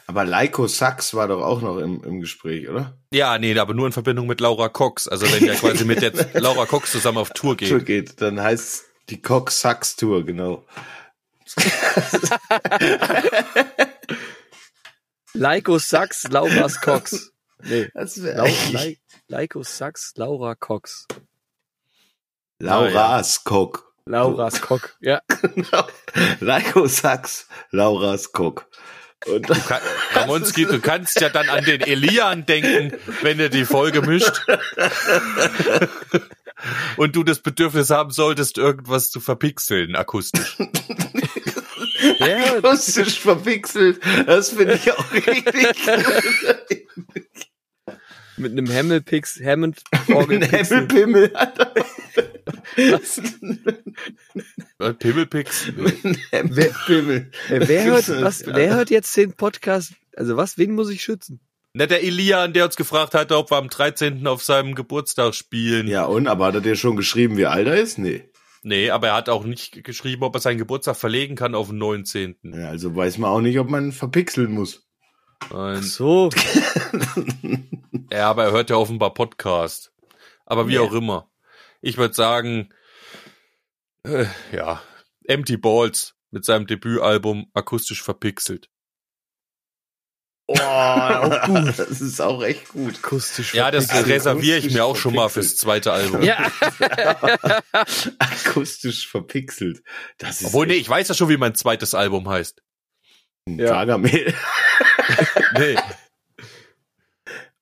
Aber 0.07 0.23
Lyco 0.23 0.65
Sax 0.65 1.13
war 1.13 1.27
doch 1.27 1.41
auch 1.41 1.59
noch 1.61 1.77
im, 1.79 2.01
im 2.05 2.21
Gespräch, 2.21 2.69
oder? 2.69 2.97
Ja, 3.11 3.37
nee, 3.37 3.59
aber 3.59 3.73
nur 3.73 3.85
in 3.87 3.91
Verbindung 3.91 4.27
mit 4.27 4.39
Laura 4.39 4.69
Cox. 4.69 5.09
Also 5.09 5.29
wenn 5.29 5.43
der 5.43 5.55
quasi 5.55 5.83
mit 5.83 6.01
der 6.01 6.13
Laura 6.41 6.65
Cox 6.65 6.93
zusammen 6.93 7.17
auf 7.17 7.31
Tour 7.31 7.57
Tour 7.57 7.79
geht. 7.79 7.85
geht, 7.85 8.21
dann 8.21 8.39
heißt 8.39 8.85
die 9.09 9.21
Cox 9.21 9.59
Sax 9.59 9.97
Tour, 9.97 10.25
genau. 10.25 10.65
Lyco 15.33 15.79
Sachs, 15.79 16.29
Laura's 16.29 16.79
Cox. 16.79 17.33
Nee. 17.61 17.89
Das 17.93 18.23
wäre 18.23 18.37
Lau 18.37 18.47
Ly 18.71 19.01
Lyco 19.27 19.63
Sachs, 19.63 20.13
Laura 20.15 20.55
Cox. 20.55 21.07
Laura's 22.57 23.43
Cock. 23.43 23.90
Laura's 24.05 24.61
Cock. 24.61 24.95
Ja. 25.01 25.21
Genau. 25.41 25.87
Lyco 26.39 26.87
Sax, 26.87 27.47
Laura's 27.71 28.31
Cock. 28.31 28.67
Und 29.27 29.47
Du 29.49 29.53
kann, 29.53 29.81
Ramonski, 30.13 30.65
du 30.65 30.79
kannst 30.79 31.21
ja 31.21 31.29
dann 31.29 31.47
an 31.49 31.63
den 31.63 31.81
Elian 31.81 32.45
denken, 32.47 32.97
wenn 33.21 33.39
er 33.39 33.49
die 33.49 33.65
Folge 33.65 34.01
mischt. 34.01 34.41
Und 36.97 37.15
du 37.15 37.23
das 37.23 37.39
Bedürfnis 37.39 37.89
haben 37.91 38.11
solltest, 38.11 38.57
irgendwas 38.57 39.11
zu 39.11 39.19
verpixeln, 39.19 39.95
akustisch. 39.95 40.57
ja 42.19 42.55
akustisch 42.55 43.19
verpixelt, 43.19 43.99
das 44.25 44.49
finde 44.51 44.73
ich 44.75 44.91
auch 44.91 45.11
richtig. 45.13 45.37
mit 48.37 48.51
einem 48.51 48.71
Hammelpix, 48.71 49.39
Hammond 49.43 49.81
Ein 49.91 50.15
Orgelpixel. 50.15 50.77
Hemmelpimmel 50.77 51.31
hat 51.35 51.59
er. 51.59 51.73
Was? 52.77 53.21
Äh, 54.79 54.93
Pimmelpix. 54.93 55.67
Ein 56.03 56.17
Hemmelpimmel. 56.31 57.31
Äh, 57.49 57.67
wer 57.67 57.83
hört 57.85 58.09
was, 58.21 58.45
wer 58.45 58.75
hört 58.75 58.89
jetzt 58.89 59.15
den 59.15 59.33
Podcast? 59.33 59.93
Also 60.15 60.37
was, 60.37 60.57
wen 60.57 60.73
muss 60.73 60.89
ich 60.89 61.01
schützen? 61.03 61.39
Na, 61.73 61.85
der 61.85 62.03
Elian, 62.03 62.51
der 62.53 62.65
uns 62.65 62.75
gefragt 62.75 63.13
hatte, 63.13 63.37
ob 63.37 63.49
wir 63.51 63.57
am 63.57 63.69
13. 63.69 64.27
auf 64.27 64.43
seinem 64.43 64.75
Geburtstag 64.75 65.33
spielen. 65.35 65.87
Ja, 65.87 66.03
und? 66.05 66.27
Aber 66.27 66.47
hat 66.47 66.55
er 66.55 66.61
dir 66.61 66.75
schon 66.75 66.97
geschrieben, 66.97 67.37
wie 67.37 67.45
alt 67.45 67.67
er 67.67 67.75
ist? 67.79 67.97
Nee. 67.97 68.29
Nee, 68.63 68.89
aber 68.91 69.07
er 69.07 69.15
hat 69.15 69.29
auch 69.29 69.45
nicht 69.45 69.83
geschrieben, 69.83 70.23
ob 70.23 70.35
er 70.35 70.41
seinen 70.41 70.57
Geburtstag 70.57 70.97
verlegen 70.97 71.35
kann 71.35 71.55
auf 71.55 71.69
den 71.69 71.77
19. 71.77 72.35
Ja, 72.43 72.67
also 72.69 72.95
weiß 72.95 73.17
man 73.19 73.31
auch 73.31 73.41
nicht, 73.41 73.57
ob 73.57 73.69
man 73.69 73.91
verpixeln 73.91 74.51
muss. 74.51 74.85
Nein. 75.51 75.81
So, 75.81 76.29
Ja, 78.11 78.29
aber 78.29 78.43
er 78.45 78.51
hört 78.51 78.69
ja 78.69 78.75
offenbar 78.75 79.13
Podcast. 79.13 79.93
Aber 80.45 80.67
wie 80.67 80.73
Ja. 80.75 80.81
auch 80.81 80.93
immer. 80.93 81.30
Ich 81.81 81.97
würde 81.97 82.13
sagen, 82.13 82.73
äh, 84.03 84.25
ja, 84.51 84.81
Empty 85.25 85.57
Balls 85.57 86.15
mit 86.31 86.45
seinem 86.45 86.67
Debütalbum 86.67 87.49
akustisch 87.53 88.01
verpixelt. 88.03 88.69
oh, 90.47 90.53
auch 90.59 91.43
gut. 91.45 91.79
Das 91.79 92.01
ist 92.01 92.21
auch 92.21 92.43
echt 92.43 92.69
gut. 92.69 92.95
Akustisch. 93.03 93.53
Ja, 93.53 93.71
das 93.71 93.93
reserviere 94.07 94.57
ich 94.57 94.73
mir 94.73 94.85
auch 94.85 94.95
schon 94.95 95.15
mal 95.15 95.29
fürs 95.29 95.57
zweite 95.57 95.91
Album. 95.91 96.21
Ja, 96.23 96.51
Akustisch 98.19 99.07
verpixelt. 99.07 99.81
Das 100.17 100.41
ist 100.41 100.47
Obwohl, 100.47 100.67
nee, 100.67 100.73
ich 100.75 100.89
weiß 100.89 101.07
ja 101.09 101.15
schon, 101.15 101.29
wie 101.29 101.37
mein 101.37 101.55
zweites 101.55 101.93
Album 101.93 102.29
heißt. 102.29 102.61
Ja. 103.47 103.65
Gargamel. 103.71 104.33
Nee. 105.57 105.75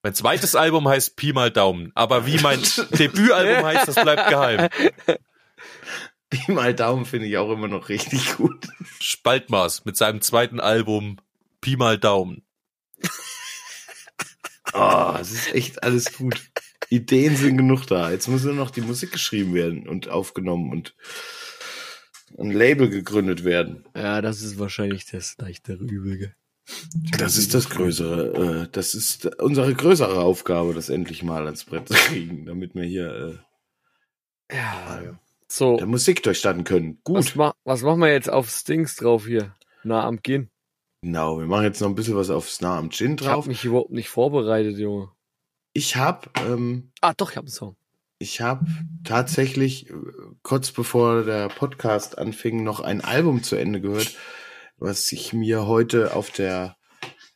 Mein 0.01 0.13
zweites 0.13 0.55
Album 0.55 0.87
heißt 0.87 1.15
Pi 1.15 1.33
mal 1.33 1.51
Daumen. 1.51 1.91
Aber 1.95 2.25
wie 2.25 2.39
mein 2.39 2.61
Debütalbum 2.97 3.65
heißt, 3.65 3.87
das 3.87 3.95
bleibt 3.95 4.29
geheim. 4.29 4.69
Pi 6.29 6.51
mal 6.51 6.73
Daumen 6.73 7.05
finde 7.05 7.27
ich 7.27 7.37
auch 7.37 7.51
immer 7.51 7.67
noch 7.67 7.89
richtig 7.89 8.37
gut. 8.37 8.67
Spaltmaß 9.01 9.85
mit 9.85 9.97
seinem 9.97 10.21
zweiten 10.21 10.59
Album 10.59 11.17
Pi 11.59 11.75
mal 11.75 11.97
Daumen. 11.97 12.43
Oh, 14.73 15.15
es 15.19 15.31
ist 15.31 15.53
echt 15.53 15.83
alles 15.83 16.13
gut. 16.13 16.39
Ideen 16.89 17.35
sind 17.35 17.57
genug 17.57 17.87
da. 17.87 18.11
Jetzt 18.11 18.27
muss 18.27 18.43
nur 18.43 18.53
noch 18.53 18.71
die 18.71 18.81
Musik 18.81 19.11
geschrieben 19.11 19.53
werden 19.53 19.87
und 19.87 20.09
aufgenommen 20.09 20.71
und 20.71 20.95
ein 22.37 22.51
Label 22.51 22.89
gegründet 22.89 23.43
werden. 23.43 23.85
ja, 23.95 24.21
das 24.21 24.41
ist 24.41 24.59
wahrscheinlich 24.59 25.05
das 25.05 25.35
leichtere 25.39 25.83
Übel. 25.83 26.35
Das 27.17 27.37
ist 27.37 27.53
das 27.53 27.69
Größere. 27.69 28.63
Äh, 28.63 28.67
das 28.71 28.93
ist 28.93 29.25
unsere 29.41 29.73
größere 29.73 30.19
Aufgabe, 30.21 30.73
das 30.73 30.89
endlich 30.89 31.23
mal 31.23 31.45
ans 31.45 31.65
Brett 31.65 31.87
zu 31.87 31.93
kriegen, 31.95 32.45
damit 32.45 32.75
wir 32.75 32.83
hier 32.83 33.43
Ja. 34.51 35.01
äh, 35.01 35.13
So, 35.47 35.77
der 35.77 35.87
Musik 35.87 36.23
durchstatten 36.23 36.63
können. 36.63 36.99
was, 37.05 37.25
Gut. 37.27 37.35
ma 37.35 37.53
was 37.63 37.81
machen 37.81 37.99
wir 38.01 38.11
jetzt 38.11 38.29
auf 38.29 38.49
Stings 38.49 38.95
drauf 38.95 39.25
hier? 39.25 39.55
Na, 39.83 40.03
am 40.05 40.21
Gehen. 40.21 40.49
Genau, 41.01 41.39
wir 41.39 41.47
machen 41.47 41.63
jetzt 41.63 41.79
noch 41.79 41.87
ein 41.87 41.95
bisschen 41.95 42.15
was 42.17 42.29
aufs 42.29 42.59
Nah 42.61 42.77
am 42.77 42.89
Gin 42.91 43.15
Ich 43.19 43.25
habe 43.25 43.35
drauf. 43.35 43.45
mich 43.47 43.63
überhaupt 43.63 43.91
nicht 43.91 44.09
vorbereitet, 44.09 44.77
Junge. 44.77 45.09
Ich 45.73 45.95
habe 45.95 46.29
ähm, 46.45 46.91
Ah, 47.01 47.13
doch, 47.15 47.31
ich 47.31 47.37
habe 47.37 47.45
einen 47.45 47.51
Song. 47.53 47.75
Ich 48.21 48.41
habe 48.41 48.65
tatsächlich 49.05 49.89
äh, 49.89 49.93
kurz 50.43 50.71
bevor 50.71 51.23
der 51.23 51.47
Podcast 51.47 52.17
anfing 52.17 52.63
noch 52.63 52.81
ein 52.81 52.99
Album 53.01 53.43
zu 53.43 53.55
Ende 53.55 53.79
gehört, 53.79 54.13
was 54.79 55.11
ich 55.11 55.33
mir 55.33 55.67
heute 55.67 56.15
auf 56.15 56.31
der 56.31 56.77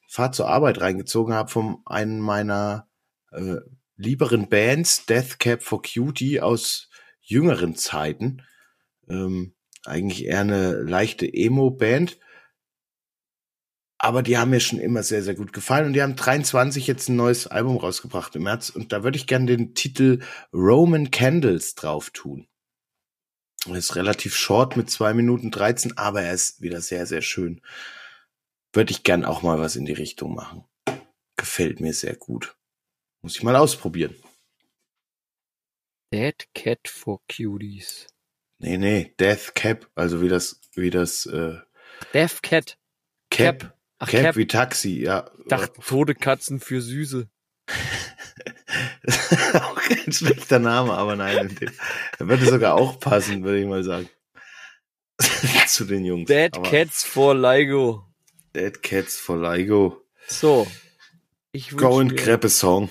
Fahrt 0.08 0.36
zur 0.36 0.48
Arbeit 0.48 0.82
reingezogen 0.82 1.34
habe 1.34 1.50
von 1.50 1.78
einem 1.86 2.20
meiner 2.20 2.88
äh, 3.32 3.58
lieberen 3.98 4.50
Bands, 4.50 5.06
Death 5.06 5.40
Cab 5.40 5.64
for 5.64 5.82
Cutie 5.82 6.40
aus 6.40 6.90
jüngeren 7.22 7.76
Zeiten. 7.76 8.44
Ähm, 9.10 9.56
eigentlich 9.86 10.26
eher 10.26 10.42
eine 10.42 10.74
leichte 10.74 11.32
Emo-Band. 11.32 12.20
Aber 13.98 14.22
die 14.22 14.38
haben 14.38 14.50
mir 14.50 14.60
schon 14.60 14.80
immer 14.80 15.02
sehr, 15.02 15.24
sehr 15.24 15.36
gut 15.36 15.54
gefallen. 15.54 15.88
Und 15.88 15.94
die 15.94 16.02
haben 16.02 16.16
23 16.16 16.88
jetzt 16.88 17.10
ein 17.10 17.16
neues 17.16 17.48
Album 17.48 17.78
rausgebracht 17.78 18.36
im 18.36 18.44
März. 18.44 18.70
Und 18.70 18.92
da 18.92 19.04
würde 19.04 19.18
ich 19.18 19.28
gerne 19.28 19.46
den 19.46 19.76
Titel 19.76 20.20
Roman 20.54 21.10
Candles 21.10 21.76
drauf 21.76 22.10
tun. 22.10 22.48
Er 23.68 23.76
ist 23.76 23.96
relativ 23.96 24.36
short 24.36 24.76
mit 24.76 24.90
zwei 24.90 25.14
Minuten 25.14 25.52
13, 25.52 25.98
aber 25.98 26.22
er 26.22 26.34
ist 26.34 26.62
wieder 26.62 26.82
sehr, 26.82 27.06
sehr 27.06 27.22
schön. 27.22 27.62
Würde 28.74 28.92
ich 28.92 29.04
gern 29.04 29.24
auch 29.24 29.42
mal 29.42 29.60
was 29.60 29.76
in 29.76 29.86
die 29.86 29.94
Richtung 29.94 30.36
machen. 30.36 30.66
Gefällt 31.38 31.80
mir 31.80 31.94
sehr 31.94 32.16
gut. 32.16 32.56
Muss 33.22 33.36
ich 33.36 33.44
mal 33.44 33.56
ausprobieren. 33.56 34.16
Dead 36.14 36.36
Cat 36.54 36.88
for 36.88 37.22
Cuties. 37.28 38.08
Nee, 38.60 38.78
nee, 38.78 39.14
Death 39.20 39.56
Cap, 39.56 39.90
also 39.96 40.22
wie 40.22 40.30
das, 40.30 40.62
wie 40.74 40.90
das, 40.90 41.26
äh, 41.26 41.58
Death 42.14 42.42
Cat. 42.42 42.78
Cap. 43.30 43.78
Ach, 44.00 44.10
Cap, 44.10 44.22
Cap. 44.22 44.36
wie 44.36 44.48
Taxi, 44.48 45.02
ja. 45.02 45.32
Dachte, 45.48 45.82
tote 45.82 46.16
Katzen 46.16 46.60
für 46.60 46.82
Süße. 46.82 47.30
auch 49.54 49.76
kein 49.76 50.12
schlechter 50.14 50.60
Name, 50.60 50.94
aber 50.94 51.16
nein, 51.16 51.56
würde 52.20 52.46
sogar 52.46 52.76
auch 52.76 53.00
passen, 53.00 53.44
würde 53.44 53.60
ich 53.60 53.68
mal 53.68 53.84
sagen. 53.84 54.10
Zu 55.68 55.86
den 55.86 56.06
Jungs. 56.06 56.28
Dead 56.28 56.56
Aber 56.56 56.70
Cats 56.70 57.04
for 57.04 57.36
Ligo. 57.36 58.06
Dead 58.56 58.82
Cats 58.82 59.18
for 59.18 59.38
Ligo. 59.38 60.02
So. 60.28 60.68
Ich 61.52 61.70
Go 61.76 62.00
and 62.00 62.16
Crepe 62.18 62.50
Song. 62.50 62.90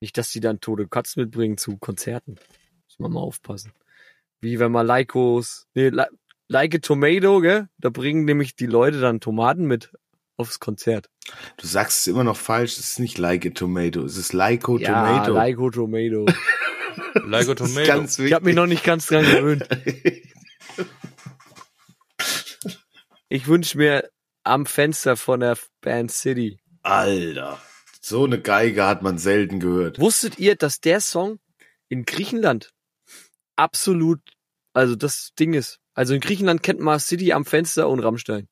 nicht, 0.00 0.16
dass 0.18 0.30
die 0.30 0.40
dann 0.40 0.60
tote 0.60 0.88
Katzen 0.88 1.22
mitbringen 1.22 1.58
zu 1.58 1.76
Konzerten. 1.76 2.36
Muss 2.88 2.98
man 2.98 3.12
mal 3.12 3.20
aufpassen. 3.20 3.72
Wie 4.40 4.58
wenn 4.58 4.72
man 4.72 4.86
Leikos, 4.86 5.66
nee, 5.74 5.88
Li- 5.90 6.02
Like 6.48 6.74
a 6.74 6.78
Tomato, 6.78 7.40
gell? 7.40 7.68
Da 7.78 7.88
bringen 7.90 8.24
nämlich 8.24 8.54
die 8.56 8.66
Leute 8.66 9.00
dann 9.00 9.20
Tomaten 9.20 9.64
mit 9.66 9.92
aufs 10.36 10.60
Konzert. 10.60 11.08
Du 11.56 11.66
sagst 11.66 12.00
es 12.00 12.06
immer 12.06 12.24
noch 12.24 12.36
falsch, 12.36 12.72
es 12.72 12.90
ist 12.90 13.00
nicht 13.00 13.18
like 13.18 13.46
a 13.46 13.50
tomato, 13.50 14.02
es 14.04 14.16
ist 14.16 14.32
Lyco 14.32 14.78
Ja, 14.78 14.88
Tomato. 14.88 15.32
Leiko 15.32 15.70
Tomato. 15.70 16.26
Like 17.24 17.48
a 17.48 17.54
Tomato. 17.54 17.86
ganz 17.86 18.18
Ich 18.18 18.32
habe 18.32 18.44
mich 18.44 18.54
noch 18.54 18.66
nicht 18.66 18.84
ganz 18.84 19.06
dran 19.06 19.24
gewöhnt. 19.24 19.68
Ich 23.30 23.48
wünsche 23.48 23.78
mir 23.78 24.08
am 24.44 24.64
Fenster 24.64 25.16
von 25.16 25.40
der 25.40 25.58
Band 25.80 26.12
City. 26.12 26.60
Alter, 26.82 27.60
so 28.00 28.24
eine 28.24 28.40
Geige 28.40 28.86
hat 28.86 29.02
man 29.02 29.18
selten 29.18 29.58
gehört. 29.58 29.98
Wusstet 29.98 30.38
ihr, 30.38 30.54
dass 30.54 30.78
der 30.80 31.00
Song 31.00 31.40
in 31.88 32.04
Griechenland 32.04 32.70
absolut, 33.56 34.20
also 34.72 34.94
das 34.94 35.30
Ding 35.38 35.54
ist. 35.54 35.80
Also 35.94 36.14
in 36.14 36.20
Griechenland 36.20 36.62
kennt 36.62 36.78
man 36.78 37.00
City 37.00 37.32
am 37.32 37.44
Fenster 37.44 37.88
und 37.88 38.00
Rammstein. 38.00 38.46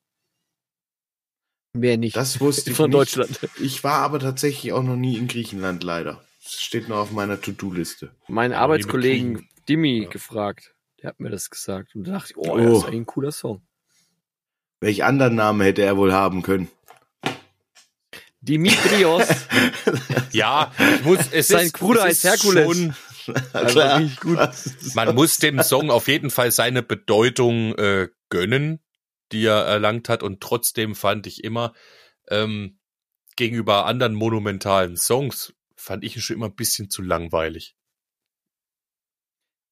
Mehr 1.73 1.97
nicht. 1.97 2.15
Das 2.15 2.39
wusste 2.39 2.69
ich 2.71 2.75
Von 2.77 2.89
nicht. 2.91 2.95
Deutschland. 2.99 3.39
Ich 3.59 3.83
war 3.83 3.99
aber 3.99 4.19
tatsächlich 4.19 4.73
auch 4.73 4.83
noch 4.83 4.95
nie 4.95 5.17
in 5.17 5.27
Griechenland, 5.27 5.83
leider. 5.83 6.23
Das 6.43 6.61
steht 6.61 6.87
noch 6.87 6.97
auf 6.97 7.11
meiner 7.11 7.39
To-Do-Liste. 7.41 8.11
Meinen 8.27 8.53
Aber 8.53 8.73
Arbeitskollegen 8.73 9.47
Dimi 9.67 10.03
Ja. 10.03 10.09
gefragt. 10.09 10.75
Der 11.01 11.09
hat 11.09 11.19
mir 11.19 11.29
das 11.29 11.49
gesagt. 11.49 11.95
Und 11.95 12.05
da 12.07 12.11
dachte 12.13 12.31
ich, 12.33 12.37
oh, 12.37 12.51
Oh. 12.51 12.57
ja, 12.59 12.65
das 12.69 12.77
ist 12.79 12.83
eigentlich 12.85 12.99
ein 13.01 13.05
cooler 13.05 13.31
Song. 13.31 13.61
Welch 14.81 15.03
anderen 15.03 15.35
Namen 15.35 15.61
hätte 15.61 15.81
er 15.81 15.97
wohl 15.97 16.13
haben 16.13 16.41
können? 16.43 16.69
Dimitrios. 18.41 19.23
Ja, 20.33 20.71
ich 20.97 21.05
muss, 21.05 21.19
es 21.31 21.47
Sein 21.49 21.67
ist, 21.67 21.77
Bruder 21.77 22.07
ist 22.09 22.23
Herkules. 22.23 22.65
Schon, 22.65 22.95
Also 23.53 23.79
man 24.95 25.13
muss 25.13 25.37
dem 25.37 25.61
Song 25.61 25.91
auf 25.91 26.07
jeden 26.07 26.31
Fall 26.31 26.49
seine 26.51 26.81
Bedeutung 26.81 27.75
äh, 27.75 28.09
gönnen, 28.29 28.79
die 29.31 29.45
er 29.45 29.63
erlangt 29.65 30.09
hat. 30.09 30.23
Und 30.23 30.41
trotzdem 30.41 30.95
fand 30.95 31.27
ich 31.27 31.43
immer, 31.43 31.73
ähm, 32.29 32.79
gegenüber 33.35 33.85
anderen 33.85 34.13
monumentalen 34.13 34.97
Songs, 34.97 35.53
fand 35.75 36.03
ich 36.03 36.15
ihn 36.15 36.21
schon 36.21 36.35
immer 36.35 36.47
ein 36.47 36.55
bisschen 36.55 36.89
zu 36.89 37.01
langweilig. 37.01 37.75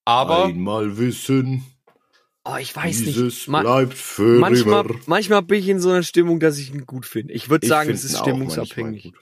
Aber 0.05 0.45
Einmal 0.45 0.97
wissen, 0.97 1.63
Oh, 2.43 2.55
ich 2.59 2.75
weiß 2.75 3.03
dieses 3.03 3.17
nicht. 3.33 3.47
Ma 3.49 3.61
bleibt 3.61 3.93
für 3.93 4.39
manchmal, 4.39 4.85
immer. 4.85 4.99
manchmal 5.05 5.43
bin 5.43 5.59
ich 5.59 5.69
in 5.69 5.79
so 5.79 5.89
einer 5.89 6.01
Stimmung, 6.01 6.39
dass 6.39 6.57
ich 6.57 6.73
ihn 6.73 6.87
gut 6.87 7.05
finde. 7.05 7.33
Ich 7.33 7.49
würde 7.49 7.67
sagen, 7.67 7.91
es 7.91 8.03
ist 8.03 8.17
stimmungsabhängig. 8.17 9.13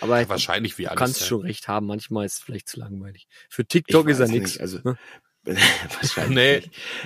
Aber 0.00 0.28
wahrscheinlich 0.28 0.76
wie 0.76 0.82
du 0.82 0.90
alles. 0.90 0.98
kannst 0.98 1.20
ja. 1.22 1.26
schon 1.26 1.40
recht 1.40 1.66
haben. 1.66 1.86
Manchmal 1.86 2.26
ist 2.26 2.34
es 2.34 2.40
vielleicht 2.40 2.68
zu 2.68 2.78
langweilig. 2.78 3.26
Für 3.48 3.64
TikTok 3.64 4.08
ist 4.08 4.18
er 4.18 4.24
weiß 4.26 4.30
nix. 4.30 4.52
nicht, 4.52 4.60
also- 4.60 4.80
ne? 4.84 4.98
Wahrscheinlich 5.44 6.34
Nee. 6.34 6.56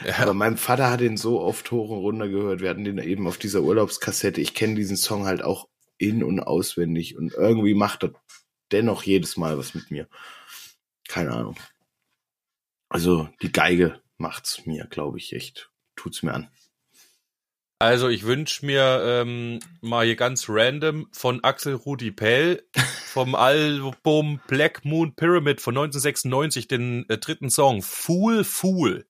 nicht. 0.04 0.20
Aber 0.20 0.34
mein 0.34 0.56
Vater 0.56 0.90
hat 0.90 1.00
den 1.00 1.16
so 1.16 1.40
oft 1.40 1.70
hoch 1.70 1.90
und 1.90 1.98
runter 1.98 2.28
gehört. 2.28 2.60
Wir 2.60 2.70
hatten 2.70 2.84
den 2.84 2.98
eben 2.98 3.26
auf 3.28 3.38
dieser 3.38 3.62
Urlaubskassette. 3.62 4.40
Ich 4.40 4.54
kenne 4.54 4.74
diesen 4.74 4.96
Song 4.96 5.26
halt 5.26 5.42
auch 5.42 5.68
in- 5.98 6.24
und 6.24 6.40
auswendig. 6.40 7.16
Und 7.16 7.34
irgendwie 7.34 7.74
macht 7.74 8.02
er 8.04 8.12
dennoch 8.72 9.02
jedes 9.04 9.36
Mal 9.36 9.58
was 9.58 9.74
mit 9.74 9.90
mir. 9.90 10.08
Keine 11.08 11.32
Ahnung. 11.32 11.56
Also 12.88 13.28
die 13.42 13.52
Geige 13.52 14.00
macht's 14.18 14.66
mir, 14.66 14.86
glaube 14.86 15.18
ich, 15.18 15.32
echt. 15.34 15.70
Tut's 15.96 16.22
mir 16.22 16.34
an. 16.34 16.48
Also 17.82 18.08
ich 18.08 18.22
wünsche 18.22 18.64
mir 18.64 19.02
ähm, 19.04 19.58
mal 19.80 20.06
hier 20.06 20.14
ganz 20.14 20.48
random 20.48 21.08
von 21.10 21.42
Axel 21.42 21.74
Rudi 21.74 22.12
Pell 22.12 22.62
vom 23.06 23.34
Album 23.34 24.40
Black 24.46 24.84
Moon 24.84 25.16
Pyramid 25.16 25.60
von 25.60 25.76
1996 25.76 26.68
den 26.68 27.04
äh, 27.08 27.18
dritten 27.18 27.50
Song 27.50 27.82
Fool 27.82 28.44
Fool. 28.44 29.04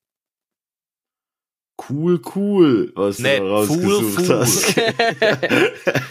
Cool, 1.86 2.22
cool, 2.34 2.92
was 2.94 3.18
Nee, 3.18 3.40
du 3.40 3.46
rausgesucht 3.46 4.24
Fool, 4.24 4.24
Fool. 4.24 4.40
hast. 4.40 4.74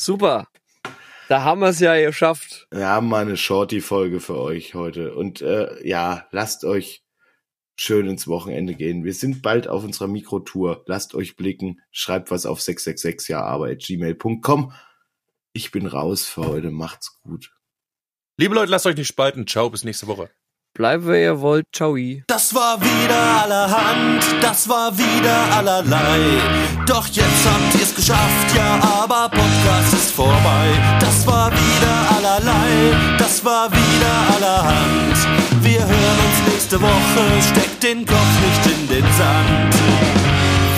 Super. 0.00 0.48
Da 1.28 1.42
haben 1.42 1.60
wir 1.60 1.68
es 1.68 1.80
ja 1.80 2.00
geschafft. 2.00 2.66
Wir 2.70 2.86
haben 2.86 3.10
mal 3.10 3.20
eine 3.20 3.36
Shorty-Folge 3.36 4.20
für 4.20 4.38
euch 4.38 4.74
heute. 4.74 5.14
Und 5.14 5.42
äh, 5.42 5.86
ja, 5.86 6.26
lasst 6.30 6.64
euch 6.64 7.01
schön 7.76 8.06
ins 8.08 8.28
Wochenende 8.28 8.74
gehen. 8.74 9.04
Wir 9.04 9.14
sind 9.14 9.42
bald 9.42 9.68
auf 9.68 9.84
unserer 9.84 10.08
Mikrotour. 10.08 10.82
Lasst 10.86 11.14
euch 11.14 11.36
blicken. 11.36 11.80
Schreibt 11.90 12.30
was 12.30 12.46
auf 12.46 12.60
666 12.60 13.28
jaarbeit.gmail.com. 13.28 14.72
Ich 15.52 15.70
bin 15.70 15.86
raus 15.86 16.26
für 16.26 16.46
heute. 16.46 16.70
Macht's 16.70 17.20
gut. 17.20 17.52
Liebe 18.38 18.54
Leute, 18.54 18.70
lasst 18.70 18.86
euch 18.86 18.96
nicht 18.96 19.08
spalten. 19.08 19.46
Ciao, 19.46 19.68
bis 19.70 19.84
nächste 19.84 20.06
Woche. 20.06 20.30
Bleibt, 20.74 21.06
wer 21.06 21.22
ihr 21.22 21.40
wollt. 21.40 21.66
Ciao. 21.72 21.94
Das 22.28 22.54
war 22.54 22.80
wieder 22.80 23.42
allerhand, 23.42 24.24
das 24.40 24.66
war 24.66 24.96
wieder 24.96 25.54
allerlei. 25.54 26.40
Doch 26.86 27.06
jetzt 27.08 27.44
habt 27.44 27.74
ihr's 27.74 27.94
geschafft, 27.94 28.56
ja, 28.56 28.80
aber 28.82 29.28
Podcast 29.28 29.92
ist 29.92 30.12
vorbei. 30.12 30.98
Das 30.98 31.26
war 31.26 31.52
wieder 31.52 32.16
allerlei, 32.16 33.16
das 33.18 33.44
war 33.44 33.70
wieder 33.70 34.34
allerhand. 34.34 35.51
Wir 35.82 35.88
hören 35.88 36.18
uns 36.28 36.52
nächste 36.52 36.80
Woche. 36.80 37.42
Steckt 37.50 37.82
den 37.82 38.06
Kopf 38.06 38.34
nicht 38.46 38.66
in 38.66 38.88
den 38.88 39.02
Sand. 39.02 39.74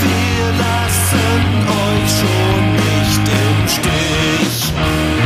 Wir 0.00 0.46
lassen 0.64 1.44
euch 1.84 2.10
schon 2.20 2.72
nicht 2.72 3.28
im 3.28 3.68
Stich. 3.68 5.23